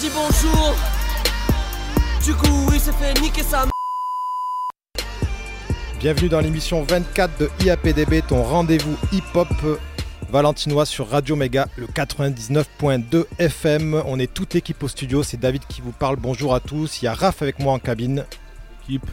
Dit 0.00 0.08
bonjour. 0.14 0.74
Du 2.24 2.32
coup, 2.32 2.70
il 2.72 2.80
s'est 2.80 2.90
fait 2.92 3.20
niquer 3.20 3.42
sa 3.42 3.66
Bienvenue 5.98 6.30
dans 6.30 6.40
l'émission 6.40 6.82
24 6.84 7.38
de 7.38 7.50
IAPDB, 7.62 8.26
ton 8.26 8.42
rendez-vous 8.42 8.96
hip-hop 9.12 9.48
valentinois 10.30 10.86
sur 10.86 11.10
Radio 11.10 11.36
Méga, 11.36 11.68
le 11.76 11.86
99.2 11.86 13.26
FM. 13.38 14.02
On 14.06 14.18
est 14.18 14.32
toute 14.32 14.54
l'équipe 14.54 14.82
au 14.82 14.88
studio, 14.88 15.22
c'est 15.22 15.38
David 15.38 15.66
qui 15.68 15.82
vous 15.82 15.92
parle. 15.92 16.16
Bonjour 16.16 16.54
à 16.54 16.60
tous. 16.60 17.02
Il 17.02 17.04
y 17.04 17.08
a 17.08 17.12
Raph 17.12 17.42
avec 17.42 17.58
moi 17.58 17.74
en 17.74 17.78
cabine. 17.78 18.24
Équipe. 18.84 19.06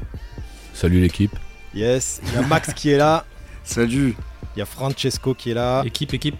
Salut 0.73 1.01
l'équipe. 1.01 1.35
Yes. 1.75 2.21
Il 2.27 2.33
y 2.33 2.37
a 2.37 2.47
Max 2.47 2.73
qui 2.73 2.91
est 2.91 2.97
là. 2.97 3.25
Salut. 3.65 4.15
Il 4.55 4.59
y 4.59 4.61
a 4.61 4.65
Francesco 4.65 5.33
qui 5.33 5.51
est 5.51 5.55
là. 5.55 5.83
Équipe, 5.85 6.13
équipe. 6.13 6.37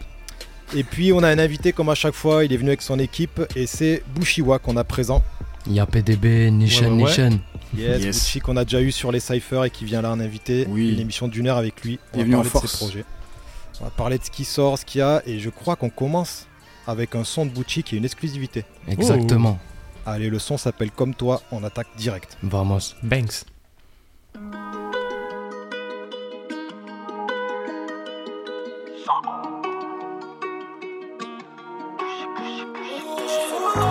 Et 0.76 0.84
puis 0.84 1.14
on 1.14 1.24
a 1.24 1.30
un 1.30 1.40
invité 1.40 1.72
comme 1.72 1.90
à 1.90 1.96
chaque 1.96 2.14
fois, 2.14 2.44
il 2.46 2.52
est 2.54 2.58
venu 2.58 2.70
avec 2.70 2.82
son 2.82 3.00
équipe 3.00 3.42
et 3.56 3.68
c'est 3.68 4.04
Bushiwa 4.16 4.60
qu'on 4.60 4.78
a 4.78 4.84
présent. 4.84 5.24
Il 5.66 5.74
y 5.74 5.80
a 5.80 5.86
PDB, 5.86 6.50
Nishan, 6.52 6.86
Ouais, 6.86 6.90
ouais, 6.90 7.04
ouais. 7.04 7.10
Nishan. 7.30 7.40
Yes, 7.78 8.02
Yes. 8.04 8.16
Bushi 8.24 8.40
qu'on 8.40 8.58
a 8.58 8.64
déjà 8.64 8.82
eu 8.82 8.92
sur 8.92 9.12
les 9.12 9.20
cyphers 9.20 9.66
et 9.66 9.70
qui 9.70 9.86
vient 9.86 10.02
là 10.02 10.12
en 10.12 10.20
invité. 10.20 10.66
Oui. 10.70 10.94
Une 10.94 11.00
émission 11.00 11.28
d'une 11.28 11.48
heure 11.48 11.58
avec 11.58 11.82
lui. 11.84 12.00
On 12.14 12.20
va 12.24 12.26
parler 12.44 12.50
de 12.62 12.68
ses 12.68 12.78
projets. 12.78 13.06
On 13.80 13.84
va 13.84 13.90
parler 13.92 14.18
de 14.18 14.24
ce 14.24 14.32
qui 14.32 14.46
sort, 14.46 14.78
ce 14.80 14.86
qu'il 14.86 15.00
y 15.00 15.02
a 15.02 15.22
et 15.26 15.40
je 15.40 15.50
crois 15.50 15.76
qu'on 15.76 15.90
commence 15.90 16.48
avec 16.88 17.16
un 17.16 17.24
son 17.24 17.46
de 17.46 17.52
Bucci 17.52 17.84
qui 17.84 17.96
est 17.96 17.98
une 17.98 18.06
exclusivité. 18.06 18.64
Exactement. 18.88 19.60
Allez, 20.06 20.30
le 20.30 20.40
son 20.40 20.58
s'appelle 20.58 20.92
Comme 20.92 21.14
toi, 21.14 21.42
on 21.52 21.64
attaque 21.66 21.88
direct. 21.98 22.38
Vamos. 22.42 22.94
Banks. 23.04 23.44
Tous 32.38 33.82
un 33.82 33.87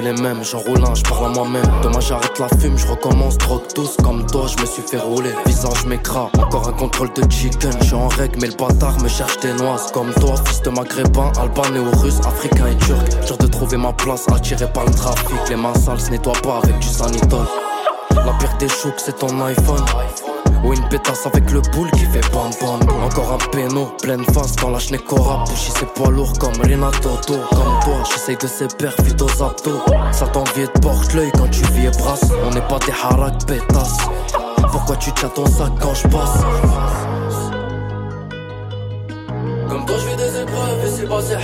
les 0.00 0.12
mêmes, 0.12 0.42
j'enroule 0.44 0.84
un, 0.84 0.94
je 0.94 1.02
parle 1.02 1.26
à 1.26 1.28
moi-même. 1.28 1.70
Demain 1.82 2.00
j'arrête 2.00 2.38
la 2.38 2.48
fume, 2.58 2.76
je 2.76 2.86
recommence, 2.86 3.38
drogue 3.38 3.66
tous 3.74 3.96
comme 4.02 4.26
toi, 4.26 4.46
je 4.46 4.60
me 4.60 4.66
suis 4.66 4.82
fait 4.82 4.98
rouler. 4.98 5.32
Visage 5.46 5.84
m'écrase, 5.86 6.30
encore 6.38 6.68
un 6.68 6.72
contrôle 6.72 7.12
de 7.14 7.22
chicken. 7.30 7.72
Je 7.80 7.86
suis 7.86 7.94
en 7.94 8.08
règle, 8.08 8.38
mais 8.40 8.48
le 8.48 8.54
bâtard 8.54 9.00
me 9.02 9.08
cherche 9.08 9.38
des 9.40 9.52
noises. 9.54 9.90
Comme 9.92 10.12
toi, 10.14 10.34
fils 10.44 10.62
de 10.62 10.70
maghrébin, 10.70 11.32
albanais 11.40 11.80
ou 11.80 11.90
russe, 11.98 12.20
africain 12.26 12.66
et 12.66 12.76
turc. 12.76 13.26
Dur 13.26 13.38
de 13.38 13.46
trouver 13.46 13.76
ma 13.76 13.92
place, 13.92 14.26
attiré 14.32 14.70
par 14.72 14.84
le 14.84 14.92
trafic. 14.92 15.38
Les 15.48 15.56
mains 15.56 15.74
sales 15.74 16.00
se 16.00 16.10
nettoient 16.10 16.32
pas 16.42 16.60
avec 16.62 16.78
du 16.78 16.88
sanitol. 16.88 17.46
La 18.10 18.32
pire 18.38 18.56
des 18.58 18.68
chocs, 18.68 18.94
c'est 18.98 19.18
ton 19.18 19.40
iPhone. 19.42 19.84
Ou 20.64 20.72
une 20.72 20.88
pétasse 20.88 21.26
avec 21.26 21.50
le 21.50 21.60
boule 21.72 21.90
qui 21.92 22.04
fait 22.06 22.32
bam 22.32 22.50
bam 22.60 22.80
Encore 23.04 23.32
un 23.32 23.50
péno, 23.50 23.92
pleine 24.02 24.24
face 24.24 24.56
dans 24.56 24.70
la 24.70 24.78
Cora 25.06 25.44
Pushy 25.44 25.72
c'est 25.78 25.92
poids 25.94 26.10
lourd 26.10 26.32
comme 26.38 26.54
Renato 26.62 27.10
Comme 27.28 27.80
toi, 27.84 28.02
j'essaye 28.10 28.36
de 28.36 28.46
ses 28.46 28.68
perfide 28.68 29.20
aux 29.22 29.42
abdos 29.42 29.80
Ça 30.12 30.26
t'envie 30.26 30.62
de 30.62 30.80
porte 30.80 31.14
l'œil 31.14 31.30
quand 31.36 31.48
tu 31.50 31.62
vis 31.72 31.86
et 31.86 31.90
brasse 31.90 32.30
On 32.44 32.50
n'est 32.50 32.66
pas 32.68 32.78
des 32.80 32.92
harak 32.92 33.46
pétasses. 33.46 33.98
Pourquoi 34.72 34.96
tu 34.96 35.12
tiens 35.12 35.28
ton 35.28 35.46
sac 35.46 35.72
quand 35.80 35.94
je 35.94 36.08
passe? 36.08 36.38
Comme 39.68 39.84
toi 39.86 39.96
je 39.98 40.06
vis 40.08 40.16
des 40.16 40.40
épreuves 40.40 40.84
et 40.84 40.90
c'est 40.90 41.08
pas 41.08 41.22
c'est 41.22 41.36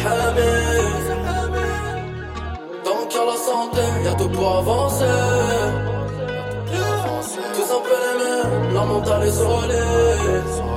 Tant 2.84 3.06
qu'il 3.08 3.18
y 3.18 3.22
a 3.22 3.26
la 3.26 3.36
santé, 3.36 3.80
y'a 4.04 4.14
tout 4.14 4.28
pour 4.28 4.58
avancer 4.58 5.53
la 8.74 8.84
mentale 8.84 9.28
est 9.28 9.32
solide. 9.32 10.73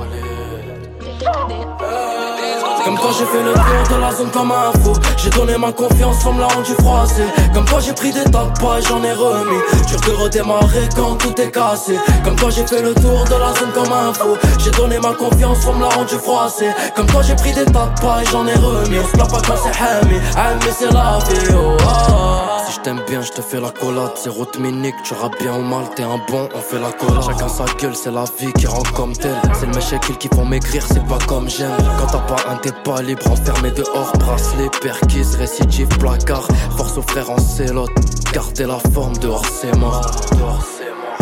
Comme 2.98 3.10
toi 3.10 3.16
j'ai 3.16 3.26
fait 3.26 3.44
le 3.44 3.52
tour 3.52 3.96
de 3.96 4.00
la 4.00 4.12
zone 4.12 4.30
comme 4.30 4.50
un 4.50 4.72
fou. 4.82 4.92
J'ai 5.16 5.30
donné 5.30 5.56
ma 5.56 5.70
confiance, 5.70 6.16
on 6.26 6.32
me 6.32 6.40
l'a 6.40 6.48
rendu 6.48 6.72
froissé. 6.80 7.22
Comme 7.54 7.64
toi 7.64 7.78
j'ai 7.78 7.92
pris 7.92 8.12
des 8.12 8.24
tas 8.24 8.46
de 8.46 8.60
pas 8.60 8.78
et 8.78 8.82
j'en 8.82 9.02
ai 9.04 9.12
remis. 9.12 9.60
Dur 9.86 10.00
de 10.00 10.22
redémarrer 10.22 10.88
quand 10.96 11.14
tout 11.14 11.40
est 11.40 11.50
cassé. 11.50 11.96
Comme 12.24 12.34
toi 12.34 12.50
j'ai 12.50 12.66
fait 12.66 12.82
le 12.82 12.94
tour 12.94 13.24
de 13.24 13.34
la 13.34 13.54
zone 13.54 13.70
comme 13.72 13.92
un 13.92 14.12
fou. 14.12 14.36
J'ai 14.58 14.70
donné 14.72 14.98
ma 14.98 15.12
confiance, 15.12 15.58
on 15.68 15.74
me 15.74 15.82
l'a 15.82 15.90
rendu 15.90 16.16
froissé. 16.16 16.70
Comme 16.96 17.06
toi 17.06 17.22
j'ai 17.22 17.36
pris 17.36 17.52
des 17.52 17.66
tas 17.66 17.86
de 17.86 18.00
pas 18.00 18.22
et 18.22 18.26
j'en 18.32 18.46
ai 18.46 18.54
remis. 18.54 18.98
On 18.98 19.06
se 19.06 19.12
pas 19.12 19.26
quand 19.46 19.54
c'est 19.62 19.80
Hami, 19.80 20.16
Hami 20.36 20.72
c'est 20.76 20.92
la 20.92 21.18
vie 21.28 21.54
oh, 21.54 21.76
ah. 21.86 22.64
Si 22.66 22.74
je 22.74 22.80
t'aime 22.80 23.00
bien, 23.08 23.22
je 23.22 23.30
te 23.30 23.40
fais 23.40 23.60
la 23.60 23.70
collade. 23.70 24.12
C'est 24.16 24.28
route 24.28 24.58
minique, 24.58 24.96
tu 25.04 25.14
rappes 25.14 25.38
bien 25.40 25.54
ou 25.54 25.62
mal, 25.62 25.84
t'es 25.94 26.02
un 26.02 26.20
bon, 26.28 26.48
on 26.54 26.60
fait 26.60 26.80
la 26.80 26.90
collade. 26.92 27.22
Chacun 27.24 27.48
sa 27.48 27.64
gueule, 27.80 27.94
c'est 27.94 28.10
la 28.10 28.24
vie 28.38 28.52
qui 28.54 28.66
rend 28.66 28.82
comme 28.94 29.16
telle. 29.16 29.40
C'est 29.54 29.66
le 29.66 29.72
méchant 29.72 29.98
qui 30.18 30.28
font 30.28 30.44
maigrir, 30.44 30.84
c'est 30.86 31.06
pas 31.06 31.18
comme 31.26 31.48
j'aime. 31.48 31.70
Quand 31.98 32.06
t'as 32.06 32.18
pas 32.18 32.50
un, 32.50 32.56
t'es 32.56 32.72
pas 32.88 33.30
enfermé 33.30 33.70
dehors 33.70 34.12
Bracelet, 34.18 34.70
perquise, 34.80 35.34
récidive, 35.36 35.88
placard 35.98 36.46
Force 36.76 36.96
aux 36.96 37.02
frères 37.02 37.30
en 37.30 37.38
célote 37.38 37.90
Garder 38.32 38.64
la 38.64 38.78
forme, 38.92 39.16
dehors 39.18 39.44
c'est 39.46 39.74
mort. 39.76 40.10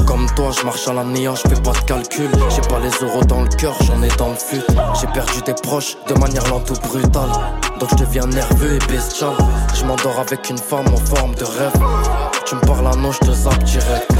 Comme 0.07 0.27
toi, 0.37 0.51
je 0.57 0.65
marche 0.65 0.87
à 0.87 0.93
la 0.93 1.05
nia, 1.05 1.35
je 1.35 1.49
fais 1.49 1.61
pas 1.61 1.73
de 1.73 1.85
calcul. 1.87 2.31
J'ai 2.51 2.61
pas 2.69 2.79
les 2.81 3.05
euros 3.05 3.25
dans 3.25 3.43
le 3.43 3.49
cœur, 3.49 3.75
j'en 3.83 4.03
ai 4.03 4.09
dans 4.17 4.31
le 4.31 4.37
fut. 4.37 4.63
J'ai 5.01 5.07
perdu 5.09 5.41
des 5.45 5.55
proches 5.55 5.97
de 6.09 6.15
manière 6.15 6.47
lente 6.49 6.71
ou 6.71 6.75
brutale. 6.87 7.31
Donc 7.81 7.91
je 7.91 7.97
deviens 7.97 8.27
nerveux 8.27 8.75
et 8.75 8.93
bestial. 8.93 9.33
Je 9.75 9.85
m'endors 9.85 10.19
avec 10.21 10.49
une 10.51 10.59
femme 10.59 10.87
en 10.93 10.97
forme 10.97 11.35
de 11.35 11.45
rêve. 11.45 11.73
Tu 12.45 12.55
me 12.55 12.61
parles 12.61 12.87
à 12.87 12.97
non, 12.97 13.13
je 13.13 13.19
te 13.19 13.33
zappe 13.33 13.63
direct. 13.65 14.13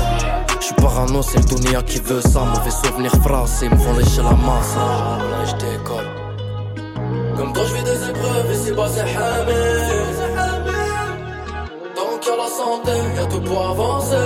Je 0.61 0.67
suis 0.67 0.75
parano, 0.75 1.23
c'est 1.23 1.39
le 1.39 1.45
Dunia 1.45 1.83
qui 1.83 2.01
veut 2.01 2.21
ça. 2.21 2.41
Mauvais 2.41 2.71
souvenir 2.71 3.13
français, 3.23 3.67
ils 3.67 3.73
me 3.73 3.77
font 3.77 3.97
lécher 3.97 4.23
la 4.23 4.33
masse. 4.33 4.77
Je 5.45 5.53
décolle. 5.65 6.16
Comme 7.37 7.53
toi, 7.53 7.65
je 7.69 7.75
vis 7.75 7.85
des 7.85 8.09
épreuves 8.11 8.51
et 8.51 8.55
c'est 8.55 8.75
pas 8.75 8.89
c'est. 8.89 9.05
Tant 11.95 12.19
qu'il 12.21 12.31
y 12.31 12.35
a 12.35 12.37
la 12.37 12.49
santé, 12.49 12.93
y'a 13.17 13.27
tout 13.27 13.41
pour 13.41 13.71
avancer. 13.71 14.17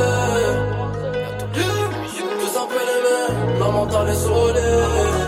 Tous 2.40 2.58
un 2.58 2.66
peu 2.66 2.82
les 2.90 3.00
mêmes, 3.06 3.58
la 3.58 3.68
mentale 3.70 4.08
est 4.08 4.14
solide. 4.14 5.19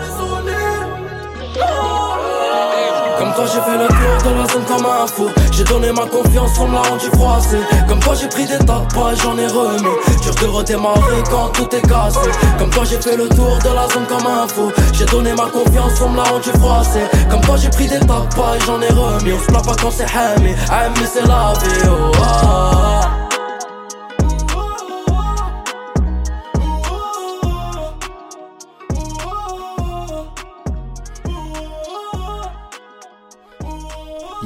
Comme 3.35 3.45
toi 3.47 3.55
j'ai 3.55 3.71
fait 3.71 3.77
le 3.77 3.87
tour 3.87 4.31
de 4.31 4.37
la 4.37 4.47
zone 4.47 4.63
comme 4.65 4.85
un 4.85 5.07
fou. 5.07 5.27
J'ai 5.51 5.63
donné 5.63 5.91
ma 5.91 6.05
confiance, 6.05 6.51
on 6.59 6.67
me 6.67 6.73
l'a 6.75 6.81
rendu 6.81 7.05
froissé. 7.15 7.57
Comme 7.87 7.99
toi 7.99 8.13
j'ai 8.13 8.27
pris 8.27 8.45
des 8.45 8.59
tas 8.59 8.85
de 8.85 9.15
j'en 9.15 9.37
ai 9.37 9.47
remis. 9.47 9.95
Dur 10.21 10.35
de 10.35 10.45
redémarrer 10.45 11.23
quand 11.31 11.47
tout 11.49 11.75
est 11.75 11.81
cassé. 11.81 12.29
Comme 12.59 12.69
toi 12.69 12.83
j'ai 12.83 13.01
fait 13.01 13.17
le 13.17 13.27
tour 13.29 13.57
de 13.57 13.73
la 13.73 13.87
zone 13.87 14.05
comme 14.07 14.27
un 14.27 14.47
fou. 14.47 14.71
J'ai 14.93 15.05
donné 15.05 15.33
ma 15.33 15.45
confiance, 15.49 15.99
on 16.01 16.09
me 16.09 16.17
l'a 16.17 16.23
rendu 16.23 16.49
froissé. 16.59 16.99
Comme 17.31 17.41
toi 17.41 17.57
j'ai 17.57 17.69
pris 17.69 17.87
des 17.87 17.99
tas 18.01 18.27
de 18.29 18.65
j'en 18.67 18.79
ai 18.81 18.89
remis. 18.89 19.33
On 19.33 19.39
se 19.39 19.45
plaint 19.47 19.65
pas 19.65 19.75
quand 19.81 19.91
c'est 19.91 20.03
Hami, 20.03 20.53
Hami 20.69 21.07
c'est 21.11 21.25
la 21.25 21.53
vie 21.59 21.89
oh, 21.89 22.11
ah. 22.21 23.22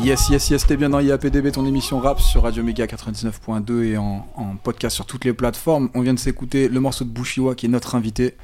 Yes, 0.03 0.29
yes, 0.29 0.49
yes, 0.51 0.65
t'es 0.65 0.77
bien 0.77 0.89
dans 0.89 0.99
IAPDB, 0.99 1.51
ton 1.51 1.65
émission 1.65 1.99
rap 1.99 2.21
sur 2.21 2.43
Radio 2.43 2.63
Méga 2.63 2.85
99.2 2.85 3.83
et 3.83 3.97
en, 3.97 4.25
en 4.35 4.55
podcast 4.55 4.95
sur 4.95 5.05
toutes 5.05 5.25
les 5.25 5.33
plateformes. 5.33 5.89
On 5.95 6.01
vient 6.01 6.13
de 6.13 6.19
s'écouter 6.19 6.69
le 6.69 6.79
morceau 6.79 7.03
de 7.03 7.09
Bushiwa 7.09 7.55
qui 7.55 7.65
est 7.65 7.69
notre 7.69 7.95
invité. 7.95 8.35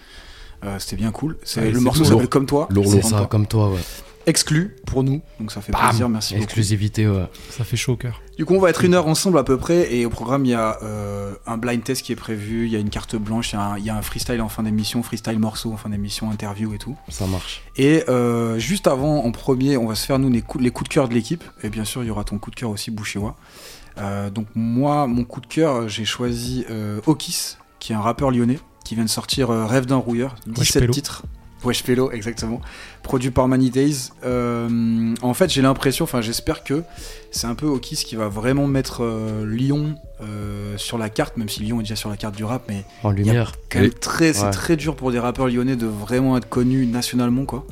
Euh, 0.66 0.78
C'était 0.80 0.96
bien 0.96 1.12
cool. 1.12 1.38
C'est- 1.44 1.62
Ouais, 1.62 1.72
le 1.72 1.80
morceau 1.80 2.04
s'appelle 2.04 2.28
Comme 2.30 2.46
toi. 2.48 2.68
Lourd, 2.70 2.86
C'est 2.88 3.02
lourd. 3.02 3.10
ça, 3.10 3.28
comme 3.30 3.48
toi, 3.48 3.70
ouais. 3.70 3.80
Exclu 4.26 4.76
pour 4.86 5.04
nous, 5.04 5.22
donc 5.40 5.52
ça 5.52 5.62
fait 5.62 5.72
Bam 5.72 5.90
plaisir, 5.90 6.08
merci 6.10 6.34
beaucoup. 6.34 6.44
Exclusivité, 6.46 7.08
ouais. 7.08 7.28
Ça 7.50 7.64
fait 7.64 7.76
chaud 7.78 7.94
au 7.94 7.98
cœur. 7.98 8.22
Du 8.38 8.46
coup, 8.46 8.56
on 8.56 8.60
va 8.60 8.70
être 8.70 8.84
une 8.84 8.94
heure 8.94 9.08
ensemble 9.08 9.38
à 9.38 9.44
peu 9.44 9.58
près, 9.58 9.94
et 9.94 10.06
au 10.06 10.10
programme, 10.10 10.46
il 10.46 10.52
y 10.52 10.54
a 10.54 10.80
euh, 10.82 11.34
un 11.46 11.58
blind 11.58 11.84
test 11.84 12.04
qui 12.04 12.12
est 12.12 12.16
prévu, 12.18 12.66
il 12.66 12.72
y 12.72 12.76
a 12.76 12.80
une 12.80 12.90
carte 12.90 13.16
blanche, 13.16 13.52
il 13.52 13.56
y 13.56 13.60
a 13.60 13.62
un, 13.62 13.78
il 13.78 13.86
y 13.86 13.90
a 13.90 13.96
un 13.96 14.02
freestyle 14.02 14.42
en 14.42 14.50
fin 14.50 14.64
d'émission, 14.64 15.04
freestyle 15.04 15.40
morceau 15.40 15.74
en 15.74 15.78
fin 15.78 15.90
d'émission, 15.90 16.32
interview 16.32 16.74
et 16.74 16.78
tout. 16.78 16.96
Ça 17.10 17.28
marche. 17.28 17.64
Et 17.76 18.04
euh, 18.10 18.58
juste 18.60 18.88
avant, 18.88 19.24
en 19.26 19.32
premier, 19.32 19.78
on 19.78 19.88
va 19.88 19.96
se 19.96 20.06
faire 20.06 20.20
nous 20.20 20.30
les 20.30 20.42
coups, 20.42 20.64
les 20.64 20.72
coups 20.72 20.90
de 20.90 20.94
cœur 20.94 21.10
de 21.10 21.14
l'équipe, 21.14 21.44
et 21.62 21.70
bien 21.70 21.86
sûr, 21.86 22.04
il 22.04 22.08
y 22.08 22.10
aura 22.12 22.24
ton 22.24 22.38
coup 22.40 22.50
de 22.50 22.56
cœur 22.56 22.70
aussi, 22.70 22.92
Bushiwa. 22.92 23.36
Euh, 23.98 24.30
donc 24.30 24.48
moi, 24.56 25.08
mon 25.08 25.24
coup 25.24 25.42
de 25.42 25.48
cœur, 25.48 25.88
j'ai 25.88 26.06
choisi 26.06 26.66
euh, 26.70 27.00
Okis, 27.06 27.58
qui 27.80 27.92
est 27.92 27.96
un 27.96 28.02
rappeur 28.02 28.32
lyonnais, 28.32 28.60
qui 28.86 28.96
vient 28.96 29.04
de 29.04 29.10
sortir 29.10 29.52
euh, 29.52 29.66
Rêve 29.66 29.86
d'un 29.86 29.98
rouilleur, 29.98 30.36
17 30.48 30.82
Pélo. 30.82 30.94
titres. 30.94 31.24
Wesh 31.64 31.84
Pélo, 31.84 32.12
exactement. 32.12 32.62
Produit 33.04 33.32
par 33.32 33.48
Many 33.48 33.70
Days. 33.70 34.10
Euh, 34.26 35.14
en 35.22 35.34
fait, 35.34 35.50
j'ai 35.52 35.62
l'impression, 35.62 36.04
enfin 36.04 36.22
j'espère 36.22 36.64
que 36.64 36.84
c'est 37.32 37.48
un 37.48 37.56
peu 37.56 37.66
Okis 37.66 37.98
qui 38.06 38.16
va 38.16 38.28
vraiment 38.28 38.68
mettre 38.68 39.04
euh, 39.04 39.46
Lyon 39.46 39.96
euh, 40.22 40.78
sur 40.78 40.98
la 40.98 41.10
carte, 41.10 41.38
même 41.38 41.50
si 41.50 41.62
Lyon 41.62 41.80
est 41.80 41.84
déjà 41.84 41.96
sur 41.96 42.10
la 42.10 42.18
carte 42.18 42.36
du 42.36 42.44
rap, 42.44 42.64
mais 42.68 42.86
En 43.04 43.12
lumière. 43.12 43.54
quand 43.70 43.80
même 43.80 43.92
c'est 44.02 44.44
Ouais. 44.44 44.52
très 44.52 44.76
dur 44.76 44.96
pour 44.96 45.12
des 45.12 45.20
rappeurs 45.20 45.48
lyonnais 45.48 45.76
de 45.76 45.88
vraiment 45.88 46.38
être 46.38 46.50
connus 46.50 46.86
nationalement, 46.86 47.46
quoi. 47.46 47.66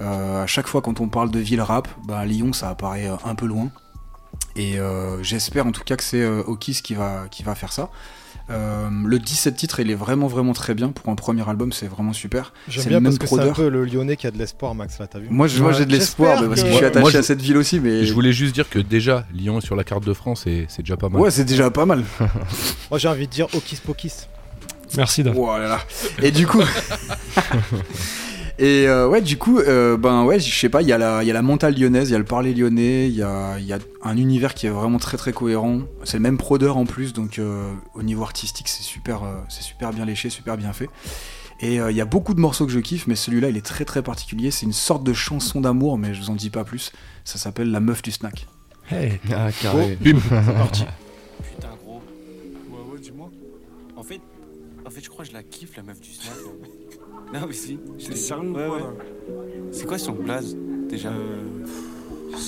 Euh, 0.00 0.42
à 0.44 0.46
chaque 0.46 0.66
fois 0.66 0.80
quand 0.80 1.00
on 1.00 1.08
parle 1.08 1.30
de 1.30 1.38
ville 1.38 1.60
rap, 1.60 1.86
bah, 2.06 2.24
Lyon 2.24 2.52
ça 2.52 2.70
apparaît 2.70 3.10
un 3.24 3.34
peu 3.34 3.46
loin. 3.46 3.70
Et 4.56 4.78
euh, 4.78 5.22
j'espère 5.22 5.66
en 5.66 5.72
tout 5.72 5.84
cas 5.84 5.96
que 5.96 6.02
c'est 6.02 6.22
euh, 6.22 6.42
Okis 6.46 6.80
qui 6.82 6.94
va, 6.94 7.24
qui 7.30 7.42
va 7.42 7.54
faire 7.54 7.72
ça. 7.72 7.90
Euh, 8.50 8.88
le 9.06 9.18
17 9.18 9.54
titre, 9.54 9.78
il 9.80 9.90
est 9.90 9.94
vraiment 9.94 10.26
vraiment 10.26 10.52
très 10.52 10.74
bien 10.74 10.88
pour 10.88 11.08
un 11.12 11.14
premier 11.14 11.48
album, 11.48 11.72
c'est 11.72 11.86
vraiment 11.86 12.12
super. 12.12 12.52
J'aime 12.68 12.82
C'est 12.82 12.88
bien 12.88 12.98
le 12.98 13.04
parce 13.04 13.14
même 13.14 13.18
que 13.20 13.26
c'est 13.28 13.48
un 13.48 13.52
peu 13.52 13.68
le 13.68 13.84
Lyonnais 13.84 14.16
qui 14.16 14.26
a 14.26 14.30
de 14.32 14.38
l'espoir, 14.38 14.74
Max, 14.74 14.98
là, 14.98 15.06
t'as 15.06 15.20
vu 15.20 15.28
Moi, 15.30 15.46
j'ai 15.46 15.60
de 15.86 15.92
l'espoir 15.92 16.34
parce 16.40 16.46
que 16.48 16.48
que- 16.48 16.56
je 16.56 16.62
suis 16.66 16.80
Moi, 16.80 16.84
attaché 16.88 17.10
je- 17.12 17.18
à 17.18 17.22
cette 17.22 17.40
ville 17.42 17.56
aussi, 17.56 17.78
mais 17.78 18.04
Je 18.04 18.12
voulais 18.12 18.32
juste 18.32 18.52
dire 18.54 18.68
que 18.68 18.78
déjà, 18.80 19.24
Lyon 19.32 19.58
est 19.58 19.64
sur 19.64 19.76
la 19.76 19.84
carte 19.84 20.04
de 20.04 20.12
France 20.14 20.46
et 20.46 20.66
c'est 20.68 20.82
déjà 20.82 20.96
pas 20.96 21.08
mal. 21.08 21.20
ouais, 21.22 21.30
c'est 21.30 21.44
déjà 21.44 21.70
pas 21.70 21.86
mal. 21.86 22.02
Moi, 22.90 22.98
j'ai 22.98 23.08
envie 23.08 23.26
de 23.28 23.32
dire 23.32 23.46
Okis 23.54 23.76
Pokis. 23.76 24.12
Merci 24.96 25.22
Dave. 25.22 25.36
Oh 25.38 25.56
là 25.56 25.68
là. 25.68 25.78
Et 26.20 26.32
du 26.32 26.46
coup. 26.48 26.62
Et 28.62 28.86
euh, 28.86 29.08
ouais, 29.08 29.22
du 29.22 29.38
coup, 29.38 29.58
euh, 29.58 29.96
ben 29.96 30.24
ouais, 30.24 30.38
je 30.38 30.54
sais 30.54 30.68
pas, 30.68 30.82
il 30.82 30.88
y, 30.88 30.92
a 30.92 30.98
la- 30.98 31.22
il 31.22 31.26
y 31.26 31.30
a 31.30 31.32
la 31.32 31.40
mentale 31.40 31.74
lyonnaise, 31.74 32.10
il 32.10 32.12
y 32.12 32.14
a 32.14 32.18
le 32.18 32.24
parler 32.26 32.52
lyonnais, 32.52 33.08
il 33.08 33.14
y 33.14 33.22
a, 33.22 33.58
il 33.58 33.64
y 33.64 33.72
a 33.72 33.78
un 34.02 34.16
univers 34.18 34.52
qui 34.54 34.66
est 34.66 34.70
vraiment 34.70 34.98
très 34.98 35.16
très 35.16 35.32
cohérent. 35.32 35.80
C'est 36.04 36.18
le 36.18 36.22
même 36.22 36.36
prodeur 36.36 36.76
en 36.76 36.84
plus, 36.84 37.14
donc 37.14 37.38
euh, 37.38 37.72
au 37.94 38.02
niveau 38.02 38.22
artistique, 38.22 38.68
c'est 38.68 38.82
super, 38.82 39.22
euh, 39.24 39.34
c'est 39.48 39.62
super 39.62 39.94
bien 39.94 40.04
léché, 40.04 40.28
super 40.28 40.58
bien 40.58 40.74
fait. 40.74 40.90
Et 41.60 41.80
euh, 41.80 41.90
il 41.90 41.96
y 41.96 42.02
a 42.02 42.04
beaucoup 42.04 42.34
de 42.34 42.40
morceaux 42.40 42.66
que 42.66 42.72
je 42.72 42.80
kiffe, 42.80 43.06
mais 43.06 43.14
celui-là, 43.16 43.48
il 43.48 43.56
est 43.56 43.64
très 43.64 43.86
très 43.86 44.02
particulier. 44.02 44.50
C'est 44.50 44.66
une 44.66 44.72
sorte 44.74 45.04
de 45.04 45.12
chanson 45.14 45.62
d'amour, 45.62 45.96
mais 45.96 46.12
je 46.12 46.20
vous 46.20 46.28
en 46.30 46.34
dis 46.34 46.50
pas 46.50 46.64
plus. 46.64 46.92
Ça 47.24 47.38
s'appelle 47.38 47.70
La 47.70 47.80
meuf 47.80 48.02
du 48.02 48.10
snack. 48.12 48.46
Hey. 48.90 49.20
Ah, 49.34 49.50
carré. 49.52 49.96
Bim 50.00 50.18
C'est 50.28 50.52
parti. 50.54 50.84
Putain, 51.54 51.68
gros. 51.82 52.02
Ouais, 52.70 52.92
ouais, 52.94 53.00
dis-moi. 53.00 53.30
En 53.96 54.02
fait, 54.02 54.20
en 54.86 54.90
fait, 54.90 55.00
je 55.02 55.08
crois 55.08 55.24
que 55.24 55.30
je 55.30 55.34
la 55.34 55.42
kiffe, 55.42 55.76
la 55.78 55.82
meuf 55.82 56.00
du 56.00 56.10
snack. 56.12 56.34
Non, 57.32 57.46
mais 57.46 57.52
si. 57.52 57.78
C'est 57.98 58.16
sérieux 58.16 58.50
Ouais, 58.50 58.66
ouais. 58.66 58.82
C'est 59.72 59.86
quoi 59.86 59.98
son 59.98 60.12
blaze, 60.12 60.56
déjà? 60.88 61.10
Euh, 61.10 61.64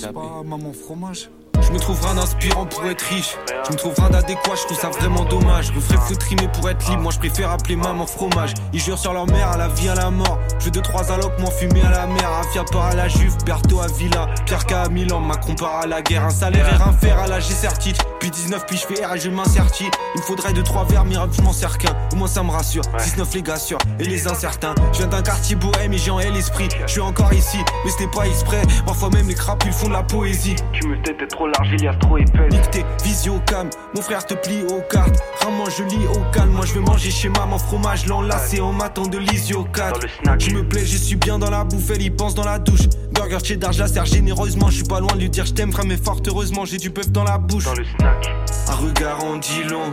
Tapé. 0.01 0.13
pas, 0.13 0.43
maman 0.43 0.73
fromage. 0.73 1.29
Je 1.65 1.71
me 1.71 1.79
trouve 1.79 2.01
rien 2.03 2.15
d'inspirant 2.15 2.65
pour 2.65 2.85
être 2.85 3.01
riche. 3.01 3.35
Je 3.65 3.71
me 3.71 3.77
trouve 3.77 3.93
rien 3.95 4.09
d'adéquat, 4.09 4.51
je 4.55 4.65
trouve 4.65 4.77
ça 4.77 4.89
vraiment 4.89 5.23
dommage. 5.25 5.67
Je 5.67 5.73
me 5.73 5.79
ferais 5.79 5.97
faut 5.97 6.15
trimer 6.15 6.47
pour 6.53 6.69
être 6.69 6.87
libre. 6.89 7.01
Moi, 7.01 7.11
je 7.11 7.19
préfère 7.19 7.51
appeler 7.51 7.75
maman 7.75 8.05
fromage. 8.05 8.53
Ils 8.73 8.79
jurent 8.79 8.99
sur 8.99 9.13
leur 9.13 9.25
mère 9.27 9.49
à 9.49 9.57
la 9.57 9.69
vie, 9.69 9.89
à 9.89 9.95
la 9.95 10.09
mort. 10.09 10.39
Je 10.59 10.65
veux 10.65 10.71
deux, 10.71 10.81
trois 10.81 11.11
allocs, 11.11 11.37
m'en 11.39 11.49
fumer 11.51 11.81
à 11.81 11.91
la 11.91 12.07
mer. 12.07 12.29
Afia 12.41 12.63
part 12.65 12.87
à 12.87 12.95
la 12.95 13.07
Juve, 13.07 13.35
Berthaud 13.45 13.81
à 13.81 13.87
Villa. 13.87 14.27
Pierre 14.45 14.65
K 14.65 14.73
à 14.73 14.89
Milan, 14.89 15.19
Macron 15.19 15.55
part 15.55 15.81
à 15.81 15.87
la 15.87 16.01
guerre. 16.01 16.25
Un 16.25 16.29
salaire 16.29 16.67
et 16.67 16.75
rien 16.75 16.93
faire 16.93 17.19
à 17.19 17.27
la 17.27 17.39
G-Certitude. 17.39 18.03
Puis 18.19 18.29
19, 18.29 18.65
puis 18.65 18.77
je 18.77 18.85
fais 18.85 19.05
R 19.05 19.15
et 19.15 19.19
je 19.19 19.29
m'incertis. 19.29 19.89
Il 20.15 20.21
me 20.21 20.25
faudrait 20.25 20.53
deux, 20.53 20.63
trois 20.63 20.85
verres, 20.85 21.05
miracle, 21.05 21.33
je 21.37 21.41
m'en 21.41 21.53
sers 21.53 21.77
qu'un. 21.77 21.95
Au 22.11 22.15
moins, 22.15 22.27
ça 22.27 22.43
me 22.43 22.51
rassure. 22.51 22.83
6-9 22.97 23.33
les 23.33 23.41
gars 23.41 23.57
sûrs 23.57 23.79
et 23.99 24.05
les 24.05 24.27
incertains. 24.27 24.75
Je 24.91 24.99
viens 24.99 25.07
d'un 25.07 25.21
quartier 25.21 25.55
bohème 25.55 25.93
et 25.93 25.97
j'ai 25.97 26.11
en 26.11 26.19
haie 26.19 26.31
l'esprit. 26.31 26.67
Je 26.85 26.91
suis 26.91 27.01
encore 27.01 27.33
ici, 27.33 27.57
mais 27.83 27.91
c'était 27.91 28.07
pas 28.07 28.25
exprès. 28.27 28.61
Parfois 28.85 29.09
même 29.09 29.27
les 29.27 29.35
crapules 29.35 29.73
font 29.73 29.87
de 29.87 29.93
la 29.93 30.03
poésie. 30.03 30.55
Tu 30.73 30.87
me 30.87 31.01
têtes 31.01 31.27
trop 31.29 31.47
large, 31.53 31.69
il 31.73 31.83
y 31.83 31.87
a 31.87 31.93
trop 31.93 32.17
épais. 32.17 32.49
Nique 32.49 32.71
tes 32.71 32.85
visio 33.03 33.39
cam, 33.45 33.69
mon 33.95 34.01
frère 34.01 34.25
te 34.25 34.33
plie 34.33 34.63
aux 34.63 34.81
cartes. 34.89 35.19
Rarement 35.41 35.65
je 35.69 35.83
lis 35.83 36.07
au 36.07 36.19
calme, 36.31 36.51
moi 36.51 36.65
je 36.65 36.73
veux 36.73 36.81
manger 36.81 37.11
chez 37.11 37.29
maman 37.29 37.57
fromage 37.57 38.05
l'enlacé 38.07 38.61
en 38.61 38.73
m'attend 38.73 39.07
de 39.07 39.17
l'isio 39.17 39.65
4. 39.65 39.93
Dans 39.93 39.99
le 39.99 40.07
snack. 40.21 40.39
Je 40.41 40.51
me 40.51 40.67
plais, 40.67 40.85
je 40.85 40.97
suis 40.97 41.15
bien 41.15 41.39
dans 41.39 41.49
la 41.49 41.63
bouffe, 41.63 41.89
elle 41.91 42.01
y 42.01 42.09
pense 42.09 42.35
dans 42.35 42.45
la 42.45 42.59
douche. 42.59 42.87
Burger 43.11 43.39
cheddar, 43.43 43.71
je 43.71 43.79
la 43.79 43.87
sers 43.87 44.05
généreusement, 44.05 44.69
je 44.69 44.75
suis 44.75 44.83
pas 44.83 44.99
loin 44.99 45.13
de 45.13 45.19
lui 45.19 45.29
dire 45.29 45.45
je 45.45 45.53
t'aime 45.53 45.71
frère, 45.71 45.85
mais 45.85 45.97
fort 45.97 46.21
heureusement 46.27 46.65
j'ai 46.65 46.77
du 46.77 46.89
bœuf 46.89 47.09
dans 47.09 47.23
la 47.23 47.37
bouche. 47.37 47.65
Dans 47.65 47.75
le 47.75 47.85
snack. 47.97 48.29
Un 48.69 48.75
regard 48.75 49.23
en 49.23 49.37
dit 49.37 49.63
long, 49.63 49.91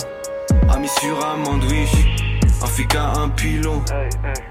ami 0.70 0.88
sur 0.88 1.24
un 1.24 1.36
mandwich. 1.36 2.29
Un 2.62 2.66
fika, 2.66 3.12
un 3.16 3.30
pilon, 3.30 3.82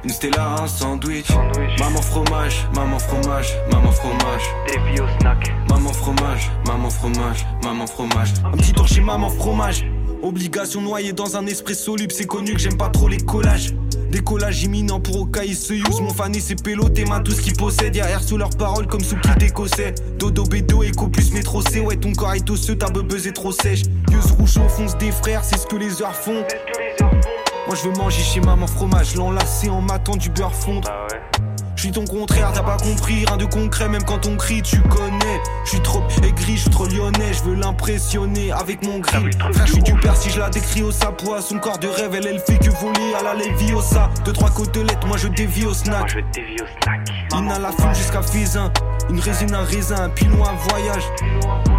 une 0.03 0.09
stella, 0.09 0.55
un 0.61 0.67
sandwich. 0.67 1.27
Sandwich. 1.27 1.79
Maman 1.79 2.01
fromage, 2.01 2.67
maman 2.73 2.97
fromage, 2.97 3.53
maman 3.71 3.91
fromage. 3.91 4.43
Des 4.67 4.79
vies 4.91 5.01
au 5.01 5.19
snack. 5.19 5.53
Maman 5.69 5.93
fromage, 5.93 6.51
maman 6.65 6.89
fromage, 6.89 7.45
maman 7.63 7.85
fromage. 7.85 8.33
Un 8.43 8.57
petit 8.57 8.73
tour 8.73 8.87
chez 8.87 9.01
maman 9.01 9.29
fromage. 9.29 9.85
Obligation 10.23 10.81
noyée 10.81 11.13
dans 11.13 11.37
un 11.37 11.45
esprit 11.45 11.75
soluble, 11.75 12.11
c'est 12.11 12.25
connu 12.25 12.53
que 12.53 12.59
j'aime 12.59 12.77
pas 12.77 12.89
trop 12.89 13.07
les 13.07 13.17
collages. 13.17 13.73
Décollage 14.09 14.63
imminent 14.63 14.99
pour 14.99 15.29
se 15.35 15.73
use. 15.73 16.01
Mon 16.01 16.13
fanny 16.13 16.41
c'est 16.41 16.61
pélo, 16.61 16.89
tes 16.89 17.05
mains 17.05 17.21
tout 17.21 17.31
ce 17.31 17.41
qu'ils 17.41 17.55
possèdent. 17.55 17.95
Y'a 17.95 18.09
air 18.09 18.23
sous 18.23 18.37
leurs 18.37 18.49
paroles 18.49 18.87
comme 18.87 19.03
sous 19.03 19.17
qui 19.17 19.29
d'écossais. 19.37 19.93
Dodo 20.17 20.43
bédo, 20.45 20.81
éco 20.81 21.07
plus 21.07 21.31
métro 21.31 21.61
C. 21.61 21.79
Ouais, 21.81 21.95
ton 21.95 22.11
corps 22.13 22.33
est 22.33 22.49
osseux, 22.49 22.75
ta 22.75 22.89
bebeuse 22.89 23.27
est 23.27 23.33
trop 23.33 23.51
sèche. 23.51 23.83
Gueuse 24.09 24.31
rouge 24.31 24.57
au 24.57 24.67
fonce 24.67 24.97
des 24.97 25.11
frères, 25.11 25.43
c'est 25.43 25.59
ce 25.59 25.67
que 25.67 25.75
les 25.75 26.01
heures 26.01 26.15
font. 26.15 26.43
Moi 27.69 27.77
je 27.77 27.87
veux 27.87 27.95
manger 27.97 28.23
chez 28.23 28.39
maman 28.39 28.65
fromage, 28.65 29.13
l'enlacer 29.13 29.69
en 29.69 29.79
m'attend 29.79 30.15
du 30.15 30.31
beurre 30.31 30.55
fondre. 30.55 30.89
Ouais. 30.89 31.21
Je 31.75 31.83
suis 31.83 31.91
ton 31.91 32.03
contraire, 32.03 32.51
t'as 32.51 32.63
pas 32.63 32.77
compris, 32.77 33.25
rien 33.27 33.37
de 33.37 33.45
concret, 33.45 33.87
même 33.87 34.01
quand 34.01 34.25
on 34.25 34.37
crie, 34.37 34.63
tu 34.63 34.81
connais. 34.81 35.39
Je 35.65 35.69
suis 35.69 35.79
trop 35.81 36.01
aigri, 36.23 36.57
je 36.57 36.61
suis 36.61 36.69
trop 36.71 36.87
lyonnais, 36.87 37.31
je 37.31 37.43
veux 37.43 37.53
l'impressionner 37.53 38.51
avec 38.51 38.83
mon 38.83 38.97
grill. 38.97 39.19
Avec 39.19 39.37
trop 39.37 39.53
Frère, 39.53 39.67
je 39.67 39.73
suis 39.73 39.83
du 39.83 39.93
père 39.93 40.15
si 40.15 40.31
je 40.31 40.39
la 40.39 40.49
décris 40.49 40.81
au 40.81 40.91
sapois. 40.91 41.43
Son 41.43 41.59
corps 41.59 41.77
de 41.77 41.87
rêve, 41.87 42.15
elle, 42.15 42.25
elle 42.25 42.39
fait 42.39 42.57
que 42.57 42.71
voler 42.71 43.13
à 43.19 43.21
la 43.21 43.35
Leviosa. 43.35 44.09
Deux, 44.25 44.33
trois 44.33 44.49
côtelettes, 44.49 45.05
moi 45.05 45.17
je 45.17 45.27
dévie 45.27 45.65
au 45.65 45.67
Moi 45.67 45.75
snack. 45.75 46.09
je 46.09 46.19
dévie 46.33 46.55
au 46.63 46.65
snack. 46.81 47.07
Ina 47.35 47.59
la 47.59 47.71
fume 47.71 47.93
jusqu'à 47.93 48.23
Faisin. 48.23 48.73
Une 49.11 49.19
résine, 49.19 49.53
un 49.53 49.63
raisin, 49.63 50.05
un 50.05 50.09
pilon, 50.09 50.43
un 50.43 50.55
voyage. 50.69 51.03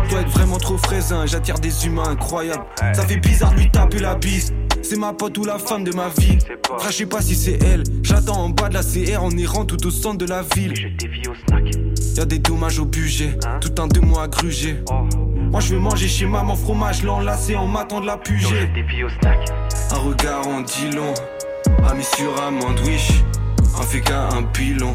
Dois 0.09 0.21
être 0.21 0.31
vraiment 0.31 0.59
trop 0.59 0.79
fraisin, 0.79 1.27
j'attire 1.27 1.59
des 1.59 1.85
humains 1.85 2.11
incroyables. 2.11 2.65
Ça 2.93 3.05
fait 3.05 3.17
bizarre 3.17 3.51
de 3.51 3.57
lui 3.57 3.71
taper 3.73 3.99
la 3.99 4.15
bise. 4.15 4.53
C'est 4.83 4.97
ma 4.97 5.13
pote 5.13 5.37
ou 5.39 5.45
la 5.45 5.59
femme 5.59 5.85
de 5.85 5.95
ma 5.95 6.09
vie. 6.09 6.39
Je 6.87 6.93
sais 6.93 7.07
pas 7.07 7.21
si 7.21 7.35
c'est 7.35 7.63
elle. 7.63 7.83
J'attends 8.03 8.45
en 8.45 8.49
bas 8.49 8.69
de 8.69 8.75
la 8.75 8.83
CR 8.83 9.23
en 9.23 9.31
errant 9.37 9.65
tout 9.65 9.87
au 9.87 9.91
centre 9.91 10.19
de 10.19 10.27
la 10.27 10.43
ville. 10.55 10.75
Y'a 12.17 12.25
des 12.25 12.39
dommages 12.39 12.79
au 12.79 12.85
budget, 12.85 13.39
tout 13.61 13.81
un 13.81 13.87
deux 13.87 14.01
mois 14.01 14.25
à 14.25 14.29
gruger. 14.29 14.83
Oh. 14.91 15.07
Moi 15.51 15.61
je 15.61 15.75
veux 15.75 15.81
manger 15.81 16.09
chez 16.09 16.27
maman 16.27 16.55
fromage, 16.55 17.03
l'enlacer 17.03 17.57
en 17.57 17.67
m'attend 17.67 18.01
de 18.01 18.07
la 18.07 18.21
snack. 19.21 19.51
Un 19.91 19.97
regard 19.97 20.47
en 20.47 20.61
dit 20.61 20.91
long, 20.95 21.15
ami 21.89 22.05
sur 22.05 22.43
un 22.43 22.51
mandwich. 22.51 23.13
Un 23.79 23.83
fika, 23.83 24.29
un 24.33 24.43
pilon, 24.43 24.95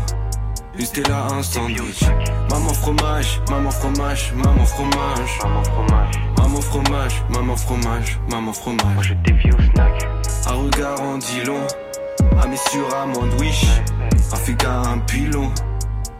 une 0.77 0.85
stella, 0.85 1.27
un 1.31 1.43
sandwich. 1.43 2.03
Maman 2.49 2.73
fromage, 2.73 3.41
maman 3.49 3.71
fromage, 3.71 4.33
maman 4.35 4.65
fromage. 4.65 5.39
Maman 5.43 5.63
fromage. 5.63 6.15
Maman 6.37 6.61
fromage, 6.61 7.23
maman 7.29 7.55
fromage, 7.55 8.19
maman 8.29 8.41
Moi 8.41 8.53
fromage. 8.53 9.07
je 9.07 9.13
dévie 9.31 9.51
au 9.51 9.61
snack. 9.73 10.07
Un 10.47 10.53
regard 10.53 11.01
en 11.01 11.17
dit 11.17 11.43
long, 11.45 11.65
ami 12.41 12.57
sur 12.57 12.87
un 12.95 13.07
mandwich. 13.07 13.65
Un 14.31 14.35
fika, 14.37 14.81
un 14.81 14.99
pilon, 14.99 15.51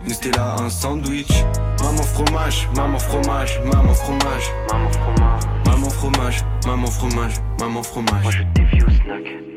une 0.05 0.13
stella, 0.13 0.55
un 0.59 0.69
sandwich. 0.69 1.43
Maman 1.83 2.03
fromage, 2.03 2.67
maman 2.75 3.00
fromage, 3.00 3.59
maman 3.65 3.93
fromage. 3.93 4.51
Maman 4.71 4.89
fromage. 4.91 5.43
Maman 5.65 5.89
fromage, 5.89 6.43
maman 6.65 6.88
fromage, 6.88 7.33
maman 7.59 7.71
Moi 7.74 7.83
fromage. 7.83 8.38
je 8.38 8.43
dévie 8.62 8.83
au 8.83 8.89
snack. 8.89 9.54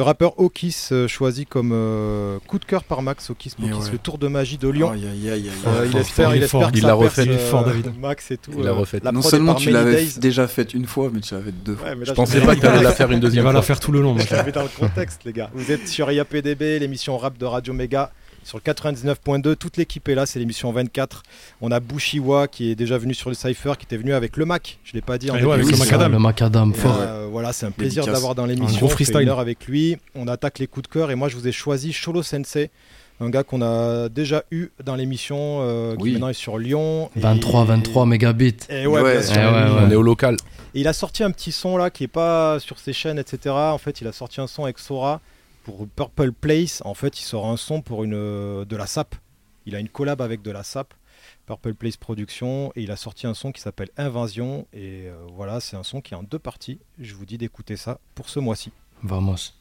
Le 0.00 0.04
rappeur 0.04 0.40
Okis 0.40 0.88
euh, 0.92 1.06
choisi 1.08 1.44
comme 1.44 1.72
euh, 1.74 2.38
coup 2.46 2.58
de 2.58 2.64
cœur 2.64 2.84
par 2.84 3.02
Max 3.02 3.28
Okis, 3.28 3.52
Okis, 3.62 3.70
ouais. 3.70 3.90
le 3.92 3.98
tour 3.98 4.16
de 4.16 4.28
magie 4.28 4.56
de 4.56 4.66
Lyon. 4.66 4.92
Aïe, 4.92 5.04
aïe, 5.06 5.28
aïe, 5.28 5.48
aïe, 5.48 5.50
Euh, 5.66 5.86
il 5.92 5.94
espère, 5.98 6.30
il 6.34 6.38
il 6.38 6.42
est 6.42 6.46
espère 6.46 6.70
Il 6.72 6.82
l'a 6.84 6.94
refait. 6.94 7.24
Il 7.26 7.32
est 7.32 7.36
fort, 7.36 7.64
David. 7.66 7.92
Max 8.00 8.30
et 8.30 8.38
tout. 8.38 8.50
Il 8.56 8.64
l'a 8.64 8.70
euh, 8.70 8.72
refait. 8.72 8.98
la 9.04 9.12
Non 9.12 9.20
seulement 9.20 9.54
tu 9.54 9.68
l'avais 9.68 10.06
déjà 10.18 10.48
faite 10.48 10.72
une 10.72 10.86
fois, 10.86 11.10
mais 11.12 11.20
tu 11.20 11.34
l'avais 11.34 11.52
deux 11.52 11.74
fois. 11.76 11.90
Ouais, 11.90 11.96
là, 11.96 12.04
Je 12.04 12.12
pensais 12.14 12.40
pas 12.40 12.56
que 12.56 12.62
t'allais 12.62 12.82
la 12.82 12.92
faire 12.92 13.10
une 13.10 13.18
Il 13.18 13.20
deuxième 13.20 13.44
va 13.44 13.52
la 13.52 13.58
fois. 13.60 13.66
faire 13.66 13.80
tout 13.80 13.92
le 13.92 14.00
long. 14.00 14.16
Je 14.26 14.34
l'avais 14.34 14.52
dans 14.52 14.62
le 14.62 14.70
contexte, 14.70 15.24
les 15.26 15.34
gars. 15.34 15.50
Vous 15.52 15.70
êtes 15.70 15.86
sur 15.86 16.10
IAPDB, 16.10 16.78
l'émission 16.80 17.18
rap 17.18 17.36
de 17.36 17.44
Radio 17.44 17.74
Méga. 17.74 18.10
Sur 18.42 18.58
le 18.64 18.72
99.2, 18.72 19.54
toute 19.54 19.76
l'équipe 19.76 20.08
est 20.08 20.14
là, 20.14 20.26
c'est 20.26 20.38
l'émission 20.38 20.72
24. 20.72 21.22
On 21.60 21.70
a 21.70 21.78
Bushiwa 21.78 22.48
qui 22.48 22.70
est 22.70 22.74
déjà 22.74 22.98
venu 22.98 23.14
sur 23.14 23.28
le 23.28 23.34
Cypher, 23.34 23.74
qui 23.78 23.84
était 23.84 23.96
venu 23.98 24.12
avec 24.14 24.36
le 24.36 24.44
Mac, 24.44 24.78
je 24.82 24.94
l'ai 24.94 25.02
pas 25.02 25.18
dit 25.18 25.30
en 25.30 25.36
Et 25.36 25.44
ouais, 25.44 25.54
avec 25.54 25.70
le 25.70 25.76
macadam. 25.76 26.12
Le 26.12 26.18
macadam, 26.18 26.74
fort. 26.74 26.96
euh, 27.00 27.28
voilà, 27.30 27.52
c'est 27.52 27.66
un 27.66 27.70
plaisir 27.70 28.06
d'avoir 28.06 28.34
dans 28.34 28.44
Un 28.44 28.48
l'émission. 28.48 28.76
gros 28.78 28.86
On 28.86 28.88
fait 28.88 28.94
freestyle. 28.94 29.20
une 29.22 29.28
heure 29.28 29.40
avec 29.40 29.66
lui. 29.66 29.98
On 30.14 30.26
attaque 30.26 30.58
les 30.58 30.66
coups 30.66 30.88
de 30.88 30.92
cœur 30.92 31.10
et 31.10 31.14
moi 31.14 31.28
je 31.28 31.36
vous 31.36 31.46
ai 31.46 31.52
choisi 31.52 31.92
Cholo 31.92 32.22
Sensei, 32.22 32.70
un 33.20 33.28
gars 33.28 33.44
qu'on 33.44 33.60
a 33.62 34.08
déjà 34.08 34.42
eu 34.50 34.68
dans 34.82 34.94
l'émission, 34.96 35.58
euh, 35.60 35.94
qui 35.96 36.02
Oui. 36.02 36.12
maintenant 36.12 36.30
est 36.30 36.32
sur 36.32 36.56
Lyon. 36.58 37.10
Et- 37.16 37.20
23, 37.20 37.66
23 37.66 38.06
mégabits. 38.06 38.56
Et 38.70 38.86
ouais, 38.86 39.22
sûr. 39.22 39.34
Eh 39.36 39.38
ouais, 39.38 39.44
ouais. 39.52 39.80
On 39.86 39.90
est 39.90 39.94
au 39.96 40.02
local. 40.02 40.36
Et 40.74 40.80
il 40.80 40.88
a 40.88 40.92
sorti 40.94 41.22
un 41.22 41.30
petit 41.30 41.52
son 41.52 41.76
là 41.76 41.90
qui 41.90 42.04
est 42.04 42.08
pas 42.08 42.58
sur 42.58 42.78
ses 42.78 42.92
chaînes, 42.94 43.18
etc. 43.18 43.54
En 43.54 43.78
fait, 43.78 44.00
il 44.00 44.06
a 44.08 44.12
sorti 44.12 44.40
un 44.40 44.46
son 44.46 44.64
avec 44.64 44.78
Sora 44.78 45.20
pour 45.64 45.86
Purple 45.88 46.32
Place. 46.32 46.82
En 46.84 46.94
fait, 46.94 47.20
il 47.20 47.24
sort 47.24 47.46
un 47.46 47.56
son 47.56 47.82
pour 47.82 48.04
une 48.04 48.14
euh, 48.14 48.64
de 48.64 48.76
la 48.76 48.86
SAP. 48.86 49.14
Il 49.66 49.74
a 49.74 49.80
une 49.80 49.88
collab 49.88 50.22
avec 50.22 50.42
de 50.42 50.50
la 50.50 50.62
SAP, 50.62 50.94
Purple 51.46 51.74
Place 51.74 51.96
Production, 51.96 52.72
et 52.76 52.82
il 52.82 52.90
a 52.90 52.96
sorti 52.96 53.26
un 53.26 53.34
son 53.34 53.52
qui 53.52 53.60
s'appelle 53.60 53.90
Invasion. 53.96 54.66
Et 54.72 55.08
euh, 55.08 55.14
voilà, 55.34 55.60
c'est 55.60 55.76
un 55.76 55.82
son 55.82 56.00
qui 56.00 56.14
est 56.14 56.16
en 56.16 56.22
deux 56.22 56.38
parties. 56.38 56.80
Je 56.98 57.14
vous 57.14 57.26
dis 57.26 57.38
d'écouter 57.38 57.76
ça 57.76 57.98
pour 58.14 58.28
ce 58.28 58.40
mois-ci. 58.40 58.72
Vamos. 59.02 59.54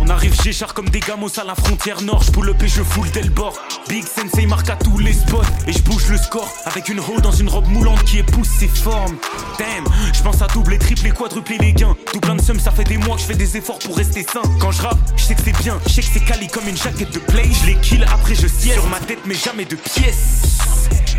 On 0.00 0.08
arrive 0.08 0.34
Géchard 0.42 0.72
comme 0.72 0.88
des 0.88 1.00
gamos 1.00 1.38
à 1.38 1.44
la 1.44 1.54
frontière 1.54 2.00
nord. 2.00 2.22
Je 2.22 2.30
up 2.30 2.62
et 2.62 2.68
je 2.68 2.82
full 2.82 3.10
dès 3.10 3.22
le 3.22 3.28
bord. 3.28 3.54
Big 3.88 4.04
Sensei 4.04 4.46
marque 4.46 4.70
à 4.70 4.76
tous 4.76 4.98
les 4.98 5.12
spots. 5.12 5.42
Et 5.66 5.72
je 5.72 5.82
bouge 5.82 6.08
le 6.08 6.16
score 6.16 6.48
avec 6.64 6.88
une 6.88 7.00
hoe 7.00 7.20
dans 7.20 7.32
une 7.32 7.48
robe 7.48 7.68
moulante 7.68 8.02
qui 8.04 8.18
épouse 8.18 8.48
ses 8.48 8.68
formes. 8.68 9.16
Damn, 9.58 9.84
je 10.14 10.22
pense 10.22 10.40
à 10.40 10.46
doubler, 10.46 10.78
tripler, 10.78 11.10
quadrupler 11.10 11.58
les 11.58 11.74
gains. 11.74 11.94
Tout 12.12 12.20
plein 12.20 12.34
de 12.34 12.42
sommes, 12.42 12.60
ça 12.60 12.70
fait 12.70 12.84
des 12.84 12.96
mois 12.96 13.16
que 13.16 13.22
je 13.22 13.26
fais 13.26 13.34
des 13.34 13.56
efforts 13.56 13.78
pour 13.78 13.96
rester 13.96 14.22
sain. 14.22 14.42
Quand 14.58 14.70
je 14.70 14.82
rappe, 14.82 14.98
je 15.16 15.22
sais 15.22 15.34
que 15.34 15.42
c'est 15.44 15.62
bien. 15.62 15.78
Je 15.86 15.92
sais 15.92 16.02
que 16.02 16.08
c'est 16.12 16.24
quali 16.24 16.48
comme 16.48 16.66
une 16.66 16.78
jaquette 16.78 17.12
de 17.12 17.18
play. 17.18 17.48
Je 17.60 17.66
les 17.66 17.76
kill, 17.76 18.04
après 18.04 18.34
je 18.34 18.46
siège 18.46 18.74
sur 18.74 18.88
ma 18.88 19.00
tête, 19.00 19.20
mais 19.26 19.34
jamais 19.34 19.66
de 19.66 19.76
pièces. 19.76 20.58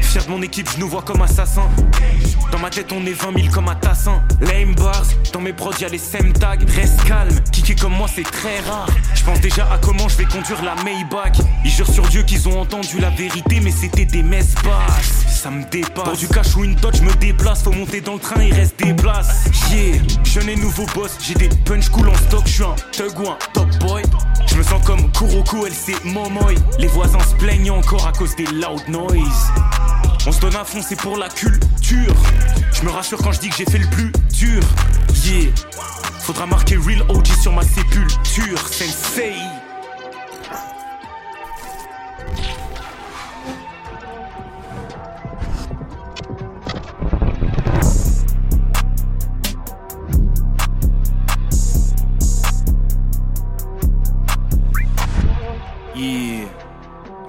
Fier 0.01 0.25
de 0.25 0.29
mon 0.31 0.41
équipe, 0.41 0.69
je 0.73 0.79
nous 0.79 0.89
vois 0.89 1.03
comme 1.03 1.21
assassins. 1.21 1.69
Dans 2.51 2.59
ma 2.59 2.69
tête, 2.69 2.91
on 2.91 3.05
est 3.05 3.13
20 3.13 3.33
000 3.43 3.53
comme 3.53 3.69
un. 3.69 3.77
Lame 4.41 4.75
bars, 4.75 5.05
dans 5.31 5.39
mes 5.39 5.53
prods, 5.53 5.71
y'a 5.79 5.87
les 5.87 5.97
same 5.97 6.33
tags. 6.33 6.57
Reste 6.75 7.03
calme, 7.05 7.39
kicker 7.51 7.75
comme 7.75 7.93
moi, 7.93 8.07
c'est 8.13 8.23
très 8.23 8.59
rare. 8.61 8.70
Je 9.15 9.23
pense 9.23 9.39
déjà 9.39 9.71
à 9.71 9.77
comment 9.77 10.07
je 10.09 10.17
vais 10.17 10.25
conduire 10.25 10.63
la 10.63 10.75
Maybach. 10.83 11.37
Ils 11.63 11.71
jurent 11.71 11.91
sur 11.91 12.07
Dieu 12.07 12.23
qu'ils 12.23 12.49
ont 12.49 12.59
entendu 12.59 12.99
la 12.99 13.09
vérité, 13.09 13.59
mais 13.61 13.71
c'était 13.71 14.05
des 14.05 14.23
messes 14.23 14.55
basses. 14.55 15.27
Ça 15.27 15.51
me 15.51 15.63
dépasse. 15.69 16.03
Pour 16.03 16.17
du 16.17 16.27
cash 16.27 16.55
ou 16.55 16.63
une 16.63 16.75
dot, 16.75 16.95
je 16.95 17.03
me 17.03 17.13
déplace. 17.15 17.63
Faut 17.63 17.71
monter 17.71 18.01
dans 18.01 18.13
le 18.13 18.19
train, 18.19 18.41
il 18.41 18.53
reste 18.53 18.79
des 18.79 18.93
places. 18.93 19.45
Yeah, 19.71 20.01
jeune 20.23 20.49
et 20.49 20.55
nouveau 20.55 20.85
boss, 20.95 21.17
j'ai 21.21 21.35
des 21.35 21.49
punch 21.65 21.89
cool 21.89 22.09
en 22.09 22.15
stock. 22.15 22.43
Je 22.45 22.51
suis 22.51 22.63
un 22.63 22.75
thug 22.91 23.19
ou 23.19 23.29
un 23.29 23.37
top 23.53 23.69
boy. 23.79 24.03
Je 24.47 24.55
me 24.55 24.63
sens 24.63 24.83
comme 24.85 25.11
Kuroko, 25.11 25.65
LC, 25.65 26.03
Momoy. 26.03 26.55
Les 26.79 26.87
voisins 26.87 27.19
se 27.19 27.35
plaignent 27.35 27.71
encore 27.71 28.07
à 28.07 28.11
cause 28.11 28.35
des 28.35 28.45
loud 28.45 28.81
noise. 28.87 29.51
On 30.25 30.31
se 30.31 30.39
donne 30.39 30.55
à 30.55 30.63
fond, 30.63 30.81
c'est 30.81 30.99
pour 30.99 31.17
la 31.17 31.29
culture. 31.29 32.15
Je 32.73 32.83
me 32.83 32.89
rassure 32.89 33.19
quand 33.19 33.31
je 33.31 33.39
dis 33.39 33.49
que 33.49 33.55
j'ai 33.55 33.65
fait 33.65 33.79
le 33.79 33.87
plus 33.87 34.11
dur. 34.33 34.61
Yeah. 35.25 35.51
Faudra 36.21 36.45
marquer 36.45 36.77
Real 36.77 37.01
OG 37.09 37.27
sur 37.41 37.51
ma 37.51 37.63
sépulture. 37.63 38.59
Sensei. 38.67 39.35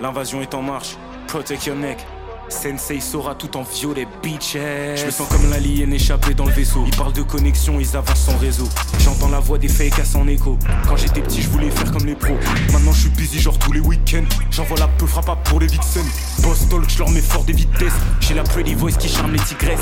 L'invasion 0.01 0.43
est 0.43 0.53
en 0.53 0.63
marche. 0.63 0.97
Protect 1.29 1.65
your 1.65 1.77
neck. 1.77 2.05
Sensei 2.53 3.01
saura 3.01 3.35
tout 3.35 3.57
en 3.57 3.63
violet 3.63 4.07
bitches. 4.23 4.59
Je 4.97 5.07
me 5.07 5.11
sens 5.11 5.27
comme 5.29 5.49
l'alien 5.51 5.93
échappé 5.93 6.35
dans 6.35 6.45
le 6.45 6.53
vaisseau. 6.53 6.85
Ils 6.87 6.97
parlent 6.97 7.13
de 7.13 7.23
connexion, 7.23 7.81
ils 7.81 7.97
avancent 7.97 8.27
sans 8.27 8.37
réseau. 8.37 8.69
J'entends 9.01 9.31
la 9.31 9.41
voix 9.41 9.59
des 9.59 9.69
fakes 9.69 9.99
à 9.99 10.05
son 10.05 10.29
écho. 10.29 10.59
Quand 10.87 10.97
j'étais 10.97 11.23
petit, 11.23 11.43
je 11.43 11.49
voulais 11.49 11.71
faire 11.71 11.91
comme 11.91 12.05
les 12.05 12.15
pros. 12.15 12.37
Maintenant, 12.73 12.93
je 12.93 13.01
suis 13.01 13.09
busy, 13.11 13.41
genre 13.41 13.59
tous 13.59 13.73
les 13.73 13.81
week-ends. 13.81 14.25
J'envoie 14.51 14.79
la 14.79 14.87
peu 14.87 15.07
frappable 15.07 15.43
pour 15.45 15.61
les 15.61 15.67
vixens. 15.67 16.05
Boss 16.43 16.69
talk, 16.69 16.89
je 16.89 16.99
leur 16.99 17.11
mets 17.11 17.23
fort 17.23 17.45
des 17.45 17.55
vitesses. 17.55 17.93
J'ai 18.21 18.35
la 18.35 18.43
pretty 18.43 18.75
voice 18.75 18.93
qui 18.99 19.09
charme 19.09 19.33
les 19.33 19.41
tigresses. 19.41 19.81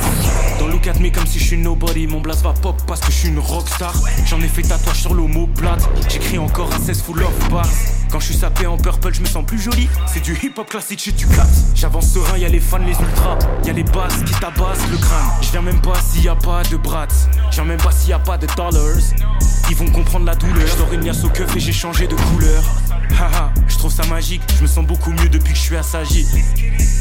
Dans 0.61 0.69
look 0.69 0.87
at 0.87 0.99
me 1.01 1.11
comme 1.11 1.27
si 1.27 1.41
je 1.41 1.45
suis 1.45 1.59
nobody. 1.59 2.07
Mon 2.07 2.21
blast 2.21 2.43
va 2.43 2.53
pop 2.53 2.81
parce 2.87 3.01
que 3.01 3.11
je 3.11 3.17
suis 3.17 3.29
une 3.29 3.41
rockstar. 3.41 3.93
J'en 4.27 4.41
ai 4.41 4.49
fait 4.49 4.63
tatouage 4.63 5.01
sur 5.01 5.15
l'homoplate. 5.15 5.89
J'écris 6.09 6.39
encore 6.39 6.73
un 6.73 6.79
16 6.79 7.03
full 7.03 7.23
of 7.23 7.51
bars. 7.51 7.69
Quand 8.11 8.19
je 8.19 8.27
suis 8.27 8.35
sapé 8.35 8.67
en 8.67 8.77
purple, 8.77 9.15
je 9.15 9.21
me 9.21 9.27
sens 9.27 9.45
plus 9.47 9.61
joli. 9.61 9.89
C'est 10.13 10.21
du 10.21 10.37
hip 10.43 10.55
hop 10.57 10.69
classique 10.69 11.01
chez 11.01 11.13
tu 11.13 11.27
captes. 11.29 11.51
J'avance 11.77 12.13
serein, 12.13 12.39
y 12.39 12.45
a 12.45 12.49
les 12.61 12.67
fans, 12.67 12.79
les 12.79 12.93
ultras. 12.93 13.39
Y 13.65 13.71
a 13.71 13.73
les 13.73 13.83
basses 13.83 14.23
qui 14.25 14.33
tabassent 14.35 14.87
le 14.91 14.99
crâne. 14.99 15.31
Je 15.41 15.51
viens 15.51 15.63
même 15.63 15.81
pas 15.81 15.95
s'il 16.01 16.25
y 16.25 16.29
a 16.29 16.35
pas 16.35 16.63
de 16.63 16.77
brats. 16.77 17.07
Je 17.51 17.57
viens 17.57 17.65
même 17.65 17.81
pas 17.81 17.93
s'il 17.93 18.11
y 18.11 18.13
a 18.13 18.19
pas 18.19 18.37
de 18.37 18.47
dollars. 18.57 18.99
Ils 19.71 19.77
vont 19.77 19.91
comprendre 19.91 20.27
la 20.27 20.35
douleur. 20.35 20.67
Je 20.67 20.77
dors 20.77 20.93
une 20.93 21.05
liasse 21.05 21.25
au 21.25 21.29
keuf 21.29 21.55
et 21.57 21.61
j'ai 21.61 21.73
changé 21.73 22.07
de 22.07 22.15
couleur. 22.15 22.63
Haha, 23.19 23.53
je 23.67 23.79
trouve 23.79 23.93
ça 23.93 24.05
magique. 24.07 24.43
Je 24.57 24.63
me 24.63 24.67
sens 24.67 24.87
beaucoup 24.87 25.11
mieux 25.11 25.29
depuis 25.29 25.53
que 25.53 25.59
je 25.59 25.65
suis 25.65 25.77
assagi. 25.77 26.27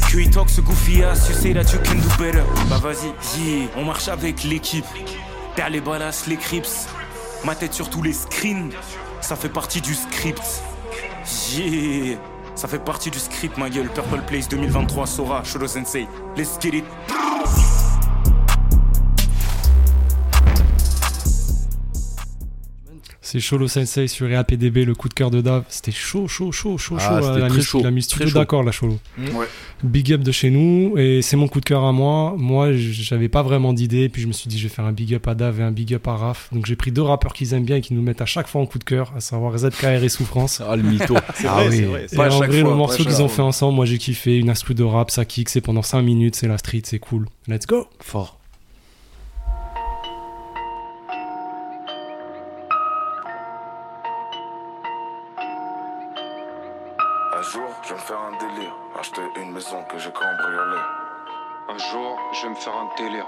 QE 0.08 0.30
talk 0.30 0.50
ce 0.50 0.60
goofy 0.60 1.02
ass, 1.04 1.28
you 1.28 1.34
say 1.34 1.52
that 1.52 1.72
you 1.72 1.78
can 1.84 1.96
do 1.96 2.08
better. 2.18 2.42
Bah 2.68 2.80
vas-y, 2.82 3.12
yeah, 3.40 3.68
on 3.76 3.84
marche 3.84 4.08
avec 4.08 4.42
l'équipe. 4.44 4.84
Derrière 5.56 5.72
les 5.72 5.80
balas, 5.80 6.24
les 6.26 6.36
crips. 6.36 6.88
Ma 7.44 7.54
tête 7.54 7.74
sur 7.74 7.90
tous 7.90 8.02
les 8.02 8.12
screens. 8.12 8.70
Ça 9.20 9.36
fait 9.36 9.48
partie 9.48 9.80
du 9.80 9.94
script. 9.94 10.42
Yeah, 11.54 12.16
ça 12.60 12.68
fait 12.68 12.78
partie 12.78 13.10
du 13.10 13.18
script, 13.18 13.56
ma 13.56 13.70
gueule. 13.70 13.88
Purple 13.88 14.20
Place 14.26 14.46
2023, 14.46 15.06
Sora, 15.06 15.42
Shodo 15.44 15.66
Sensei. 15.66 16.06
Let's 16.36 16.58
get 16.60 16.74
it. 16.74 16.84
C'est 23.32 23.38
Cholo 23.38 23.68
Sensei 23.68 24.08
sur 24.08 24.28
RAPDB, 24.28 24.78
le 24.84 24.94
coup 24.96 25.08
de 25.08 25.14
cœur 25.14 25.30
de 25.30 25.40
Dave. 25.40 25.62
C'était 25.68 25.92
chaud, 25.92 26.26
chaud, 26.26 26.50
chaud, 26.50 26.76
chaud, 26.78 26.96
Ah, 26.98 27.20
chaud. 27.20 27.26
c'était 27.26 27.38
Il 27.38 27.44
a 27.44 27.48
très 27.48 27.58
mis- 27.58 27.62
chaud, 27.62 27.78
Il 27.80 27.86
a 27.86 27.90
mis 27.92 28.00
très 28.00 28.08
studio 28.08 28.26
chaud. 28.32 28.38
d'accord, 28.40 28.62
là, 28.64 28.72
Cholo. 28.72 28.98
Ouais. 29.18 29.46
Big 29.84 30.12
up 30.12 30.22
de 30.22 30.32
chez 30.32 30.50
nous. 30.50 30.98
Et 30.98 31.22
c'est 31.22 31.36
mon 31.36 31.46
coup 31.46 31.60
de 31.60 31.64
cœur 31.64 31.84
à 31.84 31.92
moi. 31.92 32.34
Moi, 32.36 32.72
j'avais 32.72 33.28
pas 33.28 33.42
vraiment 33.44 33.72
d'idée. 33.72 34.08
Puis 34.08 34.20
je 34.22 34.26
me 34.26 34.32
suis 34.32 34.48
dit, 34.48 34.58
je 34.58 34.64
vais 34.64 34.74
faire 34.74 34.84
un 34.84 34.90
big 34.92 35.14
up 35.14 35.28
à 35.28 35.36
Dave 35.36 35.60
et 35.60 35.62
un 35.62 35.70
big 35.70 35.94
up 35.94 36.08
à 36.08 36.16
Raph. 36.16 36.48
Donc 36.50 36.66
j'ai 36.66 36.74
pris 36.74 36.90
deux 36.90 37.02
rappeurs 37.02 37.32
qu'ils 37.32 37.54
aiment 37.54 37.64
bien 37.64 37.76
et 37.76 37.80
qui 37.80 37.94
nous 37.94 38.02
mettent 38.02 38.20
à 38.20 38.26
chaque 38.26 38.48
fois 38.48 38.62
en 38.62 38.66
coup 38.66 38.80
de 38.80 38.84
cœur, 38.84 39.12
à 39.16 39.20
savoir 39.20 39.56
ZKR 39.56 40.02
et 40.02 40.08
Souffrance. 40.08 40.60
Ah, 40.66 40.74
le 40.74 40.82
mytho. 40.82 41.14
C'est 41.36 41.46
Ah 41.46 41.52
vrai, 41.54 41.68
oui. 41.68 41.76
c'est 41.76 41.82
vrai. 41.84 42.06
Et 42.12 42.16
Pas 42.16 42.24
à 42.24 42.32
en 42.32 42.38
vrai, 42.38 42.48
fois, 42.60 42.70
le 42.70 42.76
morceau 42.76 43.04
qu'ils 43.04 43.22
ont 43.22 43.28
fait 43.28 43.42
ensemble, 43.42 43.76
moi 43.76 43.86
j'ai 43.86 43.98
kiffé. 43.98 44.38
Une 44.38 44.50
instru 44.50 44.74
de 44.74 44.82
rap, 44.82 45.12
ça 45.12 45.24
kick, 45.24 45.48
c'est 45.50 45.60
pendant 45.60 45.82
5 45.82 46.02
minutes, 46.02 46.34
c'est 46.34 46.48
la 46.48 46.58
street, 46.58 46.82
c'est 46.84 46.98
cool. 46.98 47.26
Let's 47.46 47.66
go! 47.68 47.86
Fort. 48.00 48.39
Un 61.72 61.78
jour, 61.78 62.18
je 62.32 62.42
vais 62.42 62.48
me 62.48 62.54
faire 62.56 62.72
un 62.72 62.88
délire. 63.00 63.26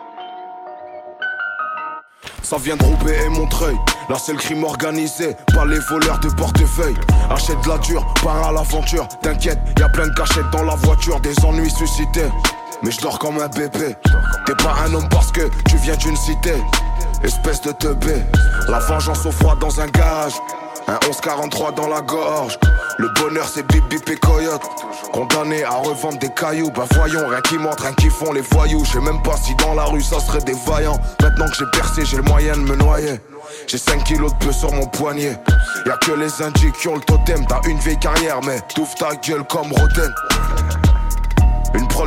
Ça 2.42 2.56
vient 2.56 2.76
de 2.76 2.82
Roubaix 2.82 3.16
et 3.24 3.28
Montreuil. 3.28 3.76
Là, 4.08 4.16
c'est 4.18 4.32
le 4.32 4.38
crime 4.38 4.64
organisé, 4.64 5.36
pas 5.54 5.64
les 5.64 5.78
voleurs 5.78 6.18
de 6.18 6.28
portefeuille. 6.30 6.96
Achète 7.30 7.60
de 7.62 7.68
la 7.68 7.78
dure, 7.78 8.04
pars 8.20 8.48
à 8.48 8.50
l'aventure. 8.50 9.06
T'inquiète, 9.22 9.60
y 9.78 9.82
a 9.82 9.88
plein 9.88 10.08
de 10.08 10.14
cachettes 10.14 10.50
dans 10.50 10.64
la 10.64 10.74
voiture, 10.74 11.20
des 11.20 11.38
ennuis 11.44 11.70
suscités. 11.70 12.26
Mais 12.82 12.90
je 12.90 13.00
dors 13.00 13.20
comme 13.20 13.38
un 13.38 13.46
bébé. 13.46 13.94
T'es 14.44 14.56
pas 14.56 14.74
un 14.86 14.92
homme 14.92 15.08
parce 15.08 15.30
que 15.30 15.48
tu 15.68 15.76
viens 15.76 15.96
d'une 15.96 16.16
cité. 16.16 16.54
Espèce 17.22 17.60
de 17.60 17.70
teubé. 17.70 18.24
La 18.66 18.80
vengeance 18.80 19.24
au 19.24 19.30
froid 19.30 19.54
dans 19.54 19.80
un 19.80 19.86
garage. 19.86 20.34
Un 20.88 20.98
1143 21.06 21.72
dans 21.72 21.86
la 21.86 22.00
gorge. 22.00 22.58
Le 22.98 23.08
bonheur 23.08 23.48
c'est 23.48 23.66
bip 23.66 23.88
bip 23.88 24.08
et 24.08 24.16
coyote. 24.16 24.62
Condamné 25.12 25.64
à 25.64 25.76
revendre 25.76 26.18
des 26.18 26.30
cailloux. 26.30 26.70
Bah 26.70 26.84
voyons, 26.92 27.26
rien 27.28 27.40
qui 27.40 27.58
montre, 27.58 27.82
rien 27.82 27.94
qui 27.94 28.10
font 28.10 28.32
les 28.32 28.42
voyous. 28.42 28.84
Je 28.84 28.92
sais 28.92 29.00
même 29.00 29.22
pas 29.22 29.36
si 29.36 29.54
dans 29.56 29.74
la 29.74 29.84
rue 29.84 30.02
ça 30.02 30.20
serait 30.20 30.40
des 30.40 30.56
vaillants. 30.66 31.00
Maintenant 31.20 31.46
que 31.46 31.56
j'ai 31.56 31.66
percé, 31.72 32.04
j'ai 32.04 32.16
le 32.18 32.22
moyen 32.24 32.54
de 32.54 32.60
me 32.60 32.76
noyer. 32.76 33.20
J'ai 33.66 33.78
5 33.78 34.04
kilos 34.04 34.32
de 34.32 34.44
peu 34.44 34.52
sur 34.52 34.72
mon 34.72 34.86
poignet. 34.86 35.36
Y'a 35.86 35.96
que 35.96 36.12
les 36.12 36.42
indiques 36.42 36.76
qui 36.80 36.88
ont 36.88 36.96
le 36.96 37.00
totem. 37.00 37.46
T'as 37.46 37.60
une 37.68 37.78
vieille 37.78 37.98
carrière, 37.98 38.40
mais 38.42 38.60
t'ouvres 38.74 38.94
ta 38.94 39.14
gueule 39.16 39.44
comme 39.44 39.72
Roden. 39.72 40.12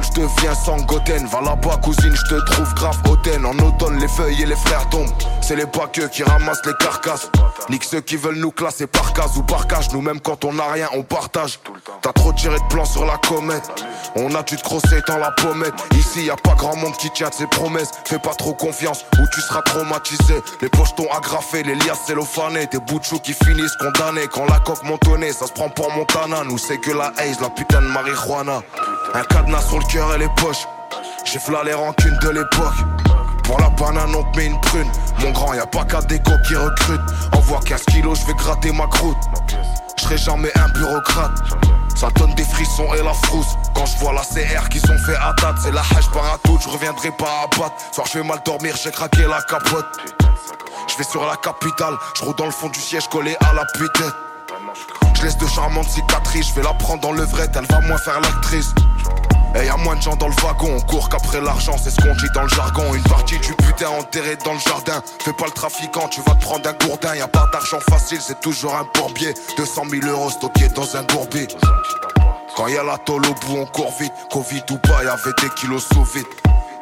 Je 0.02 0.22
deviens 0.22 0.56
sangoten. 0.56 1.26
Va 1.28 1.42
là-bas, 1.42 1.78
cousine, 1.84 2.16
je 2.16 2.36
te 2.36 2.42
trouve 2.52 2.74
grave 2.74 2.98
hautaine. 3.10 3.46
En 3.46 3.58
automne, 3.60 4.00
les 4.00 4.08
feuilles 4.08 4.42
et 4.42 4.46
les 4.46 4.56
frères 4.56 4.88
tombent. 4.90 5.12
C'est 5.42 5.56
les 5.56 5.66
baqueux 5.66 6.08
qui 6.08 6.24
ramassent 6.24 6.66
les 6.66 6.74
carcasses. 6.80 7.30
Nique 7.70 7.84
ceux 7.84 8.02
qui 8.02 8.16
veulent 8.16 8.40
nous 8.40 8.52
classer 8.52 8.88
par 8.88 9.14
case 9.14 9.38
ou 9.38 9.44
par 9.44 9.68
cage. 9.68 9.92
Nous-mêmes, 9.92 10.20
quand 10.20 10.46
on 10.46 10.58
a 10.60 10.72
rien, 10.72 10.88
on 10.94 11.04
partage. 11.04 11.60
T'as 12.02 12.14
trop 12.14 12.34
tiré 12.34 12.58
de 12.58 12.68
plan 12.70 12.86
sur 12.86 13.06
la 13.06 13.18
comète. 13.18 13.70
On 14.16 14.34
a 14.36 14.44
dû 14.44 14.56
te 14.56 14.64
crosser 14.64 15.02
dans 15.08 15.18
la 15.18 15.32
pommette. 15.32 15.74
Ici, 15.94 16.26
y 16.26 16.30
a 16.30 16.36
pas 16.36 16.56
grand 16.56 16.76
monde 16.76 16.96
qui 16.98 17.10
tient 17.12 17.30
de 17.30 17.34
ses 17.34 17.48
promesses. 17.48 17.92
Fais 18.06 18.20
pas 18.20 18.34
trop 18.34 18.54
confiance 18.54 19.06
ou 19.20 19.24
tu 19.34 19.42
seras 19.42 19.62
traumatisé. 19.62 20.42
Les 20.62 20.70
pochetons 20.70 21.12
agrafés, 21.12 21.64
les 21.64 21.76
liasses 21.76 22.06
cellophanées. 22.08 22.68
Des 22.68 22.80
bouts 22.80 23.00
de 23.00 23.06
chou 23.06 23.20
qui 23.20 23.34
finissent 23.34 23.76
condamnés. 23.80 24.28
Quand 24.32 24.46
la 24.46 24.60
coque 24.60 24.84
montonnée, 24.84 25.32
ça 25.34 25.48
se 25.48 25.54
prend 25.54 25.70
pour 25.70 25.92
Montana. 25.92 26.44
Nous, 26.44 26.58
c'est 26.58 26.78
que 26.78 26.92
la 26.92 27.12
haze, 27.18 27.40
la 27.42 27.50
putain 27.50 27.82
de 27.82 27.88
marijuana. 27.88 28.62
Un 29.14 29.24
cadenas 29.24 29.62
sur 29.62 29.80
le 29.80 29.85
cœur 29.92 30.14
et 30.16 30.18
les 30.18 30.30
poches. 30.38 30.68
J'ai 31.26 31.40
fla 31.40 31.64
les 31.64 31.74
rancunes 31.74 32.18
de 32.22 32.30
l'époque. 32.30 32.76
Pour 33.44 33.60
la 33.60 33.70
banane, 33.70 34.14
on 34.16 34.24
te 34.32 34.38
met 34.38 34.46
une 34.48 34.60
prune. 34.62 34.90
Mon 35.20 35.32
grand, 35.32 35.54
y 35.54 35.60
a 35.60 35.66
pas 35.66 35.84
qu'à 35.86 36.02
déco 36.02 36.32
qui 36.48 36.56
recrute. 36.56 37.02
Envoie 37.34 37.60
15 37.66 37.84
kilos, 37.86 38.20
je 38.22 38.28
vais 38.28 38.34
gratter 38.34 38.72
ma 38.72 38.88
croûte. 38.88 39.18
Je 39.98 40.04
serai 40.04 40.18
jamais 40.18 40.52
un 40.56 40.70
bureaucrate. 40.70 41.32
Ça 41.96 42.10
donne 42.16 42.34
des 42.36 42.44
frissons 42.44 42.94
et 42.94 43.04
la 43.04 43.14
frousse. 43.14 43.56
Quand 43.74 43.86
je 43.86 43.98
vois 43.98 44.14
la 44.14 44.22
CR 44.22 44.70
qui 44.70 44.80
sont 44.80 44.98
fait 45.06 45.16
à 45.16 45.34
date, 45.42 45.56
c'est 45.64 45.72
la 45.72 45.82
hache 45.82 46.10
par 46.12 46.26
à 46.26 46.38
tout, 46.44 46.60
je 46.62 46.70
reviendrai 46.70 47.12
pas 47.12 47.44
à 47.44 47.48
battre. 47.48 47.76
Soir, 47.92 48.08
je 48.12 48.20
vais 48.20 48.28
mal 48.28 48.40
dormir, 48.46 48.76
j'ai 48.82 48.92
craqué 48.92 49.24
la 49.24 49.42
capote. 49.42 49.86
Je 50.88 50.98
vais 50.98 51.04
sur 51.04 51.26
la 51.26 51.36
capitale, 51.38 51.96
je 52.18 52.24
roule 52.24 52.36
dans 52.36 52.46
le 52.46 52.52
fond 52.52 52.70
du 52.70 52.80
siège 52.80 53.08
collé 53.08 53.36
à 53.50 53.54
la 53.54 53.66
pute. 53.66 54.04
Je 55.16 55.24
laisse 55.24 55.38
de 55.38 55.48
charmantes 55.48 55.90
cicatrices, 55.90 56.50
je 56.50 56.54
vais 56.56 56.64
la 56.64 56.74
prendre 56.74 57.02
dans 57.02 57.14
le 57.14 57.24
vrai, 57.24 57.48
elle 57.56 57.66
va 57.66 57.82
moins 57.82 57.98
faire 57.98 58.20
l'actrice. 58.20 58.74
Et 59.56 59.68
y 59.68 59.70
a 59.70 59.78
moins 59.78 59.96
de 59.96 60.02
gens 60.02 60.16
dans 60.18 60.28
le 60.28 60.34
wagon, 60.42 60.76
on 60.76 60.82
court 60.82 61.08
qu'après 61.08 61.40
l'argent, 61.40 61.78
c'est 61.82 61.90
ce 61.90 61.96
qu'on 62.02 62.14
dit 62.16 62.30
dans 62.34 62.44
le 62.44 62.50
jargon. 62.50 62.94
Une 62.94 63.04
partie 63.04 63.40
du 63.40 63.54
putain 63.54 63.90
enterrée 63.90 64.38
dans 64.44 64.54
le 64.54 64.60
jardin. 64.60 65.02
Fais 65.24 65.32
pas 65.32 65.46
le 65.46 65.52
trafiquant, 65.52 66.10
tu 66.10 66.22
vas 66.22 66.36
te 66.36 66.42
prendre 66.42 66.68
un 66.68 66.74
gourdin. 66.74 67.16
Y 67.16 67.22
a 67.22 67.28
pas 67.28 67.48
d'argent 67.54 67.80
facile, 67.90 68.20
c'est 68.20 68.42
toujours 68.42 68.76
un 68.76 68.86
bourbier. 68.94 69.34
200 69.56 69.84
000 69.90 70.08
euros 70.08 70.30
stockés 70.30 70.68
dans 70.70 70.98
un 70.98 71.04
bourbier. 71.04 71.48
Quand 72.56 72.68
y 72.68 72.78
a 72.78 72.84
la 72.84 72.98
tôle 72.98 73.22
bout, 73.22 73.58
on 73.58 73.66
court 73.66 73.94
vite. 74.00 74.12
Covid 74.30 74.64
ou 74.72 74.78
pas, 74.78 75.04
y 75.04 75.08
avait 75.08 75.34
des 75.42 75.50
kilos 75.56 75.86
sous 75.88 76.04
vide. 76.04 76.26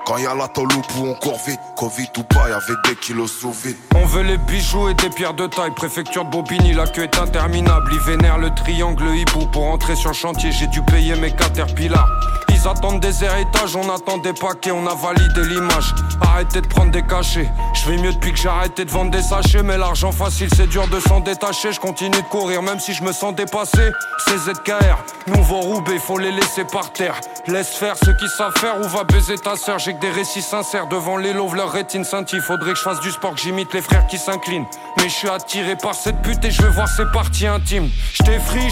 Quand 0.06 0.18
y 0.18 0.26
a 0.26 0.34
la 0.34 0.48
tôle 0.48 0.68
bout, 0.68 1.06
on 1.06 1.14
court 1.16 1.40
vite. 1.48 1.60
Covid 1.76 2.10
ou 2.18 2.24
pas, 2.24 2.50
y 2.50 2.54
avait 2.54 2.80
des 2.88 2.96
kilos 2.96 3.32
sous 3.40 3.52
vide. 3.52 3.78
On 3.96 4.06
veut 4.06 4.24
les 4.24 4.38
bijoux 4.38 4.90
et 4.90 4.94
des 4.96 5.10
pierres 5.10 5.34
de 5.34 5.46
taille. 5.48 5.74
Préfecture 5.76 6.26
de 6.26 6.30
Bobigny, 6.32 6.74
la 6.74 6.88
queue 6.88 7.04
est 7.04 7.18
interminable. 7.18 7.92
Ils 7.94 8.00
vénèrent 8.00 8.40
le 8.40 8.50
triangle 8.54 9.16
hibou. 9.16 9.46
Pour 9.48 9.66
entrer 9.66 9.96
sur 9.96 10.10
le 10.10 10.16
chantier, 10.16 10.52
j'ai 10.52 10.68
dû 10.68 10.82
payer 10.84 11.16
mes 11.16 11.32
caterpillars. 11.32 12.10
Ils 12.64 12.70
attendent 12.70 13.02
des 13.02 13.26
héritages, 13.26 13.76
on 13.76 13.94
attend 13.94 14.20
des 14.20 14.32
paquets, 14.32 14.72
on 14.72 14.88
a 14.88 14.96
validé 14.96 15.44
l'image. 15.44 15.94
Arrêtez 16.22 16.62
de 16.62 16.68
prendre 16.68 16.92
des 16.92 17.04
cachets. 17.04 17.50
Je 17.74 17.90
vais 17.90 17.98
mieux 17.98 18.14
depuis 18.14 18.32
que 18.32 18.38
j'ai 18.38 18.48
arrêté 18.48 18.86
de 18.86 18.90
vendre 18.90 19.12
des 19.12 19.22
sachets. 19.22 19.64
Mais 19.64 19.78
l'argent 19.78 20.14
facile, 20.14 20.48
c'est 20.56 20.68
dur 20.68 20.88
de 20.88 21.00
s'en 21.02 21.20
détacher. 21.20 21.74
Je 21.74 21.80
continue 21.82 22.16
de 22.16 22.30
courir, 22.30 22.62
même 22.62 22.80
si 22.80 22.94
je 22.94 23.04
me 23.04 23.12
sens 23.12 23.36
dépassé. 23.36 23.92
C'est 24.26 24.38
ZKR, 24.38 24.96
nouveau 25.28 25.60
Roubaix, 25.60 26.00
faut 26.00 26.18
les 26.18 26.32
laisser 26.32 26.64
par 26.64 26.94
terre. 26.94 27.20
Laisse 27.48 27.76
faire 27.76 27.96
ceux 27.98 28.16
qui 28.16 28.30
savent 28.30 28.56
faire 28.58 28.80
ou 28.80 28.88
va 28.88 29.04
baiser 29.04 29.38
ta 29.38 29.58
sœur? 29.58 29.78
J'ai 29.80 29.94
que 29.96 30.00
des 30.00 30.12
récits 30.12 30.42
sincères 30.42 30.88
devant 30.88 31.18
les 31.18 31.34
loves, 31.34 31.56
leur 31.56 31.70
rétine 31.70 32.06
scintille. 32.06 32.40
Faudrait 32.40 32.72
que 32.72 32.78
je 32.78 32.84
fasse 32.84 33.02
du 33.02 33.12
sport, 33.12 33.36
que 33.36 33.42
j'imite 33.42 33.74
les 33.74 33.82
frères 33.82 34.08
qui 34.08 34.18
s'inclinent. 34.18 34.66
Mais 34.98 35.10
je 35.10 35.14
suis 35.14 35.30
attiré 35.30 35.76
par 35.76 35.96
cette 35.96 36.22
pute 36.22 36.44
et 36.46 36.52
je 36.52 36.62
veux 36.62 36.70
voir 36.70 36.88
ses 36.88 37.06
parties 37.12 37.48
intimes. 37.48 37.90
Je 38.14 38.24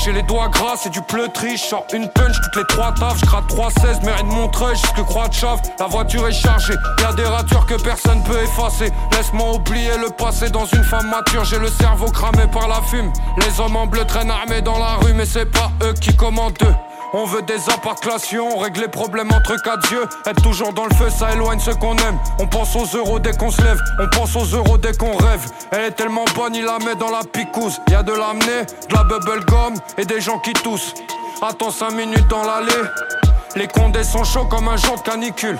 j'ai 0.05 0.13
les 0.13 0.23
doigts 0.23 0.47
gras, 0.47 0.75
c'est 0.77 0.91
du 0.91 1.01
pleutri. 1.01 1.57
Je 1.57 1.95
une 1.95 2.07
punch 2.07 2.39
toutes 2.41 2.55
les 2.55 2.65
trois 2.67 2.93
taves, 2.93 3.17
je 3.19 3.25
300 3.25 3.80
16, 3.81 4.01
mairie 4.03 4.23
de 4.23 4.27
Montreuil 4.27 4.75
jusque 4.75 5.03
Croix 5.05 5.27
de 5.27 5.33
Chave. 5.33 5.59
La 5.79 5.87
voiture 5.87 6.27
est 6.27 6.31
chargée, 6.31 6.75
y'a 6.99 7.13
des 7.13 7.23
ratures 7.23 7.65
que 7.65 7.81
personne 7.81 8.23
peut 8.23 8.41
effacer. 8.41 8.91
Laisse-moi 9.13 9.55
oublier 9.55 9.97
le 9.97 10.09
passé 10.09 10.49
dans 10.49 10.65
une 10.65 10.83
femme 10.83 11.09
mature. 11.09 11.43
J'ai 11.45 11.59
le 11.59 11.67
cerveau 11.67 12.05
cramé 12.11 12.45
par 12.51 12.67
la 12.67 12.81
fume. 12.81 13.11
Les 13.37 13.59
hommes 13.59 13.75
en 13.75 13.87
bleu 13.87 14.05
traînent 14.05 14.31
armés 14.31 14.61
dans 14.61 14.77
la 14.77 14.95
rue, 14.95 15.13
mais 15.13 15.25
c'est 15.25 15.45
pas 15.45 15.71
eux 15.83 15.93
qui 15.93 16.15
commandent 16.15 16.57
eux. 16.63 16.75
On 17.13 17.25
veut 17.25 17.41
des 17.41 17.69
apparclations, 17.69 18.57
régler 18.57 18.87
problèmes 18.87 19.31
entre 19.33 19.61
quatre 19.61 19.91
yeux. 19.91 20.05
Être 20.25 20.41
toujours 20.41 20.71
dans 20.71 20.85
le 20.85 20.95
feu, 20.95 21.09
ça 21.09 21.33
éloigne 21.33 21.59
ce 21.59 21.71
qu'on 21.71 21.97
aime. 21.97 22.17
On 22.39 22.47
pense 22.47 22.73
aux 22.75 22.97
euros 22.97 23.19
dès 23.19 23.33
qu'on 23.33 23.51
se 23.51 23.61
lève, 23.61 23.81
on 23.99 24.07
pense 24.07 24.35
aux 24.35 24.55
euros 24.55 24.77
dès 24.77 24.93
qu'on 24.93 25.17
rêve. 25.17 25.45
Elle 25.71 25.85
est 25.85 25.91
tellement 25.91 26.25
bonne, 26.35 26.55
il 26.55 26.63
la 26.63 26.79
met 26.79 26.95
dans 26.95 27.11
la 27.11 27.23
picouse. 27.23 27.81
Y 27.89 27.95
a 27.95 28.03
de 28.03 28.13
l'amener, 28.13 28.65
de 28.89 28.95
la 28.95 29.03
bubble 29.03 29.25
bubblegum 29.25 29.73
et 29.97 30.05
des 30.05 30.21
gens 30.21 30.39
qui 30.39 30.53
toussent. 30.53 30.93
Attends 31.41 31.71
5 31.71 31.91
minutes 31.91 32.27
dans 32.29 32.43
l'allée. 32.43 33.30
Les 33.55 33.67
condés 33.67 34.03
sont 34.03 34.23
chauds 34.23 34.45
comme 34.45 34.67
un 34.69 34.77
jour 34.77 34.95
de 34.97 35.01
canicule. 35.01 35.59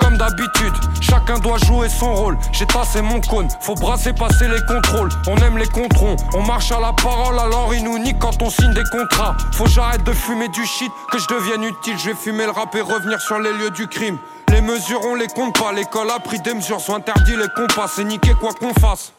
Comme 0.00 0.18
d'habitude, 0.18 0.74
chacun 1.00 1.38
doit 1.38 1.58
jouer 1.58 1.88
son 1.88 2.14
rôle. 2.14 2.38
J'ai 2.52 2.66
tassé 2.66 3.00
mon 3.00 3.20
cône, 3.20 3.48
faut 3.60 3.74
brasser, 3.74 4.12
passer 4.12 4.46
les 4.46 4.60
contrôles. 4.66 5.08
On 5.26 5.36
aime 5.38 5.56
les 5.56 5.66
controns, 5.66 6.16
on 6.34 6.42
marche 6.42 6.70
à 6.70 6.80
la 6.80 6.92
parole, 6.92 7.38
alors 7.38 7.74
ils 7.74 7.82
nous 7.82 7.98
niquent 7.98 8.18
quand 8.18 8.42
on 8.42 8.50
signe 8.50 8.74
des 8.74 8.84
contrats. 8.92 9.36
Faut 9.54 9.66
j'arrête 9.66 10.04
de 10.04 10.12
fumer 10.12 10.48
du 10.48 10.64
shit, 10.66 10.92
que 11.10 11.18
je 11.18 11.26
devienne 11.28 11.64
utile. 11.64 11.98
Je 11.98 12.10
vais 12.10 12.16
fumer 12.16 12.44
le 12.44 12.50
rap 12.50 12.74
et 12.74 12.80
revenir 12.82 13.20
sur 13.20 13.38
les 13.38 13.52
lieux 13.52 13.70
du 13.70 13.86
crime. 13.86 14.18
Les 14.50 14.60
mesures, 14.60 15.00
on 15.04 15.14
les 15.14 15.28
compte 15.28 15.58
pas. 15.58 15.72
L'école 15.72 16.10
a 16.10 16.20
pris 16.20 16.40
des 16.40 16.54
mesures, 16.54 16.80
sont 16.80 16.94
interdits 16.94 17.36
les 17.36 17.48
compas. 17.56 17.88
C'est 17.88 18.04
niqué 18.04 18.34
quoi 18.38 18.52
qu'on 18.52 18.74
fasse. 18.74 19.12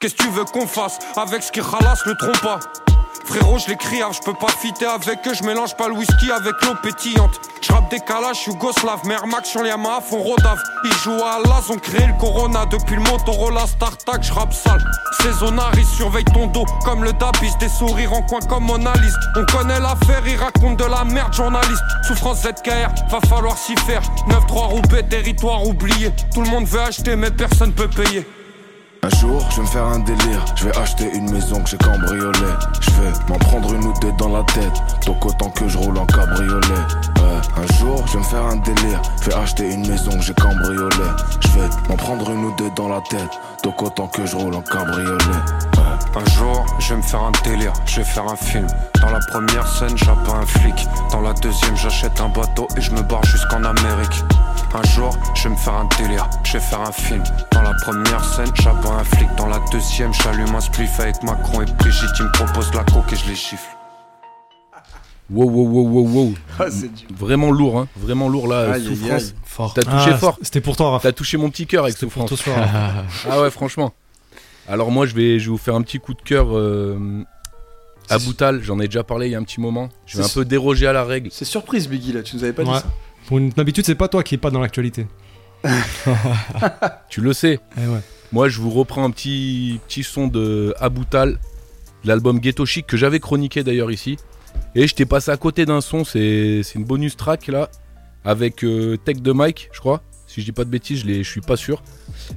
Qu'est-ce 0.00 0.14
que 0.14 0.22
tu 0.22 0.30
veux 0.30 0.44
qu'on 0.44 0.66
fasse 0.66 0.98
avec 1.16 1.42
ce 1.42 1.52
qui 1.52 1.60
ralasse 1.60 2.04
le 2.06 2.16
trompe 2.16 2.40
pas 2.40 2.58
Frérot, 3.24 3.58
je 3.58 3.68
l'écris, 3.68 4.00
je 4.12 4.20
peux 4.20 4.34
pas 4.34 4.52
fitter 4.60 4.84
avec 4.84 5.26
eux, 5.26 5.34
je 5.34 5.44
mélange 5.44 5.74
pas 5.76 5.88
le 5.88 5.94
whisky 5.94 6.30
avec 6.30 6.54
l'eau 6.62 6.74
pétillante. 6.82 7.40
Je 7.62 7.72
rappe 7.72 7.90
des 7.90 8.00
calages, 8.00 8.46
Yougoslav, 8.46 9.06
Mer 9.06 9.26
Max 9.26 9.48
sur 9.48 9.62
les 9.62 9.70
Yamaha 9.70 10.02
font 10.02 10.22
rodave. 10.22 10.62
Ils 10.84 10.92
jouent 10.92 11.22
à 11.24 11.38
l'as, 11.44 11.70
ont 11.70 11.78
créé 11.78 12.06
le 12.06 12.12
Corona 12.20 12.66
depuis 12.66 12.96
le 12.96 13.02
Motorola 13.02 13.66
StarTac, 13.66 14.22
je 14.22 14.32
rappe 14.32 14.52
sale. 14.52 14.84
Saisonari 15.22 15.84
surveille 15.96 16.24
ton 16.24 16.48
dos 16.48 16.66
comme 16.84 17.02
le 17.02 17.12
Dabis, 17.14 17.56
des 17.58 17.68
sourires 17.68 18.12
en 18.12 18.22
coin 18.22 18.40
comme 18.40 18.64
Mona 18.64 18.92
Lisa. 18.94 19.18
On 19.36 19.44
connaît 19.46 19.80
l'affaire, 19.80 20.22
ils 20.26 20.36
racontent 20.36 20.84
de 20.84 20.90
la 20.90 21.04
merde, 21.04 21.32
journaliste. 21.32 21.82
Souffrance 22.06 22.42
ZKR, 22.42 22.90
va 23.10 23.20
falloir 23.26 23.56
s'y 23.56 23.74
faire. 23.86 24.02
9-3 24.28 24.66
Roubaix, 24.68 25.02
territoire 25.02 25.66
oublié. 25.66 26.10
Tout 26.34 26.42
le 26.42 26.50
monde 26.50 26.66
veut 26.66 26.80
acheter, 26.80 27.16
mais 27.16 27.30
personne 27.30 27.72
peut 27.72 27.88
payer. 27.88 28.26
Un 29.04 29.10
jour, 29.18 29.46
je 29.50 29.56
vais 29.56 29.62
me 29.62 29.66
faire 29.66 29.84
un 29.84 29.98
délire. 29.98 30.42
Je 30.56 30.64
vais 30.64 30.76
acheter 30.78 31.14
une 31.14 31.30
maison 31.30 31.62
que 31.62 31.68
j'ai 31.68 31.76
cambriolée. 31.76 32.54
Je 32.80 32.90
vais 32.92 33.12
m'en 33.28 33.36
prendre 33.36 33.74
une 33.74 33.84
ou 33.84 33.92
deux 34.00 34.12
dans 34.12 34.30
la 34.30 34.42
tête. 34.44 34.72
Donc 35.04 35.26
autant 35.26 35.50
que 35.50 35.68
je 35.68 35.76
roule 35.76 35.98
en 35.98 36.06
cabriolet. 36.06 36.80
Ouais. 37.18 37.62
Un 37.62 37.74
jour, 37.74 38.02
je 38.06 38.14
vais 38.14 38.18
me 38.20 38.24
faire 38.24 38.46
un 38.46 38.56
délire. 38.56 39.02
Je 39.20 39.28
vais 39.28 39.36
acheter 39.36 39.70
une 39.74 39.86
maison 39.86 40.10
que 40.12 40.22
j'ai 40.22 40.32
cambriolée. 40.32 41.12
Je 41.38 41.48
vais 41.48 41.68
m'en 41.86 41.96
prendre 41.96 42.30
une 42.30 42.46
ou 42.46 42.56
deux 42.56 42.70
dans 42.76 42.88
la 42.88 43.02
tête. 43.02 43.28
Donc 43.62 43.82
autant 43.82 44.06
que 44.06 44.24
je 44.24 44.36
roule 44.36 44.54
en 44.54 44.62
cabriolet. 44.62 45.12
Ouais. 45.76 45.82
Un 46.16 46.30
jour, 46.30 46.64
je 46.78 46.90
vais 46.90 46.96
me 46.96 47.02
faire 47.02 47.22
un 47.22 47.32
délire, 47.42 47.72
je 47.84 47.96
vais 47.96 48.04
faire 48.04 48.24
un 48.26 48.36
film. 48.36 48.66
Dans 49.02 49.10
la 49.10 49.18
première 49.30 49.66
scène, 49.66 49.98
j'appelle 49.98 50.34
un 50.34 50.46
flic. 50.46 50.86
Dans 51.10 51.20
la 51.20 51.34
deuxième, 51.34 51.76
j'achète 51.76 52.20
un 52.20 52.28
bateau 52.30 52.68
et 52.76 52.80
je 52.80 52.90
me 52.92 53.02
barre 53.02 53.24
jusqu'en 53.24 53.64
Amérique. 53.64 54.24
Un 54.74 54.82
jour, 54.88 55.16
je 55.34 55.44
vais 55.44 55.50
me 55.50 55.56
faire 55.56 55.74
un 55.74 55.88
délire, 55.98 56.28
je 56.42 56.54
vais 56.54 56.60
faire 56.60 56.80
un 56.80 56.92
film. 56.92 57.22
Dans 57.52 57.62
la 57.62 57.74
première 57.82 58.24
scène, 58.24 58.50
j'appelle 58.54 58.90
un 58.94 59.04
flic. 59.04 59.28
Dans 59.36 59.46
la 59.46 59.58
deuxième, 59.70 60.12
j'allume 60.14 60.54
un 60.54 60.60
spliff 60.60 60.98
avec 61.00 61.22
Macron 61.22 61.62
et 61.62 61.66
Brigitte. 61.66 62.10
Ils 62.18 62.24
me 62.26 62.32
proposent 62.32 62.72
la 62.74 62.84
coke 62.84 63.12
et 63.12 63.16
je 63.16 63.28
les 63.28 63.34
chiffle. 63.34 63.68
Wow, 65.30 65.48
wow, 65.50 65.66
wow, 65.66 65.88
wow, 65.88 66.08
wow. 66.08 66.34
Ah. 66.58 66.66
Vraiment 67.18 67.50
lourd, 67.50 67.78
hein. 67.78 67.88
Vraiment 67.96 68.28
lourd 68.28 68.46
là. 68.48 68.72
Aïe, 68.72 68.84
souffrance. 68.84 69.22
aïe. 69.22 69.34
Fort. 69.44 69.74
T'as 69.74 69.82
touché 69.82 70.10
Ah, 70.12 70.18
fort. 70.18 70.38
C'était 70.42 70.60
pour 70.60 70.76
toi. 70.76 70.98
T'as 71.02 71.12
touché 71.12 71.36
mon 71.38 71.50
petit 71.50 71.66
cœur 71.66 71.84
avec 71.84 71.96
pour 71.98 72.10
souffrance. 72.12 72.42
toi, 72.44 72.54
Raph. 72.54 73.26
Ah 73.30 73.40
ouais, 73.40 73.50
franchement. 73.50 73.94
Alors 74.68 74.90
moi, 74.90 75.06
je 75.06 75.14
vais, 75.14 75.38
je 75.38 75.46
vais 75.46 75.50
vous 75.50 75.58
faire 75.58 75.74
un 75.74 75.82
petit 75.82 75.98
coup 75.98 76.14
de 76.14 76.22
cœur 76.22 76.48
euh, 76.56 77.22
à 78.10 78.18
Boutal. 78.18 78.62
J'en 78.62 78.78
ai 78.80 78.86
déjà 78.86 79.02
parlé 79.02 79.26
il 79.28 79.32
y 79.32 79.34
a 79.34 79.38
un 79.38 79.42
petit 79.44 79.60
moment. 79.60 79.88
Je 80.06 80.18
vais 80.18 80.24
un 80.24 80.28
peu 80.28 80.44
déroger 80.44 80.86
à 80.86 80.92
la 80.92 81.04
règle. 81.04 81.30
C'est 81.32 81.44
surprise, 81.44 81.88
Biggie, 81.88 82.12
là, 82.12 82.22
tu 82.22 82.36
nous 82.36 82.44
avais 82.44 82.52
pas 82.52 82.64
dit 82.64 82.70
ça. 82.72 82.84
Pour 83.26 83.38
une 83.38 83.50
habitude, 83.56 83.86
c'est 83.86 83.94
pas 83.94 84.08
toi 84.08 84.22
qui 84.22 84.34
est 84.34 84.38
pas 84.38 84.50
dans 84.50 84.60
l'actualité. 84.60 85.06
Tu 87.08 87.20
le 87.22 87.32
sais. 87.32 87.58
Eh 87.78 87.86
ouais. 87.86 88.00
Moi, 88.34 88.48
je 88.48 88.60
vous 88.60 88.70
reprends 88.70 89.04
un 89.04 89.12
petit, 89.12 89.78
petit 89.86 90.02
son 90.02 90.26
de 90.26 90.74
Aboutal, 90.80 91.38
l'album 92.04 92.40
Ghetto 92.40 92.66
Chic 92.66 92.84
que 92.84 92.96
j'avais 92.96 93.20
chroniqué 93.20 93.62
d'ailleurs 93.62 93.92
ici. 93.92 94.16
Et 94.74 94.88
je 94.88 94.94
t'ai 94.96 95.06
passé 95.06 95.30
à 95.30 95.36
côté 95.36 95.66
d'un 95.66 95.80
son, 95.80 96.04
c'est 96.04 96.62
c'est 96.64 96.74
une 96.74 96.84
bonus 96.84 97.16
track 97.16 97.46
là, 97.46 97.68
avec 98.24 98.64
euh, 98.64 98.96
Tech 98.96 99.18
de 99.22 99.30
Mike, 99.30 99.68
je 99.72 99.78
crois. 99.78 100.02
Si 100.26 100.40
je 100.40 100.46
dis 100.46 100.50
pas 100.50 100.64
de 100.64 100.68
bêtises, 100.70 101.04
je, 101.06 101.12
je 101.22 101.30
suis 101.30 101.42
pas 101.42 101.56
sûr. 101.56 101.80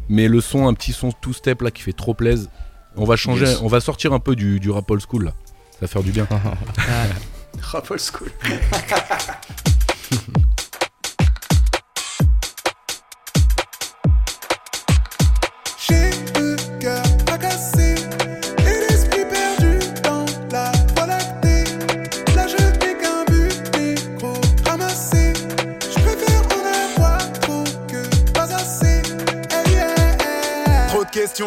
Mais 0.08 0.28
le 0.28 0.40
son, 0.40 0.68
un 0.68 0.76
petit 0.76 0.94
son 0.94 1.12
two-step 1.12 1.64
là 1.64 1.72
qui 1.72 1.82
fait 1.82 1.94
trop 1.94 2.14
plaise. 2.14 2.52
On 2.96 3.06
va 3.06 3.16
changer, 3.16 3.48
Yes. 3.48 3.60
on 3.64 3.68
va 3.68 3.80
sortir 3.80 4.14
un 4.14 4.20
peu 4.20 4.36
du, 4.36 4.60
du 4.60 4.70
rap 4.70 4.92
old 4.92 5.02
school 5.02 5.26
là. 5.26 5.34
Ça 5.72 5.78
va 5.82 5.88
faire 5.88 6.04
du 6.04 6.12
bien. 6.12 6.28
Rap 7.60 7.90
old 7.90 8.00
school. 8.00 8.30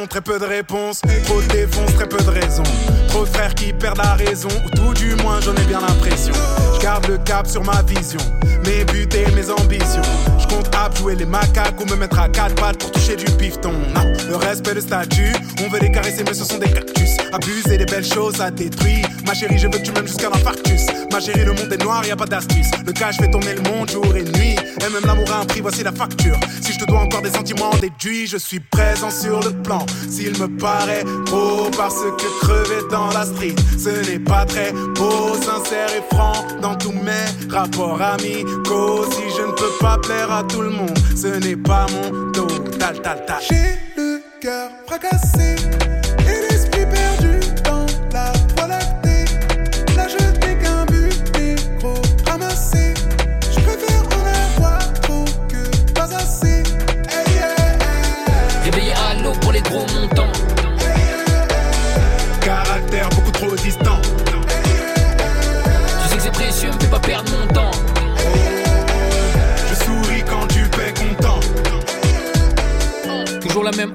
très 0.09 0.21
peu 0.21 0.39
de 0.39 0.45
réponses. 0.45 1.01
Trop 1.25 1.41
de 1.43 1.47
défonces, 1.49 1.95
très 1.95 2.09
peu 2.09 2.23
de 2.23 2.31
raisons. 2.31 2.63
Trop 3.09 3.25
de 3.25 3.29
frères 3.29 3.55
qui 3.55 3.73
perdent 3.73 3.99
la 3.99 4.15
raison, 4.15 4.49
ou 4.65 4.71
tout 4.71 4.95
du 4.95 5.17
moins 5.17 5.41
j'en 5.41 5.55
ai 5.55 5.65
bien 5.65 5.81
l'impression. 5.81 6.33
Je 6.77 6.81
garde 6.81 7.07
le 7.09 7.19
cap 7.19 7.47
sur 7.47 7.65
ma 7.65 7.83
vision, 7.83 8.21
mes 8.65 8.85
buts 8.85 9.09
et 9.15 9.31
mes 9.33 9.51
ambitions. 9.51 10.03
À 10.81 10.89
jouer 10.97 11.15
les 11.15 11.27
macaques 11.27 11.79
ou 11.81 11.85
me 11.85 11.97
mettre 11.97 12.19
à 12.19 12.29
quatre 12.29 12.55
pattes 12.55 12.79
pour 12.79 12.91
toucher 12.91 13.15
du 13.15 13.25
pifton. 13.37 13.73
Non, 13.95 14.13
le 14.29 14.37
respect, 14.37 14.75
le 14.75 14.81
statut, 14.81 15.33
on 15.63 15.69
veut 15.69 15.79
les 15.79 15.91
caresser, 15.91 16.25
mais 16.25 16.33
ce 16.33 16.45
sont 16.45 16.59
des 16.59 16.71
cactus. 16.71 17.17
Abuser 17.33 17.77
des 17.77 17.85
belles 17.85 18.05
choses, 18.05 18.37
ça 18.37 18.51
détruit. 18.51 19.03
Ma 19.27 19.35
chérie, 19.35 19.59
je 19.59 19.67
veux 19.67 19.73
que 19.73 19.83
tu 19.85 19.93
m'aimes 19.93 20.07
jusqu'à 20.07 20.31
l'infarctus. 20.31 20.87
Ma 21.13 21.21
chérie, 21.21 21.45
le 21.45 21.53
monde 21.53 21.73
est 21.73 21.83
noir, 21.83 22.05
y 22.07 22.11
a 22.11 22.17
pas 22.17 22.27
d'astuce. 22.27 22.71
Le 22.87 22.93
cash 22.93 23.17
fait 23.19 23.31
tourner 23.31 23.55
le 23.55 23.63
monde 23.63 23.91
jour 23.91 24.05
et 24.17 24.23
nuit. 24.23 24.57
Et 24.57 24.93
même 24.93 25.05
l'amour 25.05 25.31
a 25.33 25.41
un 25.41 25.45
prix, 25.45 25.61
voici 25.61 25.83
la 25.83 25.93
facture. 25.93 26.39
Si 26.63 26.73
je 26.73 26.79
te 26.79 26.85
dois 26.85 27.01
encore 27.01 27.23
des 27.23 27.31
sentiments 27.31 27.71
déduits, 27.81 28.27
je 28.27 28.39
suis 28.39 28.61
présent 28.61 29.11
sur 29.11 29.41
le 29.41 29.51
plan. 29.63 29.85
S'il 30.09 30.39
me 30.41 30.49
paraît 30.59 31.05
beau, 31.31 31.71
parce 31.77 32.01
que 32.19 32.41
crever 32.41 32.89
dans 32.91 33.09
la 33.09 33.25
street, 33.25 33.55
ce 33.79 34.11
n'est 34.11 34.19
pas 34.19 34.45
très 34.47 34.73
beau, 34.73 35.35
sincère 35.35 35.91
et 35.97 36.15
franc 36.15 36.33
dans 36.63 36.75
tous 36.77 36.93
mes 36.93 37.51
rapports 37.51 38.01
amicaux. 38.01 39.05
Si 39.11 39.23
je 39.37 39.43
ne 39.43 39.53
peux 39.53 39.73
pas 39.81 39.99
plaire 39.99 40.33
à 40.33 40.40
tout 40.45 40.63
le 40.63 40.71
monde, 40.71 40.99
ce 41.17 41.27
n'est 41.27 41.57
pas 41.57 41.87
mon 41.93 42.31
dos. 42.31 42.47
Tal, 42.79 43.01
tal, 43.03 43.25
tal. 43.27 43.43
J'ai 43.49 43.79
le 43.97 44.21
cœur 44.41 44.71
fracassé 44.87 45.57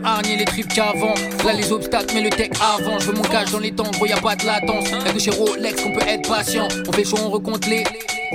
hargne 0.06 0.38
les 0.38 0.46
tripes 0.46 0.74
qu'avant. 0.74 1.14
Là 1.46 1.54
les 1.54 1.72
obstacles, 1.72 2.14
mais 2.14 2.22
le 2.22 2.30
tech 2.30 2.52
avant. 2.62 3.00
Je 3.00 3.08
veux 3.08 3.14
mon 3.14 3.24
cash 3.24 3.52
dans 3.52 3.60
les 3.60 3.72
temps, 3.72 3.90
gros 3.92 4.06
y 4.06 4.12
a 4.12 4.18
pas 4.18 4.36
de 4.36 4.46
latence. 4.46 4.90
Y'a 4.90 5.12
que 5.12 5.20
chez 5.20 5.32
Rolex 5.32 5.82
qu'on 5.82 5.92
peut 5.92 6.08
être 6.08 6.30
patient. 6.30 6.68
On 6.88 6.92
fait 6.92 7.04
chaud, 7.04 7.18
on 7.24 7.30
recompte 7.30 7.66
les 7.68 7.84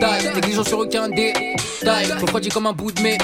tailles. 0.00 0.30
Négligence 0.34 0.68
sur 0.68 0.78
aucun 0.78 1.08
détail. 1.08 2.06
Je 2.06 2.20
refroidis 2.20 2.48
comme 2.48 2.66
un 2.66 2.72
bout 2.72 2.92
de 2.92 3.00
métal. 3.00 3.20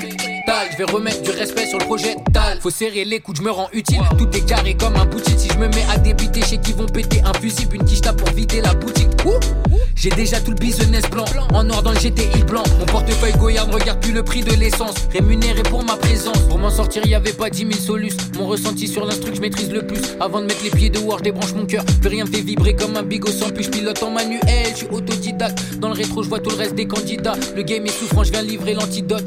Je 0.73 0.77
vais 0.79 0.85
remettre 0.85 1.23
du 1.23 1.31
respect 1.31 1.67
sur 1.67 1.79
le 1.79 1.85
projet 1.85 2.17
tal. 2.33 2.61
Faut 2.61 2.71
serrer 2.71 3.05
les 3.05 3.21
coudes, 3.21 3.37
je 3.39 3.43
me 3.43 3.51
rends 3.51 3.69
utile. 3.73 4.01
Tout 4.19 4.29
est 4.37 4.47
carré 4.47 4.75
comme 4.75 4.97
un 4.97 5.07
boutique. 5.07 5.39
Si 5.39 5.49
je 5.49 5.59
me 5.59 5.69
mets 5.69 5.85
à 5.93 5.99
débiter, 5.99 6.43
chez 6.43 6.59
qui 6.59 6.73
vont 6.73 6.87
péter 6.87 7.23
un 7.25 7.33
fusible. 7.35 7.77
Une 7.77 7.85
quiche 7.85 8.01
pour 8.01 8.29
vider 8.31 8.61
la 8.61 8.75
boutique. 8.75 9.09
Ouh. 9.25 9.76
J'ai 9.97 10.11
déjà 10.11 10.39
tout 10.41 10.51
le 10.51 10.57
business 10.57 11.03
plan. 11.09 11.25
En 11.55 11.69
or 11.71 11.83
dans 11.83 11.91
le 11.91 11.99
GTI 11.99 12.45
blanc. 12.45 12.63
Mon 12.79 12.85
portefeuille 12.87 13.33
Goyard 13.33 13.67
ne 13.67 13.73
regarde 13.73 14.01
plus 14.01 14.13
le 14.13 14.23
prix 14.23 14.43
de 14.43 14.53
l'essence. 14.53 14.95
Rémunéré 15.13 15.63
pour 15.63 15.83
ma 15.85 15.97
présence. 15.97 16.39
Pour 16.49 16.59
m'en 16.59 16.71
sortir, 16.71 17.05
y 17.07 17.15
avait 17.15 17.33
pas 17.33 17.49
10 17.49 17.59
000 17.59 17.73
solus. 17.73 18.13
Mon 18.37 18.47
ressenti 18.47 18.87
sur 18.87 19.07
l'instru 19.07 19.33
je 19.35 19.41
maîtrise 19.41 19.73
le 19.73 19.87
plus. 19.87 20.01
Avant 20.21 20.41
de 20.41 20.47
mettre 20.47 20.63
les 20.63 20.71
pieds 20.71 20.91
dehors, 20.91 21.19
je 21.19 21.25
débranche 21.25 21.55
mon 21.55 21.65
cœur. 21.65 21.85
Plus 22.01 22.11
rien 22.11 22.25
me 22.27 22.31
fait 22.31 22.43
vibrer 22.43 22.77
comme 22.77 22.97
un 22.97 23.03
bigot 23.03 23.31
sans 23.31 23.49
plus. 23.51 23.65
Je 23.65 23.71
pilote 23.71 24.03
en 24.03 24.11
manuel, 24.11 24.67
je 24.71 24.77
suis 24.77 24.89
autodidacte. 24.89 25.79
Dans 25.79 25.89
le 25.89 25.95
rétro, 25.95 26.23
je 26.23 26.29
vois 26.29 26.41
tout 26.41 26.51
le 26.51 26.57
reste 26.57 26.75
des 26.75 26.87
candidats. 26.87 27.37
Le 27.57 27.63
game 27.63 27.87
est 27.87 27.99
souffrant, 27.99 28.23
je 28.23 28.33
viens 28.33 28.43
livrer 28.43 28.75
l'antidote. 28.75 29.27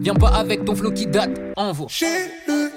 Viens 0.00 0.14
pas 0.14 0.28
avec 0.28 0.64
ton 0.64 0.74
flow 0.74 0.92
qui 0.92 1.06
date. 1.06 1.30
Envoie. 1.56 1.88
J'ai 1.90 2.06
le 2.48 2.70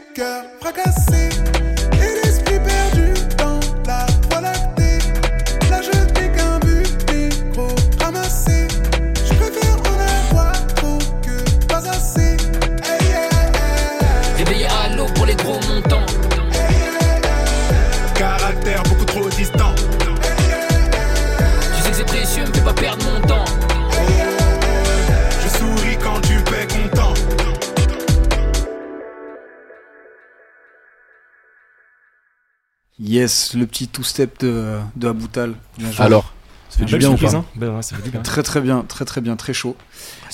Yes, 33.29 33.53
le 33.53 33.67
petit 33.67 33.87
two-step 33.87 34.39
de, 34.39 34.79
de 34.95 35.07
Aboutal. 35.07 35.53
Bien 35.77 35.91
joué. 35.91 36.03
Alors, 36.05 36.33
ça 36.69 36.79
fait 36.79 36.85
du 36.85 36.97
bien 36.97 37.09
ou 37.09 37.11
surprise, 37.11 37.31
pas 37.33 37.37
hein. 37.37 37.45
Ben 37.55 37.75
ouais, 37.75 37.81
ça 37.83 37.95
fait 37.95 38.01
du 38.01 38.09
bien. 38.09 38.21
Très 38.21 38.41
très 38.41 38.59
bien, 38.59 38.81
très 38.81 39.05
très 39.05 39.21
bien, 39.21 39.35
très 39.35 39.53
chaud. 39.53 39.75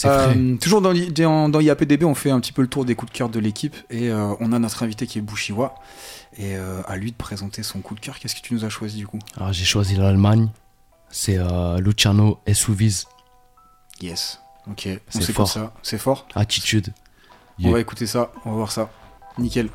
Euh, 0.05 0.55
toujours 0.58 0.81
dans, 0.81 0.93
dans, 0.93 1.49
dans 1.49 1.60
IAPDB, 1.60 2.03
on 2.05 2.15
fait 2.15 2.31
un 2.31 2.39
petit 2.39 2.53
peu 2.53 2.62
le 2.62 2.69
tour 2.69 2.86
des 2.86 2.95
coups 2.95 3.12
de 3.12 3.17
cœur 3.17 3.27
de 3.29 3.39
l'équipe 3.39 3.75
et 3.89 4.10
euh, 4.10 4.34
on 4.39 4.53
a 4.53 4.60
notre 4.60 4.84
invité 4.84 5.08
qui 5.08 5.17
est 5.17 5.21
Bushiwa 5.21 5.75
et 6.38 6.55
euh, 6.55 6.81
à 6.88 6.95
lui 6.95 7.12
de 7.12 7.17
présenter 7.17 7.63
son 7.63 7.79
coup 7.79 7.95
de 7.95 7.99
cœur. 7.99 8.17
Qu'est-ce 8.19 8.36
que 8.36 8.41
tu 8.41 8.53
nous 8.53 8.63
as 8.63 8.69
choisi 8.69 8.97
du 8.97 9.08
coup? 9.08 9.19
Alors 9.36 9.51
j'ai 9.51 9.65
choisi 9.65 9.95
l'Allemagne. 9.95 10.49
C'est 11.10 11.38
euh, 11.38 11.79
Luciano 11.79 12.39
Esouviz. 12.45 13.05
Yes, 14.01 14.39
ok, 14.69 14.88
on 14.88 14.99
C'est 15.10 15.19
s'écoute 15.19 15.36
fort. 15.36 15.47
ça, 15.49 15.73
c'est 15.84 15.97
fort? 15.97 16.27
Attitude. 16.36 16.93
On 17.63 17.71
va 17.71 17.79
écouter 17.79 18.08
ça, 18.08 18.31
on 18.45 18.51
va 18.51 18.55
voir 18.58 18.71
ça. 18.71 18.89
Nickel. 19.38 19.69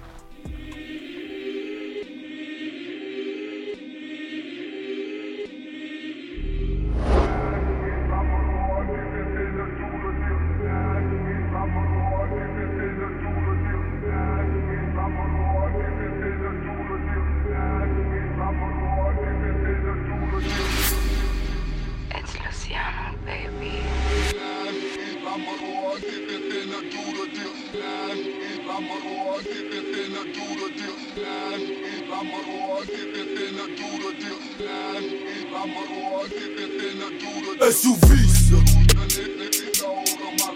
SUVs 37.71 38.51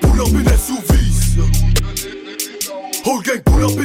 Pull 0.01 0.21
up 0.21 0.29
in 0.29 0.47
SUVs 0.59 1.37
Whole 3.05 3.21
gang 3.23 3.43
pull 3.43 3.65
up 3.65 3.79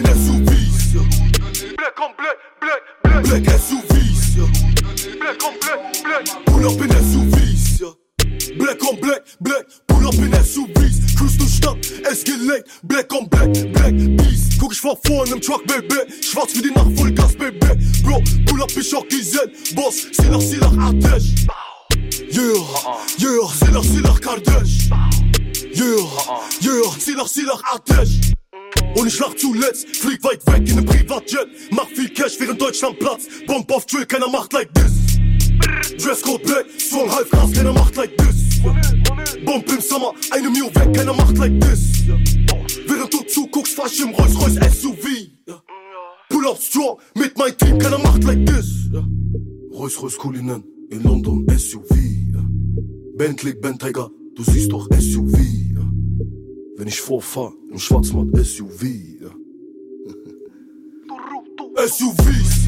SUVs 61.09 62.67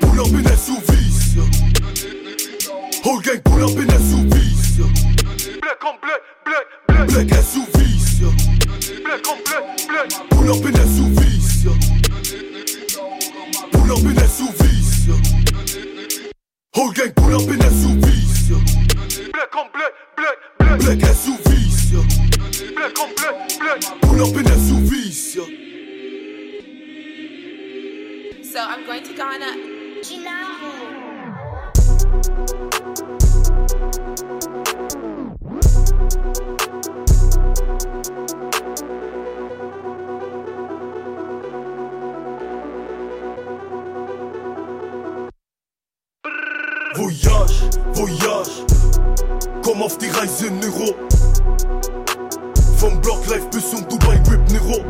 Pull 0.00 0.20
up 0.20 0.26
in 0.28 0.44
SUVs 0.44 1.36
Whole 3.02 3.20
gang 3.20 3.40
pull 3.40 3.64
up 3.64 3.70
in 3.70 3.88
SUVs 3.88 5.60
Black 5.62 5.84
on 5.84 5.98
black, 6.02 6.20
black, 6.44 6.66
black 6.88 7.08
Black 7.08 7.26
SUVs 7.26 8.20
Black 9.02 9.26
on 9.26 9.42
black, 9.44 9.64
black 9.88 10.10
Pull 10.30 10.50
up 10.50 10.64
in 10.66 10.74
SUVs 10.74 11.95
Voyage, 46.94 47.70
voyage. 47.94 48.64
Komm 49.62 49.82
auf 49.82 49.98
die 49.98 50.06
Reise, 50.06 50.50
Nero. 50.52 50.94
Vom 52.76 53.00
Block 53.00 53.26
Life 53.26 53.48
bis 53.50 53.70
zum 53.70 53.88
Dubai 53.88 54.22
Rip 54.30 54.48
Nero. 54.52 54.84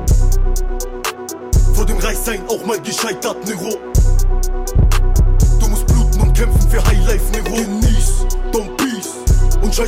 Vor 1.75 1.87
dem 1.87 1.97
Reich 1.99 2.19
sein 2.19 2.43
auch 2.49 2.67
mal 2.67 2.79
gescheitert, 2.83 3.47
Nero. 3.47 3.79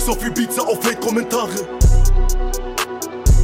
Scheiß 0.08 0.16
auf 0.16 0.24
Ibiza, 0.24 0.62
auf 0.62 0.84
Hate-Kommentare. 0.84 1.68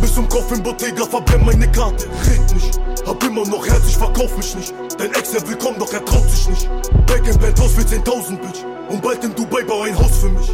Bis 0.00 0.14
zum 0.14 0.28
Kopf 0.28 0.52
im 0.52 0.62
Bottega, 0.62 1.04
verbrenn 1.04 1.44
meine 1.44 1.70
Karte. 1.70 2.06
Red 2.26 2.54
nicht, 2.54 2.80
hab 3.06 3.22
immer 3.22 3.46
noch 3.46 3.66
Herz, 3.66 3.88
ich 3.88 3.96
verkauf 3.96 4.36
mich 4.36 4.54
nicht. 4.54 4.74
Dein 4.98 5.12
Ex, 5.14 5.34
er 5.34 5.46
willkommen, 5.48 5.78
doch 5.78 5.92
er 5.92 6.04
traut 6.04 6.28
sich 6.30 6.48
nicht. 6.48 6.70
Back 7.06 7.26
in 7.26 7.38
Penthouse 7.38 7.72
für 7.72 7.82
10.000, 7.82 8.38
Bitch. 8.38 8.64
Und 8.88 9.02
bald 9.02 9.24
in 9.24 9.34
Dubai 9.34 9.62
bau 9.62 9.82
ein 9.82 9.98
Haus 9.98 10.18
für 10.18 10.28
mich. 10.28 10.50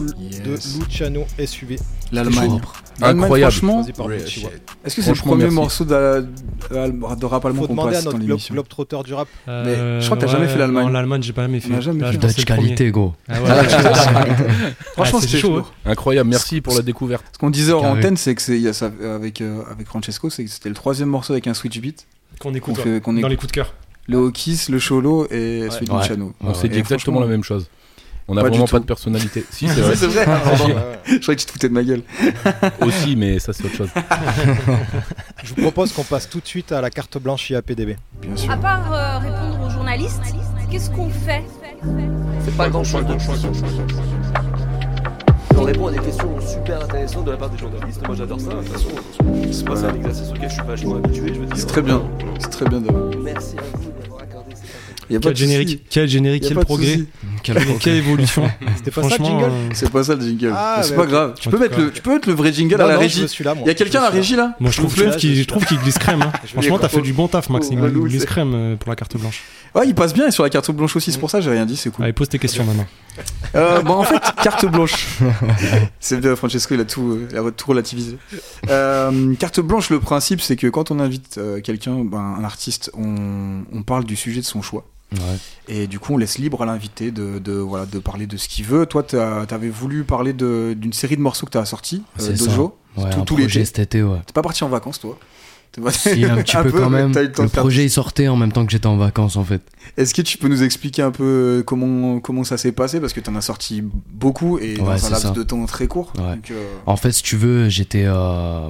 De 0.00 0.80
Luciano 0.84 1.24
SUV. 1.44 1.78
L'Allemagne. 2.12 2.60
Incroyable. 3.02 3.52
Franchement, 3.52 3.84
est-ce 4.84 4.94
que 4.96 5.02
c'est 5.02 5.10
le 5.10 5.16
premier 5.16 5.42
merci. 5.44 5.54
morceau 5.56 5.84
de, 5.84 6.26
de 6.70 7.24
rap 7.26 7.44
allemand 7.44 7.66
qu'on 7.66 7.76
à 7.78 7.90
passe 7.90 8.04
dans 8.04 8.10
notre 8.12 8.18
globe, 8.18 8.28
l'émission 8.28 8.54
globe-trotteur 8.54 9.02
du 9.02 9.14
rap. 9.14 9.26
Euh, 9.48 10.00
je 10.00 10.04
crois 10.06 10.16
que 10.16 10.22
t'as 10.22 10.26
ouais, 10.28 10.32
jamais 10.32 10.48
fait 10.48 10.58
l'Allemagne. 10.58 10.84
Non, 10.86 10.92
l'Allemagne, 10.92 11.22
j'ai 11.22 11.32
pas 11.32 11.42
jamais 11.42 11.58
fait. 11.60 11.80
Jamais 11.80 12.00
Là, 12.02 12.12
fait. 12.12 12.18
Dutch 12.18 12.44
qualité, 12.44 12.90
gros. 12.92 13.12
Ah 13.28 13.42
ouais, 13.42 13.48
Franchement, 14.92 15.18
Ah, 15.18 15.20
c'est 15.20 15.26
c'était 15.26 15.38
chaud. 15.38 15.56
hein. 15.58 15.64
Incroyable, 15.86 16.30
merci 16.30 16.60
pour 16.60 16.74
la 16.76 16.82
découverte. 16.82 17.24
Ce 17.32 17.38
qu'on 17.38 17.50
disait 17.50 17.72
hors 17.72 17.82
Carré. 17.82 17.98
antenne, 17.98 18.16
c'est 18.16 18.34
que 18.34 18.42
c'est 18.42 18.60
avec 19.04 19.40
euh, 19.40 19.62
avec 19.70 19.86
Francesco, 19.88 20.30
c'est 20.30 20.44
que 20.44 20.50
c'était 20.50 20.68
le 20.68 20.74
troisième 20.74 21.08
morceau 21.08 21.32
avec 21.32 21.46
un 21.48 21.54
switch 21.54 21.78
beat 21.80 22.06
Qu'on 22.38 22.54
écoute, 22.54 22.76
fait- 22.78 23.00
qu'on 23.02 23.12
dans 23.14 23.18
écoute. 23.18 23.30
les 23.30 23.36
coups 23.36 23.48
de 23.48 23.54
cœur. 23.54 23.74
Le 24.06 24.18
Hawkis, 24.18 24.66
le 24.68 24.78
Cholo 24.78 25.26
et 25.30 25.66
celui 25.70 25.86
de. 25.86 25.96
Luciano. 25.98 26.32
On 26.42 26.54
s'est 26.54 26.68
dit 26.68 26.78
exactement 26.78 27.20
la 27.20 27.26
même 27.26 27.42
chose. 27.42 27.68
On 28.26 28.36
a 28.36 28.42
Pas 28.42 28.48
vraiment 28.48 28.66
pas 28.66 28.78
de 28.78 28.84
personnalité. 28.84 29.44
Si, 29.50 29.68
c'est 29.68 29.80
vrai. 29.80 30.24
Je 31.06 31.18
croyais 31.18 31.36
que 31.36 31.40
tu 31.40 31.46
te 31.46 31.52
foutais 31.52 31.68
de 31.68 31.74
ma 31.74 31.82
gueule. 31.82 32.02
Aussi, 32.80 33.16
mais 33.16 33.38
ça, 33.38 33.52
c'est 33.52 33.64
autre 33.64 33.76
chose. 33.76 33.88
Je 35.42 35.54
vous 35.54 35.60
propose 35.62 35.92
qu'on 35.92 36.04
passe 36.04 36.28
tout 36.28 36.40
de 36.40 36.46
suite 36.46 36.72
à 36.72 36.80
la 36.80 36.90
carte 36.90 37.18
blanche 37.18 37.50
IAPDB. 37.50 37.96
Bien 38.22 38.36
sûr. 38.36 38.50
À 38.50 38.56
part 38.56 38.92
euh, 38.92 39.18
répondre 39.18 39.66
aux 39.66 39.70
journalistes, 39.70 40.22
qu'est-ce 40.70 40.90
qu'on 40.90 41.10
fait? 41.10 41.44
C'est 42.44 42.56
pas 42.56 42.68
grand 42.68 42.84
chose 42.84 43.04
de 43.04 43.14
plus. 43.14 43.46
On 45.56 45.62
répond 45.62 45.86
à 45.86 45.92
des 45.92 45.98
questions 45.98 46.40
super 46.40 46.82
intéressantes 46.82 47.26
de 47.26 47.30
la 47.30 47.36
part 47.36 47.50
des 47.50 47.58
journalistes. 47.58 48.06
Moi 48.06 48.16
j'adore 48.16 48.40
ça. 48.40 48.50
De 48.50 48.54
toute 48.56 48.68
façon, 48.68 48.88
c'est 49.52 49.64
pas 49.64 49.76
ça 49.76 49.88
un 49.88 49.94
exercice 49.94 50.30
auquel 50.30 50.48
je 50.48 50.54
suis 50.54 50.62
vachement 50.62 50.96
habitué. 50.96 51.34
Je 51.34 51.40
veux 51.40 51.46
dire. 51.46 51.56
C'est 51.56 51.66
très 51.66 51.82
bien. 51.82 52.02
C'est 52.38 52.50
très 52.50 52.66
bien 52.66 52.80
d'avoir. 52.80 53.10
Merci 53.22 53.56
à 53.58 53.62
vous 53.76 54.03
Y 55.10 55.16
a 55.16 55.18
Quel 55.20 55.36
générique, 55.36 55.82
quel 55.90 56.08
générique, 56.08 56.44
Y 56.44 56.46
a 56.46 56.48
quel 56.54 56.58
progrès, 56.64 57.00
quelle, 57.42 57.56
quelle 57.78 57.96
évolution. 57.96 58.50
C'était 58.76 58.90
pas 58.90 59.02
ça 59.02 59.08
le 59.08 59.14
Franchement, 59.14 59.40
jingle 59.40 59.52
euh, 59.52 59.68
C'est 59.74 59.90
pas 59.90 60.04
ça 60.04 60.14
le 60.14 60.20
jingle. 60.22 60.52
Ah, 60.56 60.80
c'est 60.82 60.90
mais 60.92 60.96
pas 60.96 61.06
grave. 61.06 61.34
Tu 61.38 61.48
peux 61.50 61.58
mettre 61.58 61.78
le, 61.78 61.90
tu 61.92 62.00
peux 62.02 62.12
mettre 62.14 62.28
le 62.28 62.34
vrai 62.34 62.52
jingle 62.52 62.76
Non, 62.76 62.84
à 62.84 62.88
la 62.88 62.94
non, 62.94 63.00
régie. 63.00 63.26
Il 63.40 63.66
y 63.66 63.70
a 63.70 63.74
quelqu'un 63.74 64.00
à 64.00 64.04
la 64.04 64.10
régie 64.10 64.36
là 64.36 64.54
Moi 64.60 64.70
je 64.70 64.78
trouve, 64.78 64.94
qu'il- 65.16 65.34
je- 65.34 65.42
je 65.42 65.46
trouve 65.46 65.64
qu'il 65.66 65.78
glisse 65.78 65.98
crème. 65.98 66.22
hein. 66.22 66.32
Franchement, 66.46 66.78
t'as 66.78 66.88
fait 66.88 67.02
du 67.02 67.12
bon 67.12 67.28
taf, 67.28 67.48
Max. 67.50 67.68
Oh, 67.70 67.74
Il 67.74 67.90
glisse 68.08 68.24
crème 68.24 68.52
euh, 68.54 68.76
pour 68.76 68.88
la 68.90 68.96
carte 68.96 69.16
blanche. 69.18 69.42
Ouais, 69.74 69.86
il 69.88 69.94
passe 69.94 70.14
bien 70.14 70.28
et 70.28 70.30
sur 70.30 70.42
la 70.44 70.50
carte 70.50 70.70
blanche 70.70 70.94
aussi. 70.96 71.12
C'est 71.12 71.18
pour 71.18 71.30
ça 71.30 71.38
que 71.38 71.44
j'ai 71.44 71.50
rien 71.50 71.66
dit. 71.66 71.76
C'est 71.76 71.90
cool. 71.90 72.04
Allez, 72.04 72.12
pose 72.12 72.28
tes 72.28 72.38
questions 72.38 72.64
maintenant. 72.64 72.86
Euh, 73.54 73.82
bon, 73.82 73.94
en 73.94 74.02
fait, 74.04 74.22
carte 74.42 74.66
blanche. 74.66 75.06
c'est 76.00 76.20
bien, 76.20 76.34
Francesco, 76.36 76.74
il 76.74 76.80
a 76.80 76.84
tout, 76.84 77.18
il 77.30 77.36
a 77.36 77.42
tout 77.50 77.66
relativisé. 77.68 78.16
Euh, 78.70 79.34
carte 79.34 79.60
blanche, 79.60 79.90
le 79.90 80.00
principe, 80.00 80.40
c'est 80.40 80.56
que 80.56 80.66
quand 80.68 80.90
on 80.90 80.98
invite 81.00 81.40
quelqu'un, 81.62 82.04
ben, 82.04 82.36
un 82.40 82.44
artiste, 82.44 82.90
on, 82.94 83.62
on 83.72 83.82
parle 83.82 84.04
du 84.04 84.16
sujet 84.16 84.40
de 84.40 84.46
son 84.46 84.62
choix. 84.62 84.86
Ouais. 85.14 85.38
Et 85.76 85.86
du 85.86 85.98
coup, 85.98 86.14
on 86.14 86.16
laisse 86.18 86.38
libre 86.38 86.62
à 86.62 86.66
l'invité 86.66 87.10
de, 87.10 87.38
de, 87.38 87.52
voilà, 87.52 87.86
de 87.86 87.98
parler 87.98 88.26
de 88.26 88.36
ce 88.36 88.48
qu'il 88.48 88.64
veut. 88.66 88.86
Toi, 88.86 89.02
t'as- 89.02 89.46
t'avais 89.46 89.70
voulu 89.70 90.04
parler 90.04 90.32
d'une 90.32 90.92
série 90.92 91.16
de 91.16 91.22
morceaux 91.22 91.46
que 91.46 91.52
t'as 91.52 91.64
sortis, 91.64 92.02
euh. 92.20 92.36
Dojo, 92.36 92.76
Ouais, 92.96 93.10
tout, 93.10 93.22
tout 93.22 93.36
l'été. 93.36 93.64
cet 93.64 93.78
été, 93.80 94.02
ouais. 94.02 94.18
T'es 94.26 94.32
pas 94.32 94.42
parti 94.42 94.62
en 94.62 94.68
vacances, 94.68 95.00
toi 95.00 95.18
Si, 95.90 96.24
un 96.24 96.36
petit 96.36 96.56
peu, 96.62 96.70
quand 96.70 96.88
même. 96.90 97.12
le 97.12 97.32
faire 97.32 97.48
projet, 97.50 97.88
sortait 97.88 98.28
en 98.28 98.36
même 98.36 98.52
temps 98.52 98.64
que 98.64 98.70
j'étais 98.70 98.86
en 98.86 98.96
vacances, 98.96 99.34
en 99.36 99.42
fait. 99.42 99.60
Est-ce 99.96 100.14
que 100.14 100.22
tu 100.22 100.38
peux 100.38 100.46
nous 100.46 100.62
expliquer 100.62 101.02
un 101.02 101.10
peu 101.10 101.24
euh, 101.24 101.62
comment, 101.64 102.20
comment 102.20 102.44
ça 102.44 102.56
s'est 102.56 102.70
passé? 102.70 103.00
Parce 103.00 103.12
que 103.12 103.18
tu 103.18 103.28
en 103.30 103.34
as 103.34 103.40
sorti 103.40 103.82
beaucoup 104.12 104.58
et 104.58 104.74
dans 104.76 104.84
un 104.90 105.10
laps 105.10 105.18
ça. 105.22 105.30
de 105.30 105.42
temps 105.42 105.64
très 105.66 105.88
court. 105.88 106.12
Ouais. 106.18 106.36
Donc, 106.36 106.52
euh, 106.52 106.74
En 106.86 106.96
fait, 106.96 107.10
si 107.10 107.24
tu 107.24 107.36
veux, 107.36 107.68
j'étais. 107.68 108.04
euh, 108.06 108.68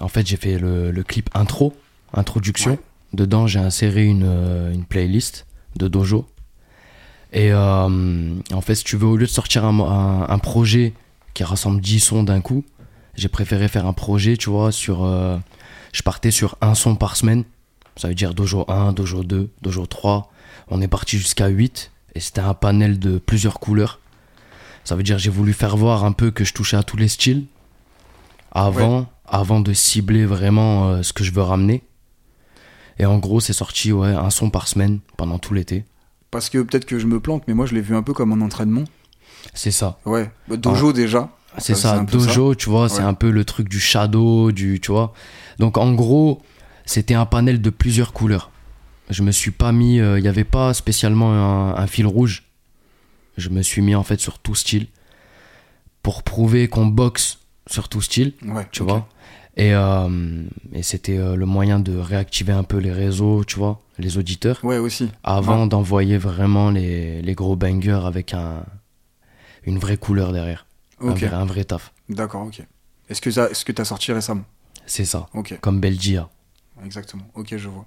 En 0.00 0.08
fait, 0.08 0.26
j'ai 0.26 0.36
fait 0.38 0.58
le, 0.58 0.90
le 0.90 1.02
clip 1.02 1.28
intro, 1.34 1.74
introduction. 2.14 2.78
Dedans, 3.12 3.46
j'ai 3.46 3.58
inséré 3.60 4.04
une, 4.06 4.24
une 4.72 4.84
playlist 4.84 5.46
de 5.76 5.88
dojo. 5.88 6.26
Et 7.32 7.52
euh, 7.52 8.34
en 8.52 8.60
fait, 8.60 8.74
si 8.76 8.84
tu 8.84 8.96
veux, 8.96 9.06
au 9.06 9.16
lieu 9.16 9.26
de 9.26 9.30
sortir 9.30 9.64
un, 9.64 9.78
un- 9.80 10.28
un 10.28 10.38
projet 10.38 10.94
qui 11.34 11.44
rassemble 11.44 11.80
10 11.80 12.00
sons 12.00 12.22
d'un 12.22 12.40
coup, 12.40 12.64
j'ai 13.14 13.28
préféré 13.28 13.68
faire 13.68 13.86
un 13.86 13.92
projet, 13.92 14.36
tu 14.36 14.50
vois, 14.50 14.72
sur. 14.72 15.04
euh, 15.04 15.36
je 15.92 16.02
partais 16.02 16.30
sur 16.30 16.56
un 16.60 16.74
son 16.74 16.96
par 16.96 17.16
semaine. 17.16 17.44
Ça 17.96 18.08
veut 18.08 18.14
dire 18.14 18.34
dojo 18.34 18.64
1, 18.68 18.92
dojo 18.92 19.24
2, 19.24 19.50
dojo 19.62 19.86
3. 19.86 20.30
On 20.68 20.80
est 20.82 20.88
parti 20.88 21.16
jusqu'à 21.18 21.48
8. 21.48 21.90
Et 22.14 22.20
c'était 22.20 22.40
un 22.42 22.54
panel 22.54 22.98
de 22.98 23.18
plusieurs 23.18 23.58
couleurs. 23.60 24.00
Ça 24.84 24.94
veut 24.96 25.02
dire 25.02 25.18
j'ai 25.18 25.30
voulu 25.30 25.52
faire 25.52 25.76
voir 25.76 26.04
un 26.04 26.12
peu 26.12 26.30
que 26.30 26.44
je 26.44 26.52
touchais 26.54 26.76
à 26.76 26.82
tous 26.82 26.96
les 26.96 27.08
styles 27.08 27.44
avant, 28.52 29.06
avant 29.26 29.60
de 29.60 29.72
cibler 29.72 30.24
vraiment 30.26 30.88
euh, 30.88 31.02
ce 31.02 31.12
que 31.12 31.24
je 31.24 31.32
veux 31.32 31.42
ramener. 31.42 31.82
Et 32.98 33.06
en 33.06 33.18
gros, 33.18 33.40
c'est 33.40 33.52
sorti 33.52 33.92
ouais, 33.92 34.08
un 34.08 34.30
son 34.30 34.50
par 34.50 34.68
semaine 34.68 35.00
pendant 35.16 35.38
tout 35.38 35.52
l'été. 35.54 35.84
parce 36.30 36.48
que 36.50 36.58
peut-être 36.58 36.84
que 36.86 36.98
je 36.98 37.06
me 37.06 37.20
plante, 37.20 37.44
mais 37.48 37.54
moi 37.54 37.66
je 37.66 37.74
l'ai 37.74 37.80
vu 37.80 37.94
un 37.96 38.02
peu 38.02 38.12
comme 38.12 38.32
un 38.32 38.40
entraînement. 38.40 38.84
C'est 39.54 39.70
ça. 39.70 39.98
Ouais, 40.04 40.30
Bah, 40.48 40.56
dojo 40.56 40.88
Ouais. 40.88 40.92
déjà. 40.92 41.30
C'est 41.58 41.74
ça, 41.74 42.00
dojo, 42.00 42.54
tu 42.54 42.68
vois, 42.68 42.88
c'est 42.90 43.00
un 43.02 43.14
peu 43.14 43.30
le 43.30 43.44
truc 43.46 43.68
du 43.68 43.80
shadow, 43.80 44.52
du, 44.52 44.78
tu 44.80 44.90
vois. 44.92 45.14
Donc 45.58 45.78
en 45.78 45.94
gros, 45.94 46.42
c'était 46.84 47.14
un 47.14 47.24
panel 47.24 47.62
de 47.62 47.70
plusieurs 47.70 48.12
couleurs. 48.12 48.50
Je 49.08 49.22
me 49.22 49.30
suis 49.30 49.52
pas 49.52 49.72
mis, 49.72 49.98
euh, 50.00 50.18
il 50.18 50.22
n'y 50.22 50.28
avait 50.28 50.44
pas 50.44 50.74
spécialement 50.74 51.32
un, 51.32 51.74
un 51.76 51.86
fil 51.86 52.06
rouge. 52.06 52.42
Je 53.38 53.48
me 53.48 53.62
suis 53.62 53.80
mis 53.80 53.94
en 53.94 54.02
fait 54.02 54.20
sur 54.20 54.38
tout 54.38 54.54
style 54.54 54.88
pour 56.02 56.22
prouver 56.22 56.68
qu'on 56.68 56.86
boxe 56.86 57.38
sur 57.68 57.88
tout 57.88 58.02
style, 58.02 58.34
Ouais, 58.44 58.66
tu 58.70 58.82
vois. 58.82 59.08
Et, 59.58 59.74
euh, 59.74 60.42
et 60.74 60.82
c'était 60.82 61.16
euh, 61.16 61.34
le 61.34 61.46
moyen 61.46 61.78
de 61.80 61.96
réactiver 61.96 62.52
un 62.52 62.62
peu 62.62 62.76
les 62.76 62.92
réseaux, 62.92 63.42
tu 63.44 63.56
vois, 63.58 63.80
les 63.98 64.18
auditeurs. 64.18 64.60
Ouais, 64.62 64.76
aussi. 64.78 65.10
Avant 65.24 65.62
Ouais. 65.62 65.68
d'envoyer 65.68 66.18
vraiment 66.18 66.70
les, 66.70 67.22
les 67.22 67.34
gros 67.34 67.56
bangers 67.56 68.00
avec 68.04 68.34
un, 68.34 68.64
une 69.64 69.78
vraie 69.78 69.96
couleur 69.96 70.32
derrière. 70.32 70.66
Un 71.00 71.08
Ok. 71.10 71.18
vrai- 71.20 71.32
un 71.32 71.44
vrai 71.46 71.64
taf. 71.64 71.92
D'accord, 72.10 72.42
ok. 72.46 72.62
Est-ce 73.08 73.20
que 73.22 73.30
ça, 73.30 73.48
est-ce 73.50 73.64
que 73.64 73.72
t'as 73.72 73.84
sorti 73.86 74.12
récemment? 74.12 74.44
C'est 74.84 75.04
ça. 75.06 75.26
Ok. 75.34 75.58
Comme 75.62 75.80
Belgia. 75.80 76.28
Exactement. 76.84 77.22
Ok, 77.34 77.54
je 77.56 77.68
vois. 77.68 77.86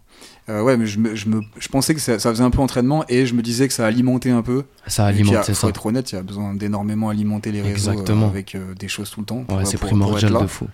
Euh, 0.49 0.63
ouais, 0.63 0.75
mais 0.75 0.87
je, 0.87 0.97
me, 0.97 1.13
je, 1.15 1.29
me, 1.29 1.41
je 1.59 1.67
pensais 1.67 1.93
que 1.93 1.99
ça, 2.01 2.17
ça 2.17 2.31
faisait 2.31 2.43
un 2.43 2.49
peu 2.49 2.59
entraînement 2.61 3.05
et 3.07 3.27
je 3.27 3.35
me 3.35 3.43
disais 3.43 3.67
que 3.67 3.73
ça 3.75 3.85
alimentait 3.85 4.31
un 4.31 4.41
peu. 4.41 4.63
Ça 4.87 5.05
alimente, 5.05 5.43
c'est 5.43 5.53
ça. 5.53 5.67
être 5.67 5.85
honnête, 5.85 6.11
il 6.11 6.15
y 6.15 6.17
a 6.17 6.23
besoin 6.23 6.55
d'énormément 6.55 7.09
alimenter 7.09 7.51
les 7.51 7.61
réseaux 7.61 7.91
Exactement. 7.91 8.25
avec 8.27 8.57
des 8.79 8.87
choses 8.87 9.11
tout 9.11 9.19
le 9.19 9.27
temps. 9.27 9.43
pour- 9.43 9.57
Ouais, 9.59 9.65
c'est 9.65 9.77
pour- 9.77 9.89
pour 9.89 9.99
primordial 9.99 10.31
être 10.31 10.37
là. 10.39 10.41
de 10.41 10.47
fou. 10.47 10.67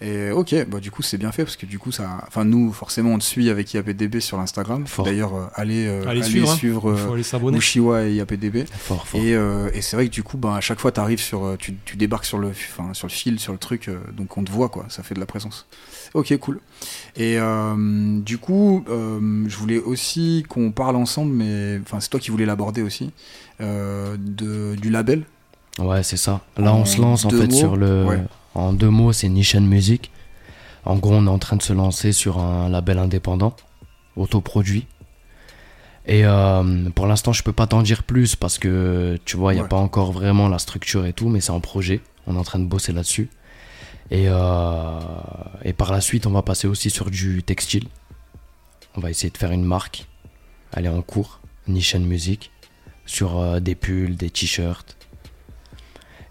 Et 0.00 0.32
ok, 0.32 0.66
bah 0.68 0.80
du 0.80 0.90
coup 0.90 1.02
c'est 1.02 1.16
bien 1.18 1.30
fait 1.30 1.44
parce 1.44 1.56
que 1.56 1.66
du 1.66 1.78
coup 1.78 1.92
ça, 1.92 2.24
enfin 2.26 2.44
nous 2.44 2.72
forcément 2.72 3.12
on 3.12 3.18
te 3.18 3.22
suit 3.24 3.48
avec 3.48 3.72
IAPDB 3.72 4.18
sur 4.18 4.36
l'Instagram. 4.36 4.84
D'ailleurs 5.04 5.34
euh, 5.34 5.46
allez, 5.54 5.86
euh, 5.86 6.02
Allez 6.02 6.20
allez 6.20 6.22
suivre, 6.22 6.50
hein. 6.50 6.56
suivre 6.56 6.92
Il 6.92 6.98
faut 6.98 7.12
aller 7.14 7.22
s'abonner. 7.22 7.56
Ushiwa 7.58 8.04
et 8.04 8.14
IAPDB. 8.14 8.66
Fort, 8.76 9.06
fort. 9.06 9.20
Et, 9.20 9.34
euh, 9.34 9.70
et 9.72 9.80
c'est 9.82 9.94
vrai 9.96 10.06
que 10.08 10.12
du 10.12 10.24
coup 10.24 10.36
bah 10.36 10.56
à 10.56 10.60
chaque 10.60 10.80
fois 10.80 10.90
t'arrives 10.90 11.20
sur, 11.20 11.44
euh, 11.44 11.56
tu, 11.56 11.76
tu 11.84 11.96
débarques 11.96 12.24
sur 12.26 12.38
le, 12.38 12.48
enfin 12.48 12.92
sur 12.92 13.06
le 13.06 13.12
fil, 13.12 13.38
sur 13.38 13.52
le 13.52 13.58
truc, 13.58 13.88
euh, 13.88 13.98
donc 14.12 14.36
on 14.36 14.42
te 14.42 14.50
voit 14.50 14.68
quoi, 14.68 14.84
ça 14.88 15.02
fait 15.04 15.14
de 15.14 15.20
la 15.20 15.26
présence. 15.26 15.66
Ok 16.12 16.36
cool. 16.38 16.60
Et 17.16 17.38
euh, 17.38 18.18
du 18.20 18.38
coup 18.38 18.84
euh, 18.90 19.44
je 19.46 19.56
voulais 19.56 19.78
aussi 19.78 20.44
qu'on 20.48 20.72
parle 20.72 20.96
ensemble, 20.96 21.32
mais 21.32 21.78
enfin 21.82 22.00
c'est 22.00 22.10
toi 22.10 22.18
qui 22.20 22.30
voulais 22.32 22.46
l'aborder 22.46 22.82
aussi, 22.82 23.12
euh, 23.60 24.16
de, 24.18 24.74
du 24.74 24.90
label 24.90 25.24
Ouais, 25.78 26.02
c'est 26.04 26.16
ça. 26.16 26.40
Là, 26.56 26.72
on 26.74 26.82
En 26.82 26.84
se 26.84 27.00
lance 27.00 27.24
en 27.24 27.30
fait 27.30 27.46
mots, 27.48 27.52
sur 27.56 27.76
le. 27.76 28.04
ouais. 28.04 28.20
En 28.54 28.72
deux 28.72 28.90
mots, 28.90 29.12
c'est 29.12 29.28
Nishan 29.28 29.62
Music. 29.62 30.10
En 30.84 30.96
gros, 30.96 31.14
on 31.14 31.26
est 31.26 31.30
en 31.30 31.38
train 31.38 31.56
de 31.56 31.62
se 31.62 31.72
lancer 31.72 32.12
sur 32.12 32.38
un 32.38 32.68
label 32.68 32.98
indépendant, 32.98 33.56
autoproduit. 34.16 34.86
Et 36.06 36.26
euh, 36.26 36.90
pour 36.90 37.06
l'instant, 37.06 37.32
je 37.32 37.42
peux 37.42 37.52
pas 37.54 37.66
t'en 37.66 37.80
dire 37.82 38.02
plus 38.02 38.36
parce 38.36 38.58
que 38.58 39.18
tu 39.24 39.36
vois, 39.38 39.52
il 39.52 39.56
n'y 39.56 39.60
a 39.60 39.62
Ouais. 39.64 39.68
pas 39.68 39.76
encore 39.76 40.12
vraiment 40.12 40.48
la 40.48 40.58
structure 40.58 41.06
et 41.06 41.14
tout, 41.14 41.28
mais 41.28 41.40
c'est 41.40 41.50
en 41.52 41.60
projet. 41.60 42.02
On 42.26 42.36
est 42.36 42.38
en 42.38 42.44
train 42.44 42.58
de 42.58 42.66
bosser 42.66 42.92
là-dessus. 42.92 43.30
Et, 44.10 44.24
euh, 44.28 45.00
et 45.64 45.72
par 45.72 45.90
la 45.90 46.02
suite, 46.02 46.26
on 46.26 46.30
va 46.30 46.42
passer 46.42 46.66
aussi 46.68 46.90
sur 46.90 47.10
du 47.10 47.42
textile. 47.42 47.88
On 48.96 49.00
va 49.00 49.10
essayer 49.10 49.30
de 49.30 49.38
faire 49.38 49.50
une 49.50 49.64
marque. 49.64 50.06
Elle 50.76 50.84
est 50.84 50.90
en 50.90 51.00
cours, 51.00 51.40
Nishan 51.68 52.00
Music, 52.00 52.50
sur 53.06 53.38
euh, 53.40 53.60
des 53.60 53.74
pulls, 53.74 54.16
des 54.16 54.28
t-shirts. 54.28 54.96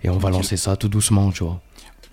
Et 0.04 0.10
on 0.10 0.18
va 0.18 0.30
lancer 0.30 0.56
ça 0.58 0.76
tout 0.78 0.90
doucement, 0.90 1.32
tu 1.32 1.44
vois. 1.44 1.62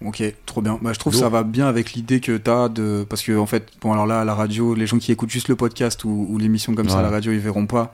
Ok, 0.05 0.23
trop 0.47 0.63
bien. 0.63 0.79
Bah, 0.81 0.93
je 0.95 0.99
trouve 0.99 1.13
que 1.13 1.19
ça 1.19 1.29
va 1.29 1.43
bien 1.43 1.67
avec 1.67 1.93
l'idée 1.93 2.21
que 2.21 2.37
tu 2.39 2.51
as 2.51 2.69
de. 2.71 3.05
Parce 3.09 3.23
que, 3.23 3.37
en 3.39 3.47
fait, 3.47 3.67
bon, 3.83 3.93
alors 3.93 4.07
là, 4.07 4.21
à 4.21 4.25
la 4.25 4.35
radio, 4.35 4.75
les 4.75 4.87
gens 4.87 4.99
qui 4.99 5.13
écoutent 5.13 5.31
juste 5.31 5.49
le 5.49 5.57
podcast 5.57 6.05
ou, 6.05 6.27
ou 6.31 6.39
l'émission 6.39 6.75
comme 6.75 6.89
ça 6.89 7.01
à 7.01 7.03
la 7.03 7.11
radio, 7.11 7.33
ils 7.33 7.39
verront 7.39 7.67
pas, 7.67 7.93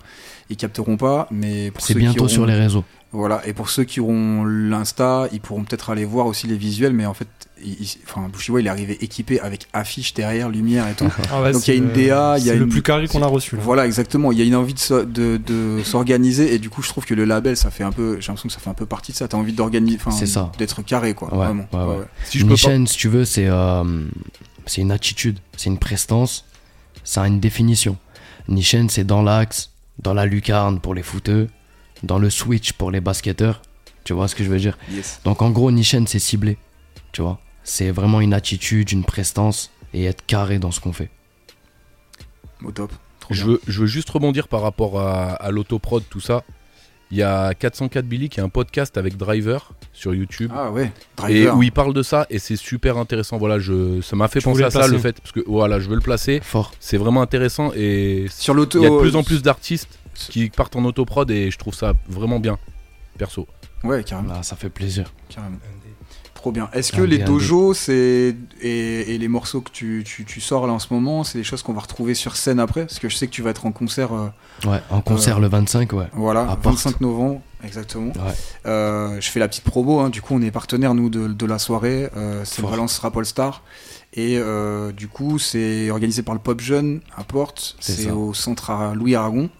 ils 0.48 0.56
capteront 0.56 0.96
pas. 0.96 1.26
Mais 1.32 1.70
pour 1.72 1.80
C'est 1.82 1.94
ceux 1.94 1.98
qui 1.98 2.04
bientôt 2.04 2.20
auront- 2.20 2.28
sur 2.28 2.46
les 2.46 2.54
réseaux. 2.54 2.84
Voilà, 3.12 3.40
et 3.46 3.52
pour 3.54 3.70
ceux 3.70 3.84
qui 3.84 4.00
auront 4.00 4.44
l'Insta, 4.44 5.26
ils 5.32 5.40
pourront 5.40 5.64
peut-être 5.64 5.90
aller 5.90 6.04
voir 6.04 6.26
aussi 6.26 6.46
les 6.46 6.56
visuels, 6.56 6.92
mais 6.92 7.06
en 7.06 7.14
fait, 7.14 7.28
il, 7.64 7.72
il- 7.80 7.96
enfin, 8.04 8.28
Bushiwa, 8.28 8.60
il 8.60 8.66
est 8.66 8.70
arrivé 8.70 8.98
équipé 9.02 9.40
avec 9.40 9.66
affiche 9.72 10.12
derrière, 10.14 10.48
lumière 10.48 10.86
et 10.88 10.94
tout. 10.94 11.06
Ah 11.32 11.42
ouais, 11.42 11.52
Donc 11.52 11.66
il 11.66 11.70
y 11.74 11.74
a 11.74 11.76
une 11.76 11.92
DA, 11.92 12.36
il 12.38 12.44
y 12.44 12.50
a 12.50 12.52
c'est 12.52 12.56
le 12.58 12.64
une- 12.64 12.68
plus 12.70 12.82
carré 12.82 13.08
qu'on 13.08 13.22
a 13.22 13.26
reçu, 13.26 13.56
là. 13.56 13.62
Voilà, 13.64 13.86
exactement. 13.86 14.30
Il 14.32 14.38
y 14.38 14.42
a 14.42 14.44
une 14.44 14.54
envie 14.56 14.74
de, 14.74 14.78
s'o- 14.78 15.04
de, 15.04 15.36
de 15.38 15.82
s'organiser, 15.84 16.54
et 16.54 16.58
du 16.58 16.68
coup, 16.70 16.82
je 16.82 16.88
trouve 16.88 17.04
que 17.04 17.14
le 17.14 17.24
label, 17.24 17.56
ça 17.56 17.70
fait 17.70 17.84
un 17.84 17.92
peu, 17.92 18.20
j'ai 18.20 18.28
l'impression 18.28 18.48
que 18.48 18.52
ça 18.54 18.60
fait 18.60 18.70
un 18.70 18.74
peu 18.74 18.86
partie 18.86 19.12
de 19.12 19.16
ça. 19.16 19.26
T'as 19.28 19.36
envie 19.38 19.52
d'organiser, 19.52 19.98
enfin, 20.04 20.10
d'être 20.58 20.82
carré, 20.82 21.14
quoi. 21.14 21.30
Ouais, 21.32 21.44
vraiment. 21.46 21.66
ouais, 21.72 21.78
ouais. 21.80 21.86
Ouais, 21.86 21.96
ouais. 22.00 22.04
Si 22.24 22.38
je 22.38 22.44
peux 22.44 22.50
pas- 22.50 22.54
Nishan, 22.54 22.86
si 22.86 22.96
tu 22.98 23.08
veux, 23.08 23.24
c'est 23.24 23.46
euh, 23.48 23.84
c'est 24.66 24.80
une 24.82 24.92
attitude, 24.92 25.38
c'est 25.56 25.70
une 25.70 25.78
prestance, 25.78 26.44
ça 27.04 27.22
a 27.22 27.26
une 27.26 27.40
définition. 27.40 27.96
Nishan, 28.48 28.86
c'est 28.90 29.04
dans 29.04 29.22
l'axe, 29.22 29.70
dans 30.00 30.14
la 30.14 30.26
lucarne 30.26 30.78
pour 30.80 30.94
les 30.94 31.02
footeux, 31.02 31.48
dans 32.02 32.18
le 32.18 32.30
switch 32.30 32.72
pour 32.74 32.90
les 32.90 33.00
basketteurs. 33.00 33.62
Tu 34.04 34.12
vois 34.12 34.28
ce 34.28 34.34
que 34.36 34.44
je 34.44 34.50
veux 34.50 34.58
dire? 34.58 34.76
Yes. 34.92 35.20
Donc 35.24 35.42
en 35.42 35.50
gros, 35.50 35.70
Nishan, 35.72 36.04
c'est 36.06 36.18
ciblé. 36.20 36.58
Tu 37.12 37.22
vois? 37.22 37.40
C'est 37.68 37.90
vraiment 37.90 38.20
une 38.20 38.32
attitude, 38.32 38.92
une 38.92 39.02
prestance 39.04 39.72
et 39.92 40.04
être 40.04 40.24
carré 40.24 40.60
dans 40.60 40.70
ce 40.70 40.78
qu'on 40.78 40.92
fait. 40.92 41.10
Au 42.64 42.70
top. 42.70 42.92
Trop 43.18 43.34
Je 43.34 43.44
veux, 43.44 43.60
je 43.66 43.80
veux 43.80 43.86
juste 43.88 44.08
rebondir 44.08 44.46
par 44.46 44.62
rapport 44.62 45.00
à, 45.00 45.32
à 45.34 45.50
l'autoprod, 45.50 46.04
tout 46.08 46.20
ça. 46.20 46.44
Il 47.10 47.16
y 47.16 47.22
a 47.24 47.54
404 47.54 48.04
Billy 48.06 48.28
qui 48.28 48.40
a 48.40 48.44
un 48.44 48.48
podcast 48.48 48.96
avec 48.96 49.16
Driver 49.16 49.72
sur 49.92 50.14
YouTube. 50.14 50.50
Ah 50.54 50.70
ouais, 50.70 50.86
Et 50.86 50.90
Driver. 51.16 51.56
où 51.56 51.62
il 51.64 51.72
parle 51.72 51.92
de 51.92 52.02
ça 52.04 52.26
et 52.30 52.38
c'est 52.38 52.56
super 52.56 52.98
intéressant. 52.98 53.36
Voilà, 53.38 53.58
je, 53.58 54.00
ça 54.00 54.14
m'a 54.16 54.28
fait 54.28 54.38
Tu 54.40 54.44
penser 54.44 54.62
à 54.62 54.70
ça, 54.70 54.86
le 54.86 54.98
fait. 54.98 55.20
Parce 55.20 55.32
que 55.32 55.40
voilà, 55.46 55.78
je 55.80 55.88
veux 55.88 55.94
le 55.96 56.00
placer. 56.00 56.40
Fort. 56.42 56.72
C'est 56.80 56.96
vraiment 56.98 57.22
intéressant 57.22 57.72
et 57.74 58.26
Sur 58.30 58.54
l'auto- 58.54 58.78
il 58.80 58.84
y 58.84 58.86
a 58.86 58.90
de 58.90 58.98
plus 59.00 59.16
en 59.16 59.22
plus 59.24 59.42
d'artistes 59.42 59.98
qui 60.14 60.50
partent 60.50 60.76
en 60.76 60.84
autoprod 60.84 61.28
et 61.32 61.50
je 61.50 61.58
trouve 61.58 61.74
ça 61.74 61.94
vraiment 62.08 62.38
bien, 62.40 62.58
perso. 63.18 63.46
Ouais, 63.84 64.02
carrément. 64.04 64.34
Là, 64.34 64.42
ça 64.42 64.54
fait 64.56 64.70
plaisir. 64.70 65.12
Carrément. 65.28 65.58
Trop 66.36 66.52
bien. 66.52 66.68
Est-ce 66.72 66.92
que 66.92 67.00
Un 67.00 67.06
les 67.06 67.18
dojos 67.18 67.74
c'est 67.74 68.36
et, 68.60 69.14
et 69.14 69.18
les 69.18 69.26
morceaux 69.28 69.60
que 69.62 69.70
tu, 69.70 70.04
tu, 70.06 70.24
tu 70.24 70.40
sors 70.40 70.66
là 70.68 70.72
en 70.74 70.78
ce 70.78 70.92
moment, 70.94 71.24
c'est 71.24 71.38
des 71.38 71.44
choses 71.44 71.62
qu'on 71.62 71.72
va 71.72 71.80
retrouver 71.80 72.14
sur 72.14 72.36
scène 72.36 72.60
après? 72.60 72.82
Parce 72.86 72.98
que 73.00 73.08
je 73.08 73.16
sais 73.16 73.26
que 73.26 73.32
tu 73.32 73.42
vas 73.42 73.50
être 73.50 73.66
en 73.66 73.72
concert. 73.72 74.12
euh, 74.12 74.28
Ouais, 74.68 74.80
en 74.90 75.00
concert 75.00 75.38
euh, 75.38 75.40
le 75.40 75.48
25, 75.48 75.92
ouais. 75.94 76.06
Voilà, 76.12 76.42
À 76.42 76.56
Porte. 76.56 76.76
25 76.76 77.00
novembre, 77.00 77.40
exactement. 77.64 78.12
Ouais. 78.14 78.34
Euh, 78.66 79.20
je 79.20 79.28
fais 79.30 79.40
la 79.40 79.48
petite 79.48 79.64
promo, 79.64 79.98
hein, 80.00 80.10
du 80.10 80.22
coup 80.22 80.34
on 80.34 80.42
est 80.42 80.50
partenaire 80.52 80.94
nous 80.94 81.08
de, 81.10 81.26
de 81.26 81.46
la 81.46 81.58
soirée, 81.58 82.08
c'est. 82.44 82.62
Valence 82.62 82.98
Rap 82.98 83.16
All 83.16 83.26
Star. 83.26 83.62
Et 84.12 84.38
du 84.96 85.08
coup 85.08 85.38
c'est 85.38 85.90
organisé 85.90 86.22
par 86.22 86.34
le 86.34 86.40
Pop 86.40 86.60
Jeune 86.60 87.00
à 87.16 87.24
Porte, 87.24 87.76
C'est 87.80 88.10
au 88.10 88.32
centre 88.34 88.70
à 88.70 88.94
Louis 88.94 89.14
Aragon. 89.14 89.50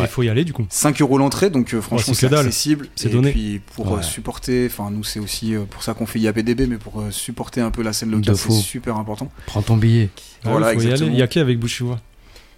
Il 0.00 0.06
faut 0.06 0.22
y 0.22 0.28
aller 0.28 0.44
du 0.44 0.52
coup. 0.52 0.66
5 0.68 1.00
euros 1.00 1.18
l'entrée, 1.18 1.50
donc 1.50 1.74
euh, 1.74 1.80
franchement 1.80 2.14
c'est 2.14 2.32
accessible. 2.32 2.88
C'est 2.94 3.08
et 3.08 3.12
donné. 3.12 3.30
puis 3.30 3.60
pour 3.74 3.96
euh, 3.96 4.02
supporter, 4.02 4.66
enfin 4.66 4.90
nous 4.90 5.04
c'est 5.04 5.20
aussi 5.20 5.54
euh, 5.54 5.64
pour 5.64 5.82
ça 5.82 5.94
qu'on 5.94 6.06
fait 6.06 6.18
IAPDB, 6.18 6.68
mais 6.68 6.78
pour 6.78 7.00
euh, 7.00 7.10
supporter 7.10 7.60
un 7.60 7.70
peu 7.70 7.82
la 7.82 7.92
scène 7.92 8.10
locale, 8.10 8.36
c'est 8.36 8.52
super 8.52 8.96
important. 8.96 9.30
Prends 9.46 9.62
ton 9.62 9.76
billet. 9.76 10.10
Ah, 10.44 10.50
Voilà, 10.50 10.72
il 10.72 10.80
faut 10.80 10.88
y 10.88 10.92
aller. 10.92 11.06
Il 11.06 11.16
y 11.16 11.22
a 11.22 11.26
qui 11.26 11.38
avec 11.38 11.58
Bushiwa 11.58 11.98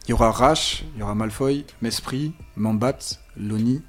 Il 0.07 0.11
y 0.11 0.13
aura 0.13 0.31
Rash, 0.31 0.85
il 0.97 1.01
y 1.01 1.03
aura 1.03 1.15
Malfoy, 1.15 1.65
Mesprit, 1.83 2.33
Mambat, 2.57 2.99
Loni, 3.37 3.83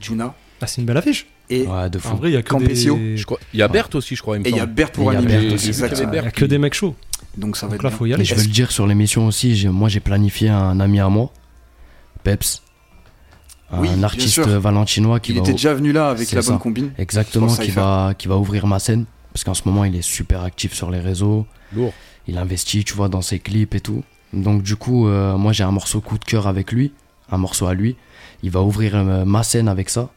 Juna. 0.00 0.34
Ah, 0.60 0.66
c'est 0.66 0.80
une 0.80 0.86
belle 0.86 0.98
affiche. 0.98 1.26
Et 1.48 1.66
Ouais, 1.66 1.90
de 1.90 1.98
fou. 1.98 2.10
En 2.10 2.14
vrai, 2.16 2.30
il 2.30 2.34
y 2.34 2.36
a 2.36 2.42
que 2.42 2.48
Campesio. 2.48 2.96
des... 2.96 3.16
Je 3.16 3.24
crois, 3.24 3.38
il 3.52 3.58
y 3.58 3.62
a 3.62 3.68
Berthe 3.68 3.96
aussi, 3.96 4.14
je 4.14 4.22
crois. 4.22 4.36
Il 4.36 4.40
me 4.40 4.46
Et 4.46 4.50
il 4.50 4.56
y 4.56 4.58
a 4.58 4.62
semble. 4.62 4.74
Bert 4.74 4.92
pour 4.92 5.12
Et 5.12 5.14
il 5.14 5.14
y 5.14 5.16
a 5.16 5.18
animer. 5.18 5.56
Il 5.56 5.76
y 5.76 6.02
a 6.02 6.06
Berthe 6.06 6.32
que 6.32 6.44
des 6.44 6.58
mecs 6.58 6.74
chauds. 6.74 6.94
Donc 7.36 7.56
ça 7.56 7.66
va 7.66 7.76
être 7.76 7.82
là, 7.82 7.90
faut 7.90 8.06
y 8.06 8.12
aller. 8.12 8.22
Et 8.22 8.24
je 8.24 8.34
veux 8.34 8.42
le 8.42 8.48
dire 8.48 8.72
sur 8.72 8.86
l'émission 8.86 9.26
aussi, 9.26 9.66
moi 9.68 9.88
j'ai 9.88 10.00
planifié 10.00 10.48
un 10.48 10.80
ami 10.80 11.00
à 11.00 11.08
moi, 11.08 11.32
Peps, 12.22 12.62
un 13.70 13.80
Oui, 13.80 13.88
artiste 14.02 14.40
valentinois 14.40 15.20
qui 15.20 15.32
Il 15.32 15.36
va 15.36 15.42
était 15.42 15.52
déjà 15.52 15.74
venu 15.74 15.92
là 15.92 16.08
avec 16.10 16.30
la 16.32 16.40
bonne 16.42 16.54
ça. 16.54 16.58
combine. 16.60 16.92
Exactement, 16.98 17.54
qui 17.54 17.70
va, 17.70 18.14
qui 18.16 18.28
va 18.28 18.36
ouvrir 18.36 18.66
ma 18.66 18.78
scène. 18.78 19.04
Parce 19.32 19.44
qu'en 19.44 19.54
ce 19.54 19.62
moment, 19.64 19.84
il 19.84 19.94
est 19.94 20.02
super 20.02 20.42
actif 20.42 20.74
sur 20.74 20.90
les 20.90 20.98
réseaux. 20.98 21.46
Lourd. 21.72 21.92
Il 22.26 22.36
investit, 22.36 22.84
tu 22.84 22.94
vois, 22.94 23.08
dans 23.08 23.22
ses 23.22 23.38
clips 23.38 23.74
et 23.76 23.80
tout. 23.80 24.02
Donc, 24.32 24.62
du 24.62 24.74
coup, 24.76 25.06
euh, 25.06 25.36
moi, 25.36 25.52
j'ai 25.52 25.62
un 25.62 25.70
morceau 25.70 26.00
coup 26.00 26.18
de 26.18 26.24
cœur 26.24 26.46
avec 26.48 26.72
lui. 26.72 26.92
Un 27.30 27.38
morceau 27.38 27.66
à 27.66 27.74
lui. 27.74 27.94
Il 28.42 28.50
va 28.50 28.62
ouvrir 28.62 28.96
euh, 28.96 29.24
ma 29.24 29.42
scène 29.44 29.68
avec 29.68 29.88
ça. 29.88 30.10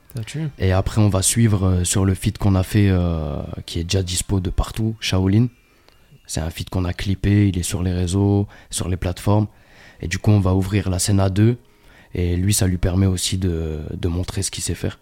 Et 0.60 0.72
après, 0.72 1.02
on 1.02 1.10
va 1.10 1.22
suivre 1.22 1.68
euh, 1.68 1.84
sur 1.84 2.06
le 2.06 2.14
feat 2.16 2.38
qu'on 2.40 2.56
a 2.56 2.64
fait, 2.64 2.88
euh, 2.90 3.42
qui 3.66 3.80
est 3.80 3.84
déjà 3.84 4.02
dispo 4.04 4.40
de 4.40 4.50
partout, 4.50 4.96
Shaolin. 5.00 5.48
C'est 6.26 6.40
un 6.42 6.50
feat 6.50 6.70
qu'on 6.70 6.86
a 6.86 6.94
clippé, 6.94 7.48
il 7.50 7.58
est 7.58 7.64
sur 7.64 7.84
les 7.84 7.92
réseaux, 7.94 8.48
sur 8.72 8.90
les 8.90 8.98
plateformes. 8.98 9.48
Et 10.02 10.08
du 10.08 10.18
coup, 10.18 10.32
on 10.32 10.40
va 10.40 10.54
ouvrir 10.56 10.90
la 10.90 10.98
scène 11.00 11.20
à 11.20 11.30
deux. 11.30 11.58
Et 12.16 12.36
lui, 12.36 12.54
ça 12.54 12.68
lui 12.68 12.78
permet 12.78 13.06
aussi 13.08 13.38
de, 13.38 13.80
de 13.94 14.08
montrer 14.08 14.44
ce 14.44 14.52
qu'il 14.52 14.64
sait 14.64 14.76
faire. 14.76 15.00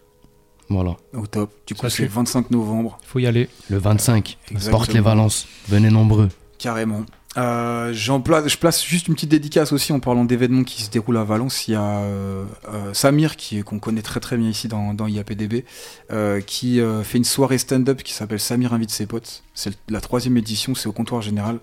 Voilà. 0.68 0.96
Au 1.14 1.26
top. 1.26 1.50
Du 1.66 1.74
coup, 1.74 1.88
c'est 1.90 2.04
tue. 2.04 2.06
25 2.08 2.50
novembre. 2.50 2.98
Il 3.02 3.08
faut 3.08 3.18
y 3.18 3.26
aller. 3.26 3.48
Le 3.68 3.78
25, 3.78 4.38
Exactement. 4.50 4.78
porte 4.78 4.92
les 4.94 5.00
Valences. 5.00 5.46
Venez 5.68 5.90
nombreux. 5.90 6.28
Carrément. 6.58 7.04
Euh, 7.38 7.92
j'en 7.94 8.20
place, 8.20 8.46
je 8.48 8.58
place 8.58 8.84
juste 8.84 9.08
une 9.08 9.14
petite 9.14 9.30
dédicace 9.30 9.72
aussi 9.72 9.92
en 9.94 10.00
parlant 10.00 10.24
d'événements 10.26 10.64
qui 10.64 10.82
se 10.82 10.90
déroulent 10.90 11.16
à 11.16 11.24
Valence. 11.24 11.66
Il 11.66 11.72
y 11.72 11.74
a 11.74 11.82
euh, 11.82 12.44
euh, 12.68 12.92
Samir, 12.94 13.36
qui 13.36 13.62
qu'on 13.62 13.78
connaît 13.78 14.02
très 14.02 14.20
très 14.20 14.36
bien 14.36 14.48
ici 14.50 14.68
dans, 14.68 14.92
dans 14.94 15.06
IAPDB, 15.06 15.64
euh, 16.10 16.40
qui 16.42 16.80
euh, 16.80 17.02
fait 17.02 17.16
une 17.18 17.24
soirée 17.24 17.56
stand-up 17.58 18.02
qui 18.02 18.12
s'appelle 18.12 18.38
Samir 18.40 18.74
invite 18.74 18.90
ses 18.90 19.06
potes. 19.06 19.42
C'est 19.54 19.70
le- 19.70 19.76
la 19.88 20.00
troisième 20.02 20.36
édition, 20.36 20.74
c'est 20.74 20.88
au 20.88 20.92
comptoir 20.92 21.22
général. 21.22 21.58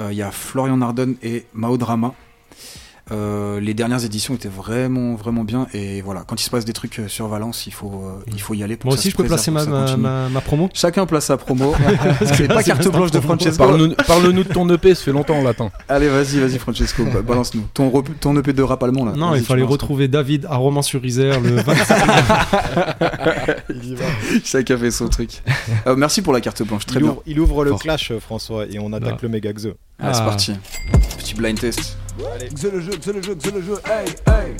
Euh, 0.00 0.08
Il 0.10 0.16
y 0.18 0.22
a 0.22 0.32
Florian 0.32 0.76
Nardon 0.76 1.14
et 1.22 1.46
Mao 1.54 1.76
Drama. 1.78 2.12
Euh, 3.12 3.60
les 3.60 3.74
dernières 3.74 4.02
éditions 4.02 4.32
étaient 4.34 4.48
vraiment 4.48 5.14
vraiment 5.14 5.44
bien 5.44 5.66
et 5.74 6.00
voilà 6.00 6.24
quand 6.26 6.40
il 6.40 6.44
se 6.44 6.48
passe 6.48 6.64
des 6.64 6.72
trucs 6.72 7.00
euh, 7.00 7.06
sur 7.08 7.28
Valence 7.28 7.66
il 7.66 7.72
faut 7.74 8.02
euh, 8.02 8.22
il 8.32 8.40
faut 8.40 8.54
y 8.54 8.62
aller 8.62 8.78
pour 8.78 8.88
Moi 8.88 8.94
aussi, 8.98 9.10
je 9.10 9.16
peux 9.16 9.24
placer 9.24 9.50
ma, 9.50 9.62
ma, 9.66 9.80
continue. 9.82 10.00
ma- 10.02 10.28
ma 10.30 10.40
promo 10.40 10.70
chacun 10.72 11.04
place 11.04 11.26
sa 11.26 11.36
promo 11.36 11.74
c'est 12.24 12.48
pas 12.48 12.62
carte 12.62 12.88
blanche 12.88 13.10
de. 13.10 13.20
Francesco 13.20 13.62
Parle-nous 14.06 14.42
de 14.44 14.48
ton 14.50 14.66
EP, 14.70 14.94
ça 14.94 15.02
fait 15.04 15.12
longtemps 15.12 15.34
on 15.34 15.44
l'attend. 15.44 15.70
Allez, 15.86 16.08
vas-y, 16.08 16.38
vas-y, 16.40 16.58
Francesco, 16.58 17.04
ba- 17.04 17.20
balance-nous. 17.20 17.64
Ton, 17.74 18.36
EP 18.38 18.52
de 18.54 18.62
rap 18.62 18.82
allemand, 18.82 19.04
là. 19.04 19.12
Non, 19.12 19.34
il 19.34 19.42
fallait 19.44 19.62
retrouver 19.62 20.08
David 20.08 20.46
à 20.48 20.56
Romans-sur-Isère 20.56 21.40
le 21.40 21.56
27 21.56 21.96
Il 23.70 23.84
y 23.90 23.94
va. 23.94 24.04
Chacun 24.44 24.78
fait 24.78 24.90
son 24.90 25.08
truc. 25.08 25.42
Euh, 25.86 25.94
merci 25.96 26.22
pour 26.22 26.32
la 26.32 26.40
carte 26.40 26.62
blanche, 26.62 26.86
très 26.86 27.00
il, 27.00 27.02
bien. 27.02 27.12
ouvre, 27.12 27.22
il 27.26 27.38
ouvre 27.40 27.64
le 27.64 27.70
Fort. 27.72 27.80
clash, 27.80 28.12
François, 28.18 28.64
et 28.70 28.78
on 28.78 28.92
attaque 28.94 29.14
Ah. 29.16 29.22
le 29.22 29.28
méga 29.28 29.52
Xe. 29.52 29.68
Ah, 29.98 30.12
c'est 30.14 30.20
Ah. 30.20 30.24
parti. 30.24 30.52
Petit 31.34 31.40
blind 31.40 31.58
test. 31.60 31.96
C'est 32.54 32.72
le 32.72 32.80
jeu, 32.80 32.92
c'est 33.00 33.12
le 33.12 33.20
jeu, 33.22 33.36
c'est 33.42 33.52
le 33.54 33.60
jeu, 33.60 33.74
hey, 33.86 34.06
hey. 34.28 34.54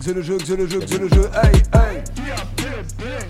C'est 0.00 0.12
le 0.14 0.20
jeu, 0.22 0.36
c'est 0.44 0.56
le 0.56 0.66
jeu, 0.68 0.80
c'est 0.86 0.98
le 0.98 1.08
jeu, 1.08 1.30
hey, 1.42 1.62
hey. 1.72 2.02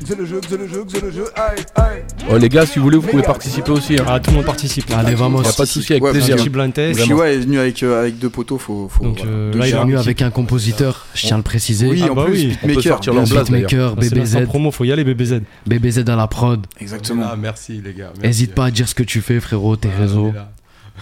C'est 0.04 0.18
le 0.18 0.24
jeu, 0.26 0.40
c'est 0.48 0.56
le 0.56 0.66
jeu, 0.66 0.84
c'est 0.88 1.02
le 1.02 1.10
jeu, 1.12 1.24
hey, 1.36 1.60
hey. 1.76 2.02
Oh, 2.28 2.36
les 2.36 2.48
gars, 2.48 2.66
si 2.66 2.78
vous 2.80 2.84
voulez, 2.86 2.96
vous 2.96 3.06
pouvez 3.06 3.22
participer 3.22 3.70
aussi. 3.70 3.94
Hein. 4.00 4.04
Ah, 4.08 4.18
tout 4.18 4.30
le 4.30 4.36
monde 4.38 4.46
participe. 4.46 4.90
Allez, 4.96 5.14
vamos. 5.14 5.42
Y 5.44 5.48
a 5.48 5.52
pas 5.52 5.62
de 5.64 5.68
souci, 5.68 5.92
avec 5.92 6.02
Ouais, 6.02 6.10
plaisir. 6.10 6.34
bien 6.34 6.44
Petit 6.44 6.50
blind 6.50 6.72
test. 6.72 7.06
Ouais, 7.12 7.34
est 7.34 7.38
venu 7.38 7.58
avec, 7.60 7.82
euh, 7.84 8.00
avec 8.00 8.18
deux 8.18 8.30
poteaux, 8.30 8.58
faut. 8.58 8.88
faut 8.88 9.04
Donc, 9.04 9.20
euh, 9.24 9.52
là, 9.54 9.66
il 9.66 9.70
gérants. 9.70 9.84
venu 9.84 9.96
avec 9.96 10.20
un 10.22 10.30
compositeur, 10.30 11.06
je 11.14 11.26
tiens 11.26 11.36
à 11.36 11.38
le 11.38 11.44
préciser. 11.44 11.86
Oui, 11.88 12.02
Ah 12.04 12.10
en 12.10 12.14
bah 12.16 12.24
plus, 12.24 12.32
oui. 12.34 12.58
On 12.64 12.66
peut 12.66 12.74
beatmaker. 12.74 13.24
Beatmaker, 13.24 13.96
BBZ, 13.96 14.44
promo, 14.46 14.70
faut 14.72 14.84
y 14.84 14.90
aller 14.92 15.04
BBZ. 15.04 15.42
BBZ 15.66 15.98
à 16.08 16.16
la 16.16 16.26
prod. 16.26 16.66
Exactement. 16.80 17.26
Ah, 17.30 17.36
merci 17.36 17.80
les 17.84 17.94
gars. 17.94 18.12
Hésite 18.24 18.54
pas 18.56 18.66
à 18.66 18.70
dire 18.72 18.88
ce 18.88 18.94
que 18.96 19.04
tu 19.04 19.20
fais, 19.20 19.38
frérot, 19.38 19.76
tes 19.76 19.88
Ah, 19.96 20.00
réseaux. 20.00 20.32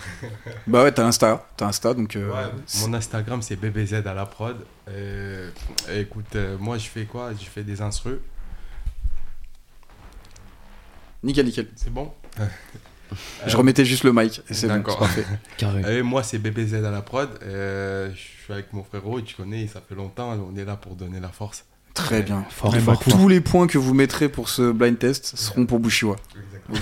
Bah 0.66 0.82
ouais, 0.82 0.92
t'as 0.92 1.04
Insta. 1.06 1.46
T'as 1.56 1.66
Insta, 1.66 1.94
donc. 1.94 2.16
euh, 2.16 2.30
Ouais, 2.30 2.50
mon 2.80 2.94
Instagram 2.94 3.42
c'est 3.42 3.56
BBZ 3.56 3.94
à 4.06 4.14
la 4.14 4.26
prod. 4.26 4.56
Euh, 4.88 5.50
écoute, 5.92 6.34
euh, 6.36 6.56
moi 6.58 6.78
je 6.78 6.88
fais 6.88 7.04
quoi? 7.04 7.32
Je 7.32 7.44
fais 7.46 7.62
des 7.62 7.80
instrus. 7.82 8.18
Nickel, 11.22 11.46
nickel. 11.46 11.68
C'est 11.76 11.92
bon? 11.92 12.12
Je 13.46 13.56
remettais 13.56 13.84
juste 13.84 14.02
le 14.02 14.12
mic, 14.12 14.42
et 14.50 14.54
c'est 14.54 14.66
bon, 14.66 14.82
parfait. 14.82 15.24
Carré. 15.56 15.98
Et 15.98 16.02
moi 16.02 16.24
c'est 16.24 16.38
BBZ 16.38 16.74
à 16.84 16.90
la 16.90 17.02
prod. 17.02 17.30
Euh, 17.42 18.10
je 18.12 18.18
suis 18.18 18.52
avec 18.52 18.72
mon 18.72 18.82
frérot, 18.82 19.20
tu 19.20 19.36
connais, 19.36 19.68
ça 19.68 19.80
fait 19.80 19.94
longtemps. 19.94 20.32
On 20.32 20.56
est 20.56 20.64
là 20.64 20.74
pour 20.74 20.96
donner 20.96 21.20
la 21.20 21.28
force. 21.28 21.64
Très 21.96 22.22
bien. 22.22 22.44
Fort, 22.50 22.74
fort, 22.76 23.02
fort. 23.02 23.18
Tous 23.18 23.28
les 23.28 23.40
points 23.40 23.66
que 23.66 23.78
vous 23.78 23.94
mettrez 23.94 24.28
pour 24.28 24.48
ce 24.48 24.70
blind 24.70 24.98
test 24.98 25.32
seront 25.36 25.66
pour 25.66 25.80
Bushiwa. 25.80 26.16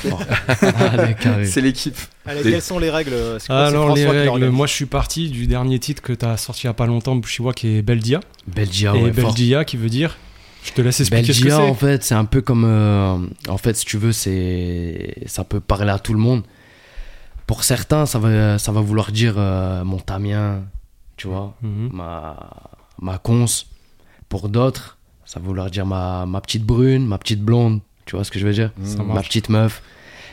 Carré. 1.21 1.47
C'est 1.47 1.61
l'équipe. 1.61 1.97
Allez, 2.27 2.43
quelles 2.43 2.63
sont 2.63 2.79
les 2.79 2.91
règles 2.91 3.11
quoi, 3.11 3.39
c'est 3.39 3.53
Alors 3.53 3.87
François 3.89 4.13
les 4.13 4.29
règles, 4.29 4.49
moi 4.51 4.67
je 4.67 4.73
suis 4.73 4.87
parti 4.87 5.29
du 5.29 5.47
dernier 5.47 5.79
titre 5.79 6.03
que 6.03 6.13
tu 6.13 6.25
as 6.25 6.37
sorti 6.37 6.63
il 6.63 6.67
y 6.67 6.71
a 6.71 6.75
pas 6.75 6.87
longtemps, 6.87 7.17
Bushiwa, 7.17 7.53
qui 7.53 7.77
est 7.77 7.83
Belgia. 7.83 8.21
Belgia, 8.47 8.95
Et 8.95 9.03
ouais, 9.03 9.13
fort. 9.13 9.31
Belgia 9.33 9.65
qui 9.65 9.77
veut 9.77 9.91
dire... 9.91 10.17
Je 10.65 10.73
te 10.73 10.81
laisse 10.81 11.01
expliquer 11.01 11.33
ce 11.35 11.39
que 11.41 11.45
Belgia, 11.45 11.57
c'est. 11.59 11.71
en 11.71 11.75
fait, 11.75 12.03
c'est 12.05 12.15
un 12.15 12.25
peu 12.25 12.41
comme. 12.41 12.65
euh, 12.65 13.19
en 13.49 13.59
fait, 13.59 13.77
si 13.77 13.85
tu 13.85 13.99
veux, 13.99 14.13
c'est 14.13 15.15
ça 15.27 15.45
peut 15.45 15.61
parler 15.61 15.91
à 15.91 15.99
tout 15.99 16.15
le 16.15 16.19
monde. 16.19 16.43
Pour 17.47 17.65
certains, 17.65 18.07
ça 18.07 18.19
va, 18.19 18.59
ça 18.59 18.73
va 18.73 18.81
vouloir 18.81 19.13
dire 19.13 19.35
euh, 19.37 19.85
mon 19.85 19.99
tamien, 19.99 20.63
tu 21.19 21.27
vois, 21.29 21.55
Mhm. 21.61 21.91
ma, 21.93 22.49
ma 22.99 23.19
conce. 23.19 23.67
Pour 24.31 24.49
d'autres, 24.49 24.97
ça 25.27 25.41
va 25.41 25.47
vouloir 25.47 25.71
dire 25.71 25.87
ma, 25.87 26.27
ma 26.27 26.41
petite 26.41 26.65
brune, 26.65 27.07
ma 27.07 27.19
petite 27.19 27.41
blonde, 27.43 27.81
tu 28.07 28.17
vois 28.17 28.25
ce 28.25 28.31
que 28.31 28.39
je 28.39 28.47
veux 28.47 28.53
dire 28.53 28.71
Ça 28.85 29.03
Ma 29.03 29.23
petite 29.23 29.49
meuf. 29.49 29.83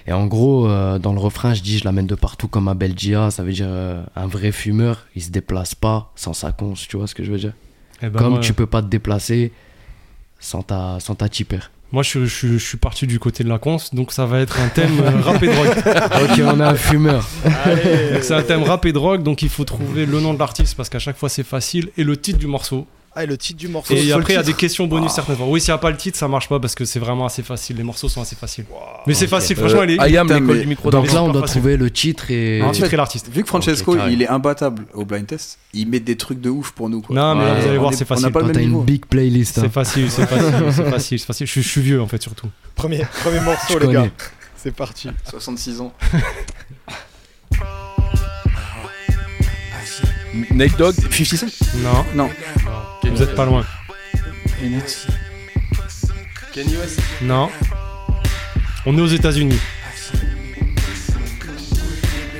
Et 0.07 0.13
en 0.13 0.25
gros, 0.25 0.67
euh, 0.67 0.97
dans 0.97 1.13
le 1.13 1.19
refrain, 1.19 1.53
je 1.53 1.61
dis 1.61 1.77
je 1.77 1.85
l'amène 1.85 2.07
de 2.07 2.15
partout 2.15 2.47
comme 2.47 2.67
à 2.67 2.73
Belgia. 2.73 3.29
Ça 3.31 3.43
veut 3.43 3.51
dire 3.53 3.67
euh, 3.69 4.03
un 4.15 4.25
vrai 4.27 4.51
fumeur, 4.51 5.05
il 5.15 5.21
se 5.21 5.29
déplace 5.29 5.75
pas 5.75 6.11
sans 6.15 6.33
sa 6.33 6.51
conce, 6.51 6.87
tu 6.87 6.97
vois 6.97 7.05
ce 7.07 7.13
que 7.15 7.23
je 7.23 7.31
veux 7.31 7.37
dire 7.37 7.53
Eh 8.01 8.09
ben, 8.09 8.19
Comme 8.19 8.31
moi- 8.33 8.39
tu 8.39 8.53
peux 8.53 8.65
pas 8.65 8.81
te 8.81 8.87
déplacer 8.87 9.51
sans 10.39 10.63
ta, 10.63 10.99
sans 10.99 11.13
ta 11.15 11.29
tipper. 11.29 11.59
Moi, 11.91 12.03
je, 12.03 12.25
je- 12.25 12.47
je 12.47 12.57
suis 12.57 12.77
parti 12.77 13.05
du 13.05 13.19
côté 13.19 13.43
de 13.43 13.49
la 13.49 13.59
cons, 13.59 13.77
donc 13.93 14.11
ça 14.13 14.25
va 14.25 14.39
être 14.39 14.59
un 14.59 14.69
thème 14.69 14.97
euh, 15.01 15.21
rap 15.21 15.43
et 15.43 15.47
drogue. 15.47 15.67
Ok, 16.23 16.41
on 16.45 16.59
a 16.61 16.69
un 16.69 16.75
fumeur. 16.75 17.27
C'est 18.21 18.33
un 18.33 18.41
thème 18.43 18.63
rap 18.63 18.85
et 18.85 18.93
drogue, 18.93 19.23
donc 19.23 19.41
il 19.41 19.49
faut 19.49 19.65
trouver 19.65 20.05
le 20.05 20.19
nom 20.19 20.33
de 20.33 20.39
l'artiste 20.39 20.75
parce 20.75 20.89
qu'à 20.89 20.99
chaque 20.99 21.17
fois 21.17 21.29
c'est 21.29 21.43
facile 21.43 21.89
et 21.97 22.03
le 22.03 22.15
titre 22.17 22.39
du 22.39 22.47
morceau. 22.47 22.87
Ah, 23.13 23.25
et 23.25 23.27
le 23.27 23.37
titre 23.37 23.59
du 23.59 23.67
morceau. 23.67 23.93
Et 23.93 24.13
après, 24.13 24.33
il 24.33 24.35
y 24.37 24.39
a 24.39 24.43
des 24.43 24.53
questions 24.53 24.87
bonus 24.87 25.09
Ah. 25.11 25.15
certaines 25.15 25.35
fois. 25.35 25.45
Oui, 25.45 25.59
s'il 25.59 25.71
n'y 25.71 25.75
a 25.75 25.79
pas 25.79 25.91
le 25.91 25.97
titre, 25.97 26.17
ça 26.17 26.29
marche 26.29 26.47
pas 26.47 26.61
parce 26.61 26.75
que 26.75 26.85
c'est 26.85 26.99
vraiment 26.99 27.25
assez 27.25 27.43
facile. 27.43 27.75
Les 27.75 27.83
morceaux 27.83 28.07
sont 28.07 28.21
assez 28.21 28.37
faciles. 28.37 28.63
Mais 29.05 29.13
c'est 29.13 29.27
facile, 29.27 29.57
Euh, 29.57 29.61
franchement, 29.67 29.83
il 29.83 29.91
est. 29.91 30.07
L'école 30.07 30.61
du 30.61 30.67
micro 30.67 30.89
Donc 30.91 31.07
mais 31.07 31.13
là, 31.13 31.21
on 31.23 31.29
doit 31.29 31.41
facile. 31.41 31.59
trouver 31.61 31.75
le 31.75 31.91
titre 31.91 32.31
et. 32.31 32.59
Le 32.59 32.71
titre 32.71 32.93
et 32.93 32.95
l'artiste. 32.95 33.29
Vu 33.29 33.41
que 33.43 33.49
Francesco, 33.49 33.97
il 34.09 34.21
est 34.21 34.27
imbattable 34.29 34.85
au 34.93 35.03
blind 35.03 35.27
test, 35.27 35.59
il 35.73 35.89
met 35.89 35.99
des 35.99 36.15
trucs 36.15 36.39
de 36.39 36.49
ouf 36.49 36.71
pour 36.71 36.89
nous. 36.89 37.01
Quoi. 37.01 37.13
Non, 37.13 37.35
mais 37.35 37.43
là, 37.45 37.55
vous 37.59 37.67
allez 37.67 37.77
On 37.77 37.81
voir, 37.81 37.91
est- 37.91 37.97
c'est 37.97 38.05
On 38.05 38.07
facile. 38.07 38.25
n'a 38.27 38.31
pas 38.31 38.39
le 38.39 38.45
Toi, 38.45 38.53
même 38.53 38.55
t'as 38.61 38.65
niveau. 38.67 38.79
une 38.79 38.85
big 38.85 39.05
playlist. 39.05 39.57
hein. 39.57 39.61
C'est 39.65 39.73
facile, 39.73 40.09
c'est 40.09 40.25
facile, 40.25 40.53
c'est 40.71 40.89
facile, 40.89 41.19
c'est 41.19 41.25
facile. 41.25 41.47
Je, 41.47 41.51
suis- 41.51 41.63
je 41.63 41.67
suis 41.67 41.81
vieux 41.81 42.01
en 42.01 42.07
fait, 42.07 42.21
surtout. 42.21 42.47
Premier, 42.75 43.05
premier 43.23 43.39
morceau, 43.41 43.77
les 43.77 43.87
gars. 43.91 44.07
C'est 44.55 44.71
parti. 44.73 45.09
66 45.29 45.81
ans. 45.81 45.91
Nate 50.51 50.77
Dogg 50.77 50.95
50 50.95 51.25
Cent 51.37 51.45
Non, 51.77 52.05
Non. 52.15 52.29
vous 53.03 53.21
êtes 53.21 53.35
pas 53.35 53.45
loin. 53.45 53.65
Kanye 56.53 56.77
West. 56.77 56.99
Non. 57.21 57.49
On 58.85 58.97
est 58.97 59.01
aux 59.01 59.07
États-Unis. 59.07 59.59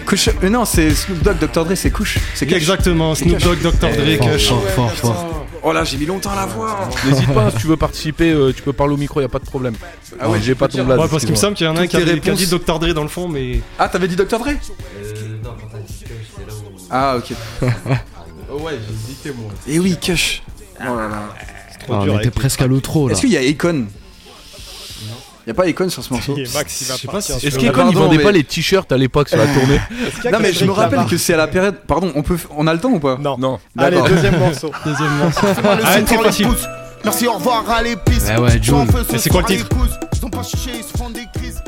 Kush. 0.05 0.29
euh, 0.43 0.49
non, 0.49 0.65
c'est 0.65 0.89
Snoop 0.93 1.21
Dogg, 1.23 1.37
Dr. 1.39 1.65
Dre, 1.65 1.75
c'est 1.75 1.91
Kush. 1.91 2.17
C'est 2.35 2.45
Kush. 2.45 2.55
Exactement, 2.57 3.15
Snoop. 3.15 3.37
Dogg, 3.39 3.59
Dr. 3.61 3.71
Dre, 3.71 4.17
Fort, 4.17 4.31
Kush. 4.31 4.47
fort, 4.47 4.69
fort, 4.71 4.91
fort. 4.93 5.45
Oh 5.63 5.71
là, 5.71 5.83
j'ai 5.83 5.97
mis 5.97 6.05
longtemps 6.07 6.31
à 6.31 6.35
la 6.37 6.45
voir. 6.47 6.89
N'hésite 7.05 7.31
pas, 7.33 7.51
si 7.51 7.57
tu 7.57 7.67
veux 7.67 7.77
participer, 7.77 8.31
euh, 8.31 8.51
tu 8.51 8.61
peux 8.63 8.73
parler 8.73 8.93
au 8.95 8.97
micro, 8.97 9.21
y 9.21 9.23
a 9.23 9.29
pas 9.29 9.37
de 9.39 9.45
problème. 9.45 9.75
Ah 10.19 10.27
ouais, 10.29 10.39
j'ai 10.41 10.55
pas 10.55 10.67
ton 10.67 10.83
blaze. 10.83 10.99
Ouais, 10.99 11.07
parce 11.09 11.23
qu'il 11.23 11.31
me 11.31 11.37
semble 11.37 11.55
qu'il 11.55 11.65
y 11.67 11.69
en 11.69 11.75
a 11.77 11.81
un 11.81 11.87
qui 11.87 11.97
a, 11.97 12.01
tes 12.01 12.19
qui 12.19 12.29
a 12.29 12.33
dit. 12.33 12.47
Dr. 12.47 12.79
Dre 12.79 12.93
dans 12.93 13.03
le 13.03 13.09
fond, 13.09 13.27
mais. 13.27 13.61
Ah, 13.77 13.87
t'avais 13.87 14.07
dit 14.07 14.15
Dr. 14.15 14.39
Dre? 14.39 14.49
Ah, 16.91 17.15
ok. 17.17 17.33
Oh 18.53 18.59
ouais, 18.63 18.73
j'ai 18.85 18.93
hésité 19.13 19.31
moi. 19.31 19.49
Et 19.65 19.79
oui, 19.79 19.95
Kush. 19.97 20.43
Oh 20.81 20.83
là 20.83 21.07
là. 21.07 21.23
Trop 21.85 21.93
Ah, 21.93 22.03
dur 22.03 22.11
on 22.11 22.15
avec 22.17 22.27
était 22.27 22.37
presque 22.37 22.61
à 22.61 22.67
l'outro 22.67 23.07
là. 23.07 23.13
Est-ce 23.13 23.21
qu'il 23.21 23.29
y 23.31 23.37
a 23.37 23.39
Akon 23.49 23.85
Il 25.45 25.47
y 25.47 25.51
a 25.51 25.53
pas 25.53 25.63
Akon 25.67 25.89
sur 25.89 26.03
ce 26.03 26.13
morceau 26.13 26.35
Et 26.37 26.43
Max, 26.53 26.81
il 26.81 26.87
va 26.87 26.95
Je 26.95 26.99
sais 27.01 27.07
pas 27.07 27.13
partir 27.13 27.35
si- 27.39 27.47
Est-ce 27.47 27.57
qu'Ekon 27.57 27.71
il 27.71 27.93
Pardon, 27.93 27.99
vendait 28.01 28.17
mais- 28.17 28.23
pas 28.23 28.31
les 28.33 28.43
t-shirts 28.43 28.91
à 28.91 28.97
l'époque 28.97 29.29
sur 29.29 29.37
la 29.37 29.47
tournée 29.53 29.75
Est-ce 30.05 30.15
qu'il 30.15 30.25
y 30.25 30.27
a 30.27 30.31
Non, 30.31 30.39
mais 30.41 30.51
je 30.51 30.65
me 30.65 30.67
Kendrick 30.67 30.75
rappelle 30.77 30.91
Lamar 30.97 31.09
que 31.09 31.17
c'est 31.17 31.33
à 31.33 31.37
la 31.37 31.47
période. 31.47 31.75
Pardon, 31.87 32.11
on 32.13 32.23
peut. 32.23 32.35
f- 32.35 32.47
On 32.57 32.67
a 32.67 32.73
le 32.73 32.79
temps 32.81 32.89
ou 32.91 32.99
pas 32.99 33.17
Non. 33.21 33.37
Non. 33.37 33.57
Allez, 33.77 33.95
D'accord. 33.95 34.09
deuxième 34.09 34.37
morceau. 34.37 34.71
Deuxième 34.85 35.15
morceau. 35.17 35.47
Le 35.47 35.53
Ah, 35.85 35.97
les 35.99 36.05
facile. 36.05 36.47
pouces. 36.47 36.67
Merci, 37.05 37.27
au 37.27 37.33
revoir 37.33 37.69
à 37.69 37.81
l'épice. 37.81 38.25
Ouais, 38.27 38.37
ouais, 38.37 38.59
Jul. 38.61 38.75
Et 39.13 39.17
c'est 39.17 39.29
quoi 39.29 39.41
le 39.41 39.47
titre 39.47 39.69
Ils 40.13 40.25
ont 40.25 40.29
pas 40.29 40.43
chiché, 40.43 40.71
ils 40.75 40.83
se 40.83 40.97
font 40.97 41.09
des 41.09 41.25
crises. 41.33 41.61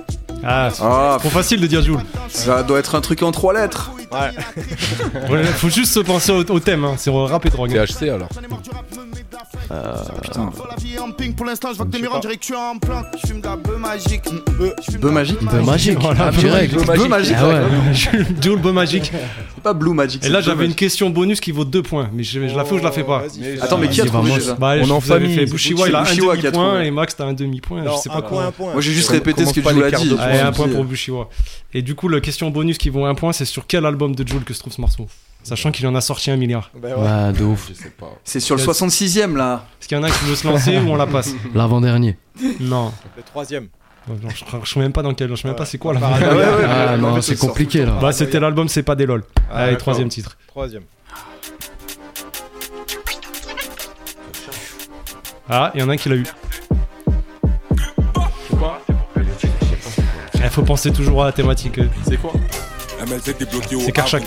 Ah, 0.45 0.69
c'est 0.73 0.83
Ah, 0.83 1.15
trop 1.19 1.29
facile 1.29 1.61
de 1.61 1.67
dire 1.67 1.81
Joule. 1.81 2.01
ça 2.27 2.61
doit 2.63 2.77
être 2.79 2.95
un 2.95 3.01
truc 3.01 3.23
en 3.23 3.31
trois 3.31 3.53
lettres. 3.53 3.91
Ouais. 4.13 5.43
Faut 5.45 5.69
juste 5.69 5.93
se 5.93 5.99
penser 5.99 6.31
au, 6.31 6.43
au 6.43 6.59
thème, 6.59 6.85
hein. 6.85 6.95
c'est 6.97 7.09
rap 7.09 7.45
et 7.45 7.49
drogue. 7.49 7.71
THC 7.71 8.09
alors. 8.09 8.29
Putain. 10.21 10.51
En 11.01 11.11
ping, 11.11 11.33
pour 11.33 11.45
l'instant, 11.45 11.69
je 11.71 11.77
vois 11.77 11.85
que 11.85 11.91
tes 11.91 11.99
murs, 11.99 12.11
on 12.15 12.19
dirait 12.19 12.35
que 12.37 12.41
tu 12.45 12.53
es 12.53 12.55
en 12.55 12.77
plan. 12.77 13.03
Je 13.21 13.27
fume 13.27 13.41
de 13.41 13.45
la 13.47 13.55
bœuf 13.57 13.77
magique. 13.77 14.21
Je 14.25 14.91
fume 14.91 15.01
Bœuf 15.01 15.11
magique 15.11 15.39
Peu 15.39 15.61
magique. 15.61 15.99
Voilà, 15.99 16.25
Ah, 16.27 16.31
direct. 16.31 16.73
magique. 16.75 16.95
Bleu 16.95 17.07
magique. 17.07 17.35
Ah 17.37 17.47
ouais. 17.47 17.61
Joule, 18.41 18.59
beau 18.61 18.71
magique. 18.73 19.11
C'est 19.55 19.63
pas 19.63 19.73
Blue 19.73 19.93
Magic. 19.93 20.23
Et 20.25 20.29
là, 20.29 20.41
j'avais 20.41 20.65
une 20.65 20.75
question 20.75 21.09
bonus 21.09 21.39
qui 21.39 21.51
vaut 21.51 21.63
2 21.65 21.81
points, 21.83 22.09
mais 22.13 22.23
je, 22.23 22.47
je 22.47 22.55
la 22.55 22.65
fais 22.65 22.75
ou 22.75 22.79
je 22.79 22.83
la 22.83 22.91
fais 22.91 23.03
pas 23.03 23.23
Attends, 23.61 23.77
mais 23.77 23.87
qui 23.89 24.01
a 24.01 24.03
Vas-y, 24.03 24.11
trouvé 24.13 24.31
déjà 24.33 24.53
Bah, 24.55 24.73
On 24.81 24.89
en 24.89 24.99
famille. 24.99 25.35
fait 25.35 25.45
Bushiwa, 25.45 25.87
il 25.87 25.95
a 25.95 26.01
un 26.01 26.03
demi-point 26.15 26.81
et 26.81 26.91
Max 26.91 27.15
t'as 27.15 27.25
un 27.25 27.33
demi-point, 27.33 27.83
je 27.85 27.97
sais 28.01 28.09
pas 28.09 28.21
point, 28.21 28.51
quoi. 28.51 28.73
Moi, 28.73 28.81
j'ai 28.81 28.91
juste 28.91 29.09
répété 29.09 29.45
ce 29.45 29.53
que 29.53 29.61
Jules 29.61 29.83
a 29.83 29.91
dit. 29.91 30.15
Allez, 30.19 30.39
un 30.39 30.51
point 30.51 30.67
pour 30.67 30.83
Bushiwa. 30.85 31.29
Et 31.73 31.81
du 31.81 31.95
coup, 31.95 32.07
la 32.09 32.19
question 32.21 32.49
bonus 32.49 32.77
qui 32.77 32.89
vaut 32.89 33.05
un 33.05 33.15
point, 33.15 33.33
c'est 33.33 33.45
sur 33.45 33.65
quel 33.67 33.85
album 33.85 34.13
de 34.15 34.27
Jules 34.27 34.43
que 34.43 34.53
se 34.53 34.59
trouve 34.59 34.73
ce 34.73 34.81
morceau? 34.81 35.07
Sachant 35.43 35.71
qu'il 35.71 35.85
en 35.87 35.95
a 35.95 36.01
sorti 36.01 36.31
un 36.31 36.37
milliard. 36.37 36.71
Ben 36.75 36.95
ouais. 36.95 37.01
Ouais, 37.01 37.33
de 37.33 37.43
ouf. 37.43 37.67
Je 37.69 37.73
sais 37.73 37.89
pas. 37.89 38.13
C'est 38.23 38.39
sur 38.39 38.55
le 38.55 38.61
66ème 38.63 39.35
là. 39.35 39.65
Est-ce 39.79 39.87
qu'il 39.89 39.97
y 39.97 39.99
en 39.99 40.03
a 40.03 40.09
qui 40.09 40.23
veut 40.25 40.35
se 40.35 40.47
lancer 40.47 40.77
ou 40.77 40.89
on 40.89 40.95
la 40.95 41.05
passe 41.07 41.33
L'avant-dernier. 41.53 42.17
Non. 42.61 42.93
Le 43.17 43.23
troisième. 43.23 43.67
Je, 44.07 44.13
je 44.63 44.69
sais 44.73 44.79
même 44.79 44.91
pas 44.93 45.01
dans 45.01 45.13
quel. 45.13 45.29
Je 45.29 45.35
sais 45.35 45.47
même 45.47 45.55
pas 45.55 45.65
c'est 45.65 45.77
quoi 45.77 45.93
là. 45.93 45.99
Ah 46.03 46.19
ouais, 46.19 46.35
ouais, 46.35 46.45
Ah 46.67 46.91
ouais, 46.91 46.97
non, 46.97 47.21
c'est 47.21 47.37
compliqué 47.37 47.85
là. 47.85 47.97
Bah, 48.01 48.11
c'était 48.11 48.39
l'album 48.39 48.67
C'est 48.67 48.83
pas 48.83 48.95
des 48.95 49.05
lol. 49.05 49.23
Allez, 49.51 49.65
d'accord. 49.71 49.77
troisième 49.79 50.09
titre. 50.09 50.37
Troisième. 50.47 50.83
Ah, 55.49 55.71
il 55.75 55.81
y 55.81 55.83
en 55.83 55.89
a 55.89 55.93
un 55.93 55.97
qui 55.97 56.09
l'a 56.09 56.15
eu. 56.15 56.25
Il 60.35 60.49
faut 60.49 60.61
penser 60.63 60.91
toujours 60.91 61.23
à 61.23 61.27
la 61.27 61.31
thématique. 61.31 61.79
C'est 62.07 62.17
quoi? 62.17 62.31
C'est 63.79 63.91
Karchak. 63.91 64.23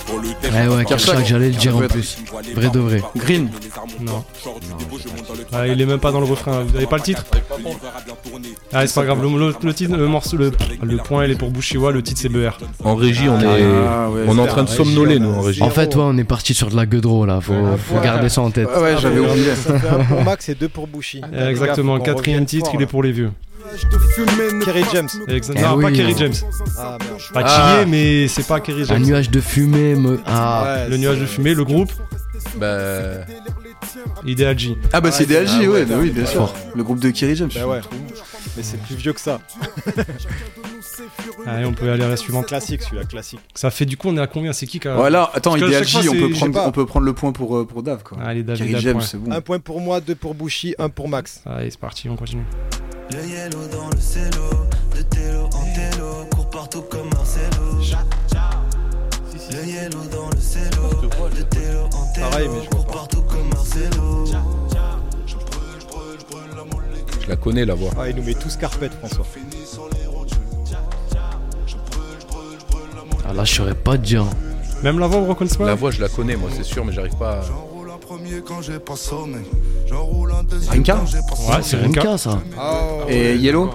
Ouais, 0.53 0.69
ouais, 0.69 0.85
Karchak, 0.85 1.25
j'allais 1.27 1.49
le 1.51 1.55
dire 1.55 1.77
en 1.77 1.81
plus. 1.81 2.19
Vrai 2.55 2.69
de 2.69 2.79
vrai. 2.79 3.03
Green. 3.17 3.49
Non. 4.01 4.25
Ah, 5.53 5.67
il 5.67 5.81
est 5.81 5.87
même 5.87 5.99
pas 6.01 6.13
dans 6.13 6.21
le 6.21 6.27
refrain. 6.27 6.63
Vous 6.63 6.77
avez 6.77 6.87
pas 6.87 6.97
le 6.97 7.03
titre 7.03 7.25
Ah, 8.73 8.87
c'est 8.87 8.95
pas 8.95 9.05
grave. 9.05 9.23
Le, 9.23 9.29
le- 9.39 9.55
le 9.63 9.75
titre, 9.75 9.97
le 9.97 10.07
morceau, 10.09 10.37
le, 10.37 10.53
le 10.83 10.97
point, 10.99 11.25
il 11.25 11.33
est 11.33 11.37
pour 11.37 11.51
Bushiwa. 11.51 11.91
Le 11.93 12.03
titre, 12.03 12.21
c'est 12.21 12.29
BR. 12.29 12.59
En 12.85 12.95
régie, 12.95 13.29
on 13.29 13.41
est, 13.41 13.47
Ah 13.89 14.11
ouais. 14.11 14.25
on 14.29 14.37
est 14.39 14.41
en 14.41 14.47
train 14.47 14.65
de 14.65 14.69
somnoler 14.69 15.19
nous 15.19 15.31
en 15.31 15.41
régie. 15.41 15.63
En 15.63 15.71
fait, 15.71 15.95
ouais, 15.95 16.03
on 16.05 16.17
est 16.19 16.25
parti 16.25 16.55
sur 16.55 16.69
de 16.71 16.77
la 16.77 16.87
gueudreau 16.87 17.25
là. 17.27 17.41
Faut, 17.41 17.55
faut 17.77 18.01
garder 18.01 18.29
ça 18.29 18.43
en 18.43 18.51
tête. 18.51 18.69
Ah 18.75 18.81
ouais, 18.81 18.95
j'avais 19.01 19.21
Ah, 19.25 19.31
oublié. 19.31 19.55
Ça 19.55 19.79
fait 19.79 19.89
un 19.89 20.05
pour 20.05 20.23
Max 20.23 20.49
et 20.49 20.55
deux 20.55 20.69
pour 20.69 20.87
Bushi. 20.87 21.21
Euh, 21.33 21.51
Exactement. 21.51 21.99
Quatrième 22.01 22.45
titre, 22.47 22.71
il 22.75 22.83
est 22.83 22.87
pour 22.87 23.03
les 23.03 23.13
vieux. 23.13 23.31
Kerry 24.65 24.85
James. 24.93 25.09
Exa- 25.29 25.53
Eh 25.57 25.61
non, 25.63 25.75
oui, 25.77 25.85
pas 25.85 25.93
Kerry. 25.93 26.15
James. 26.19 26.33
Ah 26.79 26.99
merde. 27.01 27.21
Pas 27.33 27.43
Ah. 27.45 27.73
Chillé, 27.83 27.87
mais 27.91 28.29
c'est 28.29 28.47
pas 28.47 28.61
Kerry 28.61 28.83
Un 28.83 28.87
James. 28.87 29.03
nuage 29.03 29.31
de 29.31 29.41
fumée 29.41 29.95
me. 29.95 30.21
Ah. 30.27 30.63
Ouais, 30.85 30.89
Le 30.89 30.97
nuage 30.97 31.19
de 31.21 31.27
fumée, 31.27 31.55
le 31.55 31.65
groupe, 31.65 31.93
Bah, 32.59 32.79
Ideal 34.25 34.59
G. 34.59 34.77
Ah 34.93 35.01
bah 35.01 35.11
c'est 35.11 35.25
Ouais, 35.29 35.41
DLJ, 35.45 35.51
ah 35.53 35.59
ouais, 35.61 35.69
ouais, 35.69 35.85
bah 35.85 35.95
oui, 35.99 36.11
bien 36.11 36.27
sûr. 36.27 36.53
Le 36.75 36.83
groupe 36.85 37.01
de 37.01 37.11
Kerry 37.11 37.37
James. 37.37 37.51
Bah 37.55 37.67
ouais. 37.67 37.81
Mais 38.57 38.63
c'est 38.63 38.81
plus 38.81 38.95
vieux 38.97 39.13
que 39.13 39.21
ça. 39.21 39.41
Allez, 41.47 41.67
on 41.67 41.73
peut 41.73 41.91
aller 41.91 42.05
à 42.05 42.09
la 42.09 42.17
suivante. 42.17 42.47
Classique 42.47 42.83
celui-là, 42.83 43.05
classique. 43.05 43.41
Ça 43.55 43.71
fait 43.71 43.85
du 43.85 43.97
coup, 43.97 44.09
on 44.09 44.17
est 44.17 44.21
à 44.21 44.27
combien? 44.27 44.53
C'est 44.53 44.67
qui 44.67 44.81
qui 44.81 44.89
a- 44.89 44.95
Voilà, 44.97 45.31
attends, 45.35 45.57
IDLJ, 45.57 45.91
fois, 45.93 46.01
on 46.11 46.15
peut 46.15 46.31
prendre, 46.31 46.63
on 46.67 46.73
peut 46.73 46.87
prendre 46.87 47.05
le 47.07 47.13
point 47.13 47.33
pour, 47.33 47.57
euh, 47.59 47.67
pour 47.67 47.83
Dave 47.83 48.03
quoi. 48.03 48.19
Allez, 48.25 48.43
David, 48.43 48.63
Kerry 48.65 48.75
un 48.77 48.81
James, 48.81 48.93
point. 48.95 49.03
c'est 49.03 49.19
bon. 49.19 49.31
Un 49.33 49.41
point 49.41 49.59
pour 49.59 49.81
moi, 49.81 50.01
deux 50.01 50.15
pour 50.15 50.35
Bushi, 50.35 50.75
un 50.79 50.89
pour 50.89 51.09
Max. 51.09 51.43
Allez, 51.47 51.71
c'est 51.71 51.81
parti, 51.81 52.09
on 52.09 52.17
continue. 52.17 52.45
Le 53.13 53.25
yellow 53.27 53.67
dans 53.73 53.89
le 53.91 54.01
cello, 54.01 54.49
de 54.97 55.03
télo 55.03 55.45
en 55.47 55.65
télo, 55.75 56.27
court 56.35 56.51
partout 56.51 56.83
comme 56.83 57.09
Marcelo. 57.11 57.79
Le 59.53 59.65
yellow 59.65 60.05
dans 60.13 60.29
le 60.31 60.37
cello, 60.41 60.89
de 61.31 61.43
télo 61.43 61.81
en 61.93 62.13
télo, 62.13 62.29
Pareil, 62.31 62.49
mais 62.49 62.55
je 62.65 62.71
vois 62.71 62.71
court 62.71 62.87
pas. 62.87 62.93
partout 62.93 63.23
comme 63.23 63.49
Marcelo. 63.51 64.27
je 67.23 67.29
la 67.29 67.37
connais 67.37 67.65
la 67.65 67.75
voix. 67.75 67.91
Ah, 67.99 68.09
il 68.09 68.17
nous 68.17 68.23
met 68.25 68.35
tous 68.35 68.57
carpette, 68.57 68.93
François. 68.95 69.27
Ah, 73.29 73.33
là, 73.33 73.45
je 73.45 73.55
saurais 73.55 73.75
pas 73.75 73.97
dire. 73.97 74.25
Même 74.83 74.99
la 74.99 75.07
voix, 75.07 75.21
vous 75.21 75.27
reconnaissez 75.27 75.57
pas 75.59 75.67
La 75.67 75.75
voix, 75.75 75.91
je 75.91 76.01
la 76.01 76.09
connais 76.09 76.37
moi, 76.37 76.51
c'est 76.55 76.63
sûr, 76.65 76.85
mais 76.85 76.93
j'arrive 76.93 77.17
pas. 77.17 77.41
à- 77.41 77.45
Rinka 80.69 80.97
Ouais, 80.97 81.63
c'est 81.63 81.77
Rinka. 81.77 82.19
Ça. 82.19 82.39
Oh, 82.59 83.05
Et 83.09 83.37
Yellow? 83.37 83.71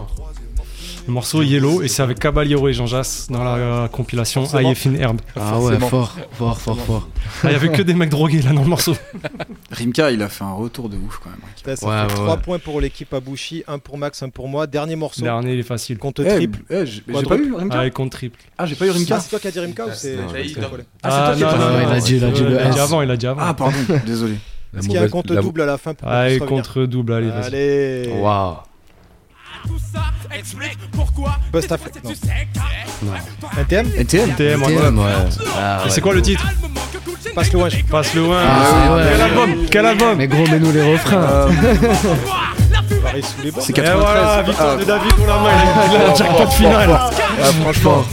Le 1.08 1.14
morceau 1.14 1.42
Yellow 1.42 1.82
et 1.82 1.88
c'est 1.88 2.04
avec 2.04 2.20
Caballero 2.20 2.68
et 2.68 2.74
Jean 2.74 2.86
Jass 2.86 3.28
dans 3.30 3.44
la 3.44 3.56
euh, 3.56 3.88
compilation 3.88 4.42
Forcément. 4.46 4.70
Ayefin 4.70 4.94
Herb. 4.94 5.20
Ah 5.36 5.60
ouais, 5.60 5.80
fort, 5.80 6.16
fort, 6.34 6.60
fort, 6.60 6.78
fort. 6.80 7.08
Ah, 7.44 7.48
Il 7.48 7.52
y 7.52 7.56
avait 7.56 7.70
que 7.72 7.82
des 7.82 7.96
mecs 7.96 8.10
drogués 8.12 8.42
là 8.44 8.54
dans 8.54 8.62
le 8.62 8.68
morceau. 8.68 8.96
Rimka, 9.72 10.12
il 10.12 10.22
a 10.22 10.30
fait 10.30 10.44
un 10.44 10.54
retour 10.54 10.90
de 10.90 10.98
ouf 10.98 11.20
quand 11.24 11.32
même. 11.32 11.40
Putain, 11.56 11.76
ça 11.76 11.88
Ouais, 11.88 11.96
fait 12.08 12.20
ouais, 12.20 12.26
3 12.26 12.36
ouais. 12.36 12.42
points 12.42 12.60
pour 12.60 12.80
l'équipe 12.82 13.12
Abouchi, 13.14 13.64
1 13.68 13.80
pour 13.80 13.98
Max, 13.98 14.22
1 14.22 14.30
pour 14.30 14.48
moi. 14.48 14.68
Dernier 14.68 14.96
morceau. 14.96 15.22
Dernier, 15.24 15.54
il 15.54 15.60
est 15.60 15.64
facile. 15.64 15.98
Compte 15.98 16.20
Eh, 16.24 16.36
triple. 16.36 16.60
eh, 16.70 16.86
j'ai 16.86 17.02
pas 17.02 17.36
eu 17.38 17.54
Rimka 17.54 17.78
Ah, 17.80 17.86
et 17.88 17.92
contre 17.92 18.18
triple. 18.18 18.40
Ah, 18.58 18.66
j'ai 18.68 18.76
pas 18.76 18.86
eu 18.86 18.92
Rimka 18.92 19.16
Ah, 19.16 19.20
c'est 19.20 19.30
toi 19.30 19.40
qui 19.40 19.48
as 19.48 19.52
dit 19.52 19.60
Rimka 19.60 19.86
ou 19.88 19.90
c'est. 19.94 20.18
Ah, 20.20 20.22
c'est 20.22 20.22
toi 20.24 20.34
qui 20.34 20.50
as 21.04 21.36
dit 21.36 21.44
Ah, 21.44 21.58
non, 21.58 21.90
il 21.90 21.94
a 21.96 22.00
dit- 22.00 22.16
il 22.18 22.24
a 22.24 22.30
dit 22.32 22.44
le 22.44 22.60
avant, 22.60 23.02
il 23.02 23.10
a 23.10 23.18
dit 23.18 23.28
avant. 23.28 23.42
Ah, 23.44 23.54
pardon, 23.56 23.78
désolé. 24.06 24.36
Est-ce 24.78 24.84
qu'il 24.88 24.94
y 24.96 24.98
a 24.98 25.04
un 25.04 25.10
compte 25.10 25.32
double 25.34 25.62
à 25.62 25.66
la 25.66 25.78
fin 25.78 25.94
pour 25.96 26.08
qu'on 26.08 26.14
Ah, 26.14 26.30
et 26.30 26.38
contre 26.40 26.84
double, 26.86 27.14
allez, 27.14 27.30
vas-y. 27.30 27.46
Allez. 27.48 28.14
Waouh. 28.20 28.56
Bust 31.52 31.72
Afrique. 31.72 32.04
Non. 32.04 32.12
Non. 33.04 33.12
NTM 33.60 33.88
NTM 33.98 34.36
TM, 34.36 34.62
ouais. 34.64 34.76
TM, 34.76 35.00
ouais. 35.00 35.06
Ah, 35.58 35.80
Et 35.82 35.86
ouais. 35.86 35.90
c'est 35.90 36.02
quoi 36.02 36.14
le 36.14 36.22
titre 36.22 36.46
Passe 37.36 37.52
loin. 37.54 37.70
Passe 37.90 38.14
le 38.14 38.22
loin. 38.24 38.42
Ah, 38.46 38.88
vrai. 38.90 39.04
Quel 39.12 39.22
album 39.22 39.56
Quel 39.72 39.86
album 39.86 40.18
Mais 40.18 40.28
gros, 40.28 40.48
mets-nous 40.48 40.72
les 40.72 40.94
refrains. 40.94 41.48
Bords. 43.52 43.64
C'est 43.66 43.78
Et 43.78 43.82
voilà, 43.82 44.44
93. 44.44 44.46
victoire 44.46 44.70
Ah, 44.72 44.76
de 44.78 44.84
David 44.84 45.14
pour 45.14 45.26
la 45.28 45.38
main. 45.40 45.50
Il 45.92 45.98
a 45.98 46.12
un 46.12 46.16
jackpot 46.16 46.48
final. 46.52 46.90
Ah, 46.92 47.10
franchement, 47.62 48.04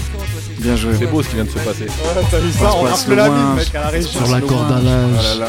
Bien 0.58 0.76
joué. 0.76 0.92
c'est 0.98 1.06
beau 1.06 1.22
ce 1.22 1.28
qui 1.28 1.34
vient 1.36 1.44
de 1.44 1.50
se 1.50 1.58
passer. 1.58 1.84
Ouais, 1.84 2.22
T'as 2.30 2.40
dit 2.40 2.52
ça, 2.52 2.72
on 2.74 2.84
passe 2.84 3.00
rappe 3.00 3.08
le 3.08 3.14
la 3.16 3.28
mine, 3.28 3.54
mec, 3.56 3.74
à 3.74 3.80
la 3.80 3.88
régie. 3.88 4.08
Sur 4.08 4.26
la 4.28 4.40
corde 4.40 4.72
à 4.72 4.78
Oh 4.80 4.84
là 4.84 5.06
linge. 5.06 5.38
là. 5.38 5.48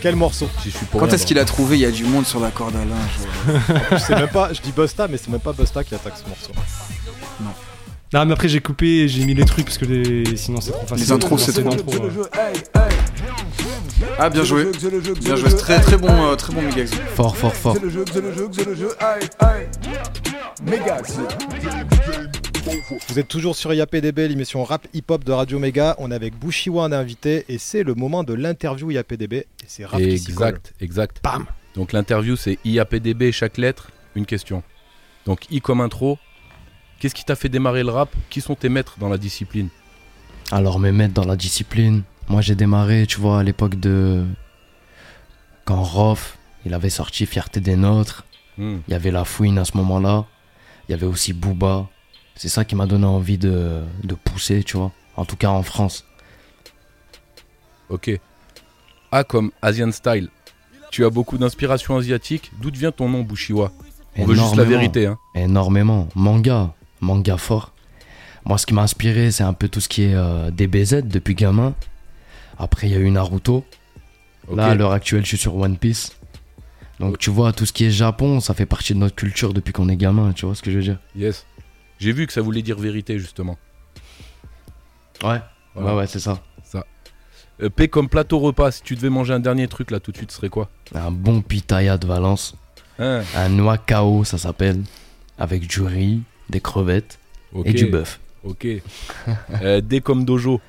Quel 0.00 0.16
morceau 0.16 0.48
J'y 0.64 0.70
suis 0.70 0.86
pour 0.86 1.00
Quand 1.00 1.06
rien, 1.06 1.14
est-ce 1.14 1.26
qu'il 1.26 1.38
a 1.38 1.44
trouvé 1.44 1.76
Il 1.76 1.80
y 1.80 1.86
a 1.86 1.90
du 1.90 2.04
monde 2.04 2.26
sur 2.26 2.40
la 2.40 2.50
corde 2.50 2.74
à 2.76 2.84
linge. 2.84 3.70
Je 3.92 3.98
sais 3.98 4.14
même 4.14 4.28
pas, 4.28 4.52
je 4.52 4.60
dis 4.60 4.72
Busta, 4.72 5.08
mais 5.08 5.16
c'est 5.16 5.28
même 5.30 5.40
pas 5.40 5.52
Busta 5.52 5.82
qui 5.84 5.94
attaque 5.94 6.14
ce 6.22 6.28
morceau. 6.28 6.52
Non, 8.12 8.24
mais 8.24 8.32
après, 8.32 8.48
j'ai 8.48 8.60
coupé 8.60 8.86
et 9.02 9.08
j'ai 9.08 9.24
mis 9.24 9.34
les 9.34 9.44
trucs 9.44 9.66
parce 9.66 9.76
que 9.76 9.84
les... 9.84 10.36
sinon, 10.36 10.60
c'est 10.62 10.70
trop 10.72 10.86
facile. 10.86 11.04
Les 11.04 11.12
intros, 11.12 11.42
c'est 11.42 11.52
trop. 11.52 11.70
ouais. 11.70 12.52
Ah, 14.18 14.30
bien 14.30 14.44
joué. 14.44 14.70
Bien 15.20 15.36
joué. 15.36 15.50
C'est 15.50 15.56
Très 15.56 15.80
très 15.80 15.96
bon, 15.96 16.08
euh, 16.08 16.34
très 16.34 16.52
bon 16.52 16.62
Megax. 16.62 16.90
Fort, 17.14 17.36
fort, 17.36 17.54
fort. 17.54 17.76
Vous 23.08 23.18
êtes 23.18 23.28
toujours 23.28 23.56
sur 23.56 23.72
IAPDB, 23.72 24.18
l'émission 24.28 24.64
rap 24.64 24.86
hip-hop 24.92 25.24
de 25.24 25.32
Radio 25.32 25.58
Méga. 25.58 25.96
On 25.98 26.10
est 26.10 26.14
avec 26.14 26.38
Bushiwa 26.38 26.84
en 26.84 26.92
invité 26.92 27.44
et 27.48 27.58
c'est 27.58 27.82
le 27.82 27.94
moment 27.94 28.24
de 28.24 28.34
l'interview 28.34 28.90
IAPDB. 28.90 29.32
Et 29.32 29.46
c'est 29.66 29.84
rap 29.84 30.00
qui 30.00 30.18
s'y 30.18 30.34
colle. 30.34 30.48
Exact, 30.48 30.74
exact. 30.80 31.20
Bam 31.22 31.46
Donc 31.74 31.92
l'interview 31.92 32.36
c'est 32.36 32.58
IAPDB, 32.64 33.30
chaque 33.32 33.58
lettre, 33.58 33.90
une 34.14 34.26
question. 34.26 34.62
Donc 35.24 35.50
I 35.50 35.60
comme 35.60 35.80
intro. 35.80 36.18
Qu'est-ce 36.98 37.14
qui 37.14 37.24
t'a 37.24 37.36
fait 37.36 37.48
démarrer 37.48 37.84
le 37.84 37.90
rap? 37.90 38.14
Qui 38.28 38.40
sont 38.40 38.54
tes 38.54 38.68
maîtres 38.68 38.96
dans 38.98 39.08
la 39.08 39.18
discipline? 39.18 39.68
Alors, 40.50 40.80
mes 40.80 40.92
maîtres 40.92 41.14
dans 41.14 41.26
la 41.26 41.36
discipline. 41.36 42.02
Moi, 42.28 42.40
j'ai 42.40 42.54
démarré, 42.54 43.06
tu 43.06 43.20
vois, 43.20 43.38
à 43.40 43.42
l'époque 43.42 43.76
de. 43.76 44.24
Quand 45.64 45.82
Rof, 45.82 46.38
il 46.66 46.74
avait 46.74 46.90
sorti 46.90 47.24
Fierté 47.26 47.60
des 47.60 47.76
Nôtres. 47.76 48.24
Hmm. 48.56 48.78
Il 48.88 48.92
y 48.92 48.94
avait 48.94 49.10
La 49.10 49.24
Fouine 49.24 49.58
à 49.58 49.64
ce 49.64 49.76
moment-là. 49.76 50.24
Il 50.88 50.92
y 50.92 50.94
avait 50.94 51.06
aussi 51.06 51.32
Booba. 51.32 51.88
C'est 52.38 52.48
ça 52.48 52.64
qui 52.64 52.76
m'a 52.76 52.86
donné 52.86 53.04
envie 53.04 53.36
de, 53.36 53.82
de 54.04 54.14
pousser, 54.14 54.62
tu 54.62 54.76
vois. 54.76 54.92
En 55.16 55.24
tout 55.24 55.34
cas, 55.34 55.48
en 55.48 55.64
France. 55.64 56.04
Ok. 57.88 58.12
A 59.10 59.24
comme 59.24 59.50
Asian 59.60 59.90
Style. 59.90 60.28
Tu 60.92 61.04
as 61.04 61.10
beaucoup 61.10 61.36
d'inspiration 61.36 61.96
asiatique. 61.96 62.52
D'où 62.62 62.70
vient 62.72 62.92
ton 62.92 63.08
nom 63.08 63.22
Bushiwa 63.22 63.72
On 64.16 64.24
veut 64.24 64.36
juste 64.36 64.54
la 64.54 64.62
vérité. 64.62 65.06
Hein. 65.06 65.18
Énormément. 65.34 66.08
Manga. 66.14 66.72
Manga 67.00 67.36
fort. 67.38 67.72
Moi, 68.44 68.56
ce 68.56 68.66
qui 68.66 68.72
m'a 68.74 68.82
inspiré, 68.82 69.32
c'est 69.32 69.42
un 69.42 69.52
peu 69.52 69.68
tout 69.68 69.80
ce 69.80 69.88
qui 69.88 70.04
est 70.04 70.14
euh, 70.14 70.52
DBZ 70.52 71.02
depuis 71.02 71.34
gamin. 71.34 71.74
Après, 72.56 72.86
il 72.86 72.92
y 72.92 72.96
a 72.96 73.00
eu 73.00 73.10
Naruto. 73.10 73.64
Là, 74.54 74.66
à 74.66 74.74
l'heure 74.76 74.92
actuelle, 74.92 75.22
je 75.22 75.28
suis 75.28 75.38
sur 75.38 75.56
One 75.56 75.76
Piece. 75.76 76.12
Donc, 77.00 77.18
tu 77.18 77.30
vois, 77.30 77.52
tout 77.52 77.66
ce 77.66 77.72
qui 77.72 77.84
est 77.84 77.90
Japon, 77.90 78.38
ça 78.38 78.54
fait 78.54 78.64
partie 78.64 78.94
de 78.94 79.00
notre 79.00 79.16
culture 79.16 79.52
depuis 79.52 79.72
qu'on 79.72 79.88
est 79.88 79.96
gamin. 79.96 80.32
Tu 80.32 80.46
vois 80.46 80.54
ce 80.54 80.62
que 80.62 80.70
je 80.70 80.76
veux 80.76 80.84
dire? 80.84 80.98
Yes. 81.16 81.44
J'ai 81.98 82.12
vu 82.12 82.26
que 82.26 82.32
ça 82.32 82.40
voulait 82.40 82.62
dire 82.62 82.78
vérité 82.78 83.18
justement. 83.18 83.58
Ouais. 85.22 85.40
Voilà. 85.74 85.92
Ouais, 85.94 85.98
ouais, 86.00 86.06
c'est 86.06 86.20
ça. 86.20 86.40
Ça. 86.64 86.84
Euh, 87.62 87.70
P 87.70 87.88
comme 87.88 88.08
plateau 88.08 88.38
repas. 88.38 88.70
Si 88.70 88.82
tu 88.82 88.94
devais 88.94 89.10
manger 89.10 89.34
un 89.34 89.40
dernier 89.40 89.66
truc 89.68 89.90
là 89.90 90.00
tout 90.00 90.12
de 90.12 90.16
suite, 90.16 90.30
ce 90.30 90.36
serait 90.36 90.48
quoi? 90.48 90.68
Un 90.94 91.10
bon 91.10 91.42
pitaya 91.42 91.98
de 91.98 92.06
Valence. 92.06 92.54
Hein 92.98 93.22
Un 93.36 93.48
noix 93.48 93.78
KO, 93.78 94.24
ça 94.24 94.38
s'appelle. 94.38 94.82
Avec 95.38 95.66
du 95.66 95.82
riz, 95.82 96.22
des 96.50 96.60
crevettes 96.60 97.18
et 97.64 97.72
du 97.72 97.86
bœuf. 97.86 98.20
Ok. 98.44 98.66
Euh, 99.62 99.80
D 99.80 100.00
comme 100.00 100.24
dojo. 100.24 100.60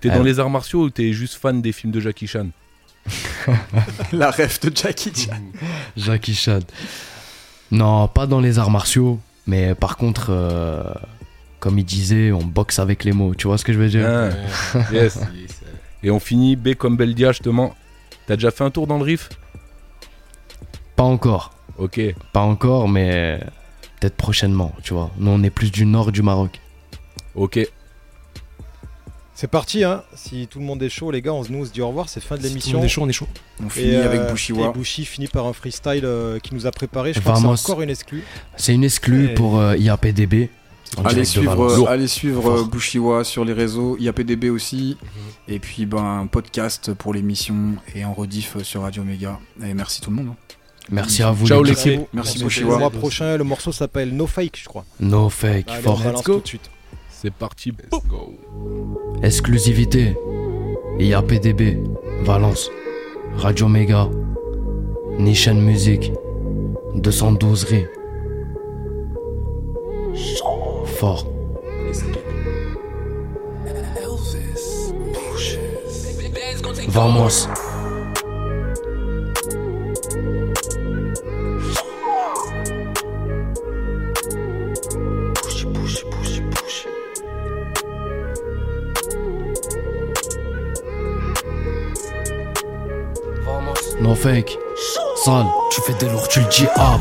T'es 0.00 0.10
Euh. 0.10 0.14
dans 0.16 0.22
les 0.22 0.38
arts 0.40 0.50
martiaux 0.50 0.82
ou 0.84 0.90
t'es 0.90 1.12
juste 1.12 1.34
fan 1.34 1.62
des 1.62 1.72
films 1.72 1.92
de 1.92 2.00
Jackie 2.00 2.26
Chan? 2.26 2.48
La 4.12 4.30
ref 4.30 4.60
de 4.60 4.76
Jackie 4.76 5.12
Chan. 5.14 5.40
Jackie 5.96 6.34
Chan. 6.34 6.58
Non, 7.70 8.08
pas 8.08 8.26
dans 8.26 8.40
les 8.40 8.58
arts 8.58 8.70
martiaux. 8.70 9.20
Mais 9.46 9.74
par 9.74 9.96
contre, 9.96 10.26
euh, 10.30 10.82
comme 11.60 11.78
il 11.78 11.84
disait, 11.84 12.32
on 12.32 12.42
boxe 12.42 12.78
avec 12.78 13.04
les 13.04 13.12
mots. 13.12 13.34
Tu 13.34 13.46
vois 13.46 13.58
ce 13.58 13.64
que 13.64 13.72
je 13.72 13.78
veux 13.78 13.88
dire 13.88 14.06
Hein, 14.06 14.30
Yes. 14.92 15.20
Et 16.02 16.10
on 16.10 16.20
finit 16.20 16.56
B 16.56 16.74
comme 16.74 16.96
Beldia 16.96 17.32
justement. 17.32 17.74
T'as 18.26 18.34
déjà 18.36 18.50
fait 18.50 18.64
un 18.64 18.70
tour 18.70 18.86
dans 18.86 18.98
le 18.98 19.04
Rif 19.04 19.28
Pas 20.96 21.04
encore. 21.04 21.52
Ok. 21.78 22.00
Pas 22.32 22.40
encore, 22.40 22.88
mais 22.88 23.40
peut-être 24.00 24.16
prochainement, 24.16 24.72
tu 24.82 24.94
vois. 24.94 25.10
Nous, 25.18 25.30
on 25.30 25.42
est 25.42 25.50
plus 25.50 25.70
du 25.70 25.86
nord 25.86 26.10
du 26.12 26.22
Maroc. 26.22 26.60
Ok. 27.34 27.60
C'est 29.38 29.48
parti, 29.48 29.84
hein. 29.84 30.02
Si 30.14 30.46
tout 30.50 30.58
le 30.60 30.64
monde 30.64 30.82
est 30.82 30.88
chaud, 30.88 31.10
les 31.10 31.20
gars, 31.20 31.34
on 31.34 31.44
se, 31.44 31.52
nous 31.52 31.58
on 31.60 31.64
se 31.66 31.70
dit 31.70 31.82
au 31.82 31.88
revoir. 31.88 32.08
C'est 32.08 32.22
fin 32.22 32.36
de 32.36 32.40
Si 32.40 32.46
tout 32.48 32.48
le 32.48 32.54
l'émission. 32.54 32.78
monde 32.78 32.84
est 32.86 32.88
chaud, 32.88 33.02
on 33.02 33.08
est 33.08 33.12
chaud. 33.12 33.28
On 33.62 33.68
finit 33.68 33.88
Et, 33.90 33.96
avec 33.96 34.20
euh, 34.22 34.30
Bushiwa. 34.32 34.68
Et 34.68 34.72
Bushi 34.72 35.04
finit 35.04 35.28
par 35.28 35.46
un 35.46 35.52
freestyle 35.52 36.06
euh, 36.06 36.38
qui 36.38 36.54
nous 36.54 36.66
a 36.66 36.70
préparé. 36.70 37.12
Je 37.12 37.20
crois 37.20 37.34
Vamos. 37.34 37.52
que 37.52 37.58
c'est 37.58 37.70
encore 37.70 37.82
une 37.82 37.90
exclue. 37.90 38.24
C'est 38.56 38.72
une 38.74 38.82
exclue 38.82 39.26
Et- 39.26 39.34
pour 39.34 39.58
euh, 39.58 39.76
IAPDB. 39.76 40.48
Allez 41.04 41.24
suivre, 41.26 41.64
euh, 41.64 41.84
allez 41.86 42.06
suivre 42.08 42.40
Fort. 42.42 42.66
Bushiwa 42.68 43.24
sur 43.24 43.44
les 43.44 43.52
réseaux, 43.52 43.98
IAPDB 43.98 44.48
aussi. 44.48 44.96
Et 45.48 45.58
puis 45.58 45.84
ben, 45.84 46.02
un 46.22 46.26
podcast 46.28 46.94
pour 46.94 47.12
l'émission 47.12 47.74
et 47.94 48.04
en 48.06 48.14
rediff 48.14 48.56
euh, 48.56 48.64
sur 48.64 48.82
Radio 48.82 49.02
Méga. 49.04 49.38
Et 49.62 49.74
merci 49.74 50.00
tout 50.00 50.08
le 50.10 50.16
monde. 50.16 50.28
hein. 50.30 50.36
Merci 50.88 51.22
à 51.24 51.32
vous. 51.32 51.46
Ciao, 51.46 51.62
les 51.62 51.70
les 51.70 51.76
gars. 51.76 51.82
clés. 51.82 51.96
Merci, 51.96 52.12
Merci 52.14 52.38
Le 52.38 52.44
Bushiwa. 52.44 52.78
mois 52.78 52.90
prochain, 52.90 53.36
le 53.36 53.44
morceau 53.44 53.72
s'appelle 53.72 54.14
No 54.16 54.26
Fake, 54.28 54.56
je 54.62 54.64
crois. 54.66 54.84
No 55.00 55.28
fake, 55.28 55.66
Allez, 55.68 55.80
on 55.80 55.82
fort. 55.82 56.00
balance 56.00 56.22
tout 56.22 56.40
de 56.40 56.46
suite. 56.46 56.70
C'est 57.18 57.32
parti. 57.32 57.72
Exclusivité. 59.22 60.14
IAPDB. 60.98 61.78
Valence. 62.24 62.70
Radio 63.38 63.68
Méga. 63.68 64.10
Nishan 65.18 65.54
Music. 65.54 66.12
212 66.94 67.64
Ré. 67.64 67.88
Fort. 70.84 71.26
Vamos. 76.88 77.48
Fake. 94.16 94.58
Sale, 95.24 95.46
tu 95.70 95.80
fais 95.82 95.94
des 95.94 96.10
lourds, 96.10 96.28
tu 96.28 96.40
le 96.40 96.46
dis 96.46 96.66
hop. 96.76 97.00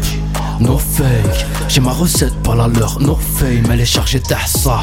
No 0.59 0.77
fake. 0.77 1.45
J'ai 1.67 1.81
ma 1.81 1.91
recette, 1.91 2.33
pas 2.43 2.55
la 2.55 2.67
leur. 2.67 2.99
No 2.99 3.15
fame, 3.15 3.65
elle 3.71 3.81
est 3.81 3.85
chargée 3.85 4.19
d'assa. 4.19 4.79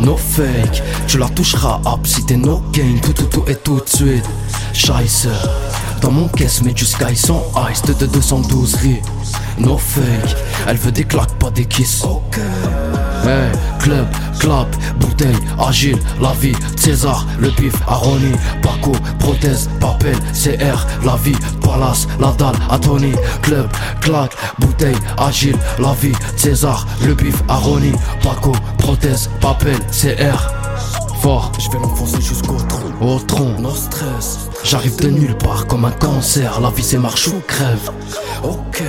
No 0.00 0.16
fake. 0.16 0.82
Tu 1.06 1.18
la 1.18 1.28
toucheras 1.28 1.80
hop 1.84 2.06
si 2.06 2.24
t'es 2.24 2.36
no 2.36 2.62
gain. 2.72 2.96
Tout, 3.02 3.12
tout, 3.12 3.26
tout 3.26 3.44
et 3.48 3.56
tout 3.56 3.80
de 3.80 3.88
suite. 3.88 4.24
Scheisse. 4.72 5.28
Dans 6.00 6.10
mon 6.10 6.28
caisse, 6.28 6.62
mets 6.62 6.72
du 6.72 6.84
sky 6.84 7.16
sans 7.16 7.44
ice. 7.70 7.82
De, 7.82 7.92
de 7.92 8.06
212 8.06 8.74
riz. 8.76 9.00
No 9.58 9.78
fake. 9.78 10.36
Elle 10.66 10.76
veut 10.76 10.92
des 10.92 11.04
claques, 11.04 11.34
pas 11.38 11.50
des 11.50 11.66
kisses. 11.66 12.04
Hey, 13.26 13.50
club, 13.80 14.06
clap, 14.38 14.68
bouteille, 15.00 15.34
agile, 15.58 15.98
la 16.20 16.32
vie, 16.32 16.54
César, 16.76 17.26
le 17.40 17.48
pif, 17.48 17.72
Aroni, 17.88 18.32
Paco, 18.62 18.92
prothèse, 19.18 19.70
papel, 19.80 20.14
CR, 20.34 20.86
la 21.06 21.16
vie, 21.16 21.36
palace, 21.62 22.06
la 22.20 22.32
dalle, 22.32 22.54
Atoni, 22.70 23.12
club, 23.40 23.66
claque, 24.02 24.36
bouteille, 24.58 24.98
agile, 25.16 25.56
la 25.78 25.94
vie, 25.94 26.12
César, 26.36 26.86
le 27.06 27.14
pif, 27.14 27.36
Aroni, 27.48 27.92
Paco, 28.22 28.52
prothèse, 28.76 29.30
papel, 29.40 29.78
CR. 29.90 30.52
Fort, 31.22 31.50
je 31.58 31.70
vais 31.70 31.82
l'enfoncer 31.82 32.20
jusqu'au 32.20 32.58
tronc. 32.68 32.92
Au 33.00 33.18
tronc, 33.20 33.58
no 33.58 33.70
stress. 33.70 34.50
J'arrive 34.62 34.96
de 34.96 35.08
nulle 35.08 35.38
part 35.38 35.66
comme 35.66 35.86
un 35.86 35.90
cancer. 35.90 36.60
La 36.60 36.68
vie 36.68 36.82
c'est 36.82 36.98
marche 36.98 37.28
ou 37.28 37.40
crève. 37.46 37.90
Ok. 38.42 38.82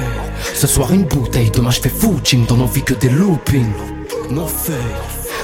Ce 0.53 0.67
soir 0.67 0.91
une 0.91 1.05
bouteille, 1.05 1.49
demain 1.51 1.71
je 1.71 1.79
fais 1.79 1.89
footing. 1.89 2.45
Dans 2.45 2.57
nos 2.57 2.65
vies 2.65 2.83
que 2.83 2.93
des 2.93 3.07
loopings. 3.07 3.94
No 4.31 4.47
fake. 4.47 4.75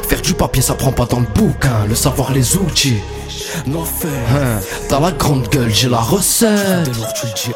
Faire 0.10 0.22
du 0.22 0.34
papier 0.34 0.62
ça 0.62 0.74
prend 0.76 0.92
pas 0.92 1.06
dans 1.06 1.20
le 1.20 1.28
bouquin, 1.34 1.86
le 1.88 1.96
savoir 1.96 2.32
les 2.32 2.58
outils. 2.58 3.00
No 3.66 3.84
fake. 3.84 4.10
Hein, 4.34 4.60
T'as 4.90 5.00
la 5.00 5.12
grande 5.12 5.48
gueule, 5.50 5.74
j'ai 5.74 5.90
la 5.90 6.00
recette. 6.00 6.90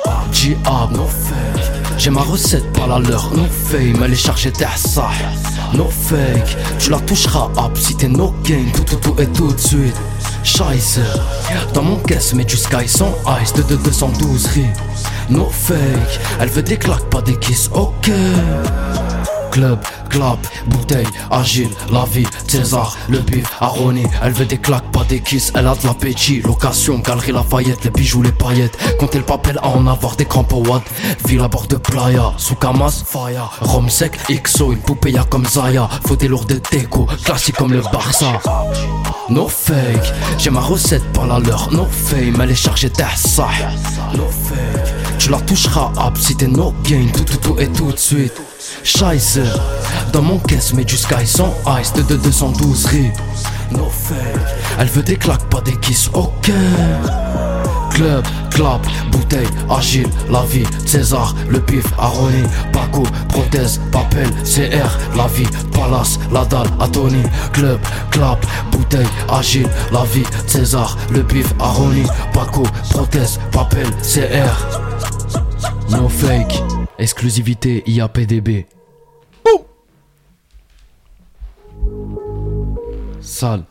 Ah, 0.06 0.24
ah, 0.66 0.90
no 0.92 1.06
fake. 1.06 1.64
J'ai 1.98 2.10
ma 2.10 2.22
recette, 2.22 2.72
pas 2.74 2.88
la 2.88 3.00
leur, 3.00 3.32
no 3.34 3.44
fame. 3.46 4.04
Elle 4.04 4.14
est 4.14 4.16
chargée 4.16 4.52
ça. 4.76 5.10
No 5.74 5.90
fake, 5.90 6.56
tu 6.80 6.90
la 6.90 7.00
toucheras 7.00 7.50
up 7.58 7.78
si 7.78 7.96
t'es 7.96 8.08
no 8.08 8.34
game. 8.44 8.72
Tout, 8.74 8.84
tout, 8.84 8.96
tout 8.98 9.22
et 9.22 9.28
tout 9.28 9.52
de 9.52 9.60
suite. 9.60 9.96
Scheiße, 10.44 11.00
dans 11.74 11.82
mon 11.82 11.98
caisse, 11.98 12.34
mets 12.34 12.44
du 12.46 12.56
sky 12.58 12.88
sans 12.88 13.16
ice. 13.42 13.54
De, 13.54 13.64
de 13.64 13.76
212 13.76 14.46
riz. 14.48 14.66
No 15.30 15.50
fake, 15.50 16.20
elle 16.40 16.50
veut 16.50 16.62
des 16.62 16.78
claques, 16.78 17.10
pas 17.10 17.22
des 17.22 17.38
kisses, 17.38 17.70
ok. 17.74 18.12
Club, 19.56 19.80
clap, 20.10 20.38
bouteille, 20.68 21.08
agile, 21.32 21.70
la 21.90 22.04
vie, 22.04 22.28
César, 22.46 22.98
le 23.08 23.20
bif, 23.20 23.50
Aroni 23.62 24.04
Elle 24.22 24.34
veut 24.34 24.44
des 24.44 24.58
claques, 24.58 24.92
pas 24.92 25.06
des 25.06 25.22
kisses, 25.22 25.54
elle 25.56 25.68
a 25.68 25.76
de 25.76 25.88
l'appétit. 25.88 26.42
Location, 26.42 27.00
galerie 27.00 27.32
Lafayette, 27.32 27.86
les 27.86 27.90
bijoux, 27.90 28.22
les 28.22 28.34
paillettes. 28.34 28.78
Compter 29.00 29.20
le 29.20 29.24
papel 29.24 29.58
à 29.60 29.70
en 29.70 29.88
avoir 29.88 30.18
des 30.18 30.26
crampes 30.26 30.52
au 30.52 30.66
Ville 31.26 31.40
à 31.40 31.48
bord 31.48 31.68
de 31.68 31.78
playa, 31.78 32.34
sous 32.36 32.56
Kamas, 32.56 33.06
Faya. 33.06 33.50
Rhum 33.62 33.90
sec, 33.90 34.20
XO, 34.30 34.74
une 34.74 34.80
poupée 34.80 35.12
y'a 35.12 35.24
comme 35.24 35.46
Zaya. 35.46 35.88
Faut 36.06 36.18
des 36.18 36.28
lourdes 36.28 36.62
déco, 36.70 37.08
classique 37.24 37.56
comme 37.56 37.72
le 37.72 37.82
Barça. 37.94 38.34
No 39.30 39.48
fake, 39.48 40.14
j'ai 40.38 40.50
ma 40.50 40.60
recette, 40.60 41.04
pas 41.14 41.26
la 41.26 41.40
leur, 41.40 41.72
no 41.72 41.86
fame 41.86 42.42
Elle 42.42 42.52
est 42.52 42.56
chargée 42.56 42.90
d'Assa 42.90 43.48
No 44.14 44.26
fake, 44.28 44.95
tu 45.18 45.30
la 45.30 45.40
toucheras 45.40 45.92
up 45.98 46.18
si 46.18 46.36
t'es 46.36 46.48
no 46.48 46.74
gain 46.84 47.08
Tout, 47.14 47.24
tout, 47.24 47.38
tout 47.38 47.60
et 47.60 47.68
tout 47.68 47.92
de 47.92 47.98
suite 47.98 48.34
Scheiße, 48.84 49.40
dans 50.12 50.22
mon 50.22 50.38
caisse, 50.38 50.74
mets 50.74 50.84
du 50.84 50.98
sky 50.98 51.26
sans 51.26 51.56
ice 51.80 51.94
de, 51.94 52.02
de 52.02 52.16
212 52.18 52.86
riz. 52.88 53.12
No 53.72 53.90
fake, 53.90 54.18
elle 54.80 54.88
veut 54.88 55.04
des 55.04 55.16
claques, 55.16 55.46
pas 55.50 55.62
des 55.62 55.76
kisses, 55.78 56.10
ok. 56.14 56.52
Club, 57.96 58.26
clap, 58.52 58.86
bouteille, 59.10 59.48
agile, 59.70 60.10
la 60.30 60.44
vie, 60.44 60.66
César, 60.86 61.34
le 61.50 61.62
pif, 61.62 61.86
Aroni, 61.98 62.44
Paco, 62.74 63.04
prothèse, 63.30 63.80
papel, 63.90 64.30
CR, 64.44 65.16
la 65.16 65.28
vie, 65.28 65.48
Palace, 65.72 66.20
la 66.30 66.44
dalle, 66.44 66.68
Atoni, 66.82 67.24
club, 67.54 67.80
clap, 68.12 68.46
bouteille, 68.70 69.08
agile, 69.30 69.70
la 69.94 70.04
vie, 70.04 70.26
César, 70.46 70.98
le 71.14 71.24
pif, 71.24 71.48
Aroni, 71.58 72.04
Paco, 72.34 72.64
prothèse, 72.90 73.40
papel, 73.54 73.88
CR. 74.02 74.80
No 75.92 76.10
fake, 76.10 76.62
exclusivité 77.00 77.82
IAPDB. 77.88 78.66
Sale. 83.22 83.64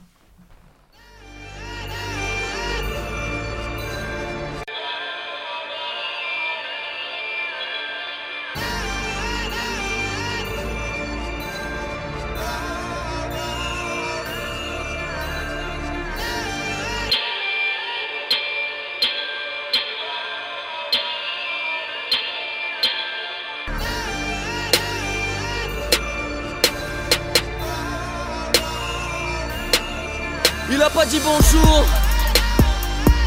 Dit 31.14 31.20
bonjour. 31.24 31.84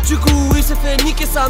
Du 0.06 0.18
coup, 0.18 0.54
il 0.56 0.64
s'est 0.64 0.76
fait 0.76 1.02
niquer 1.04 1.26
sa 1.26 1.50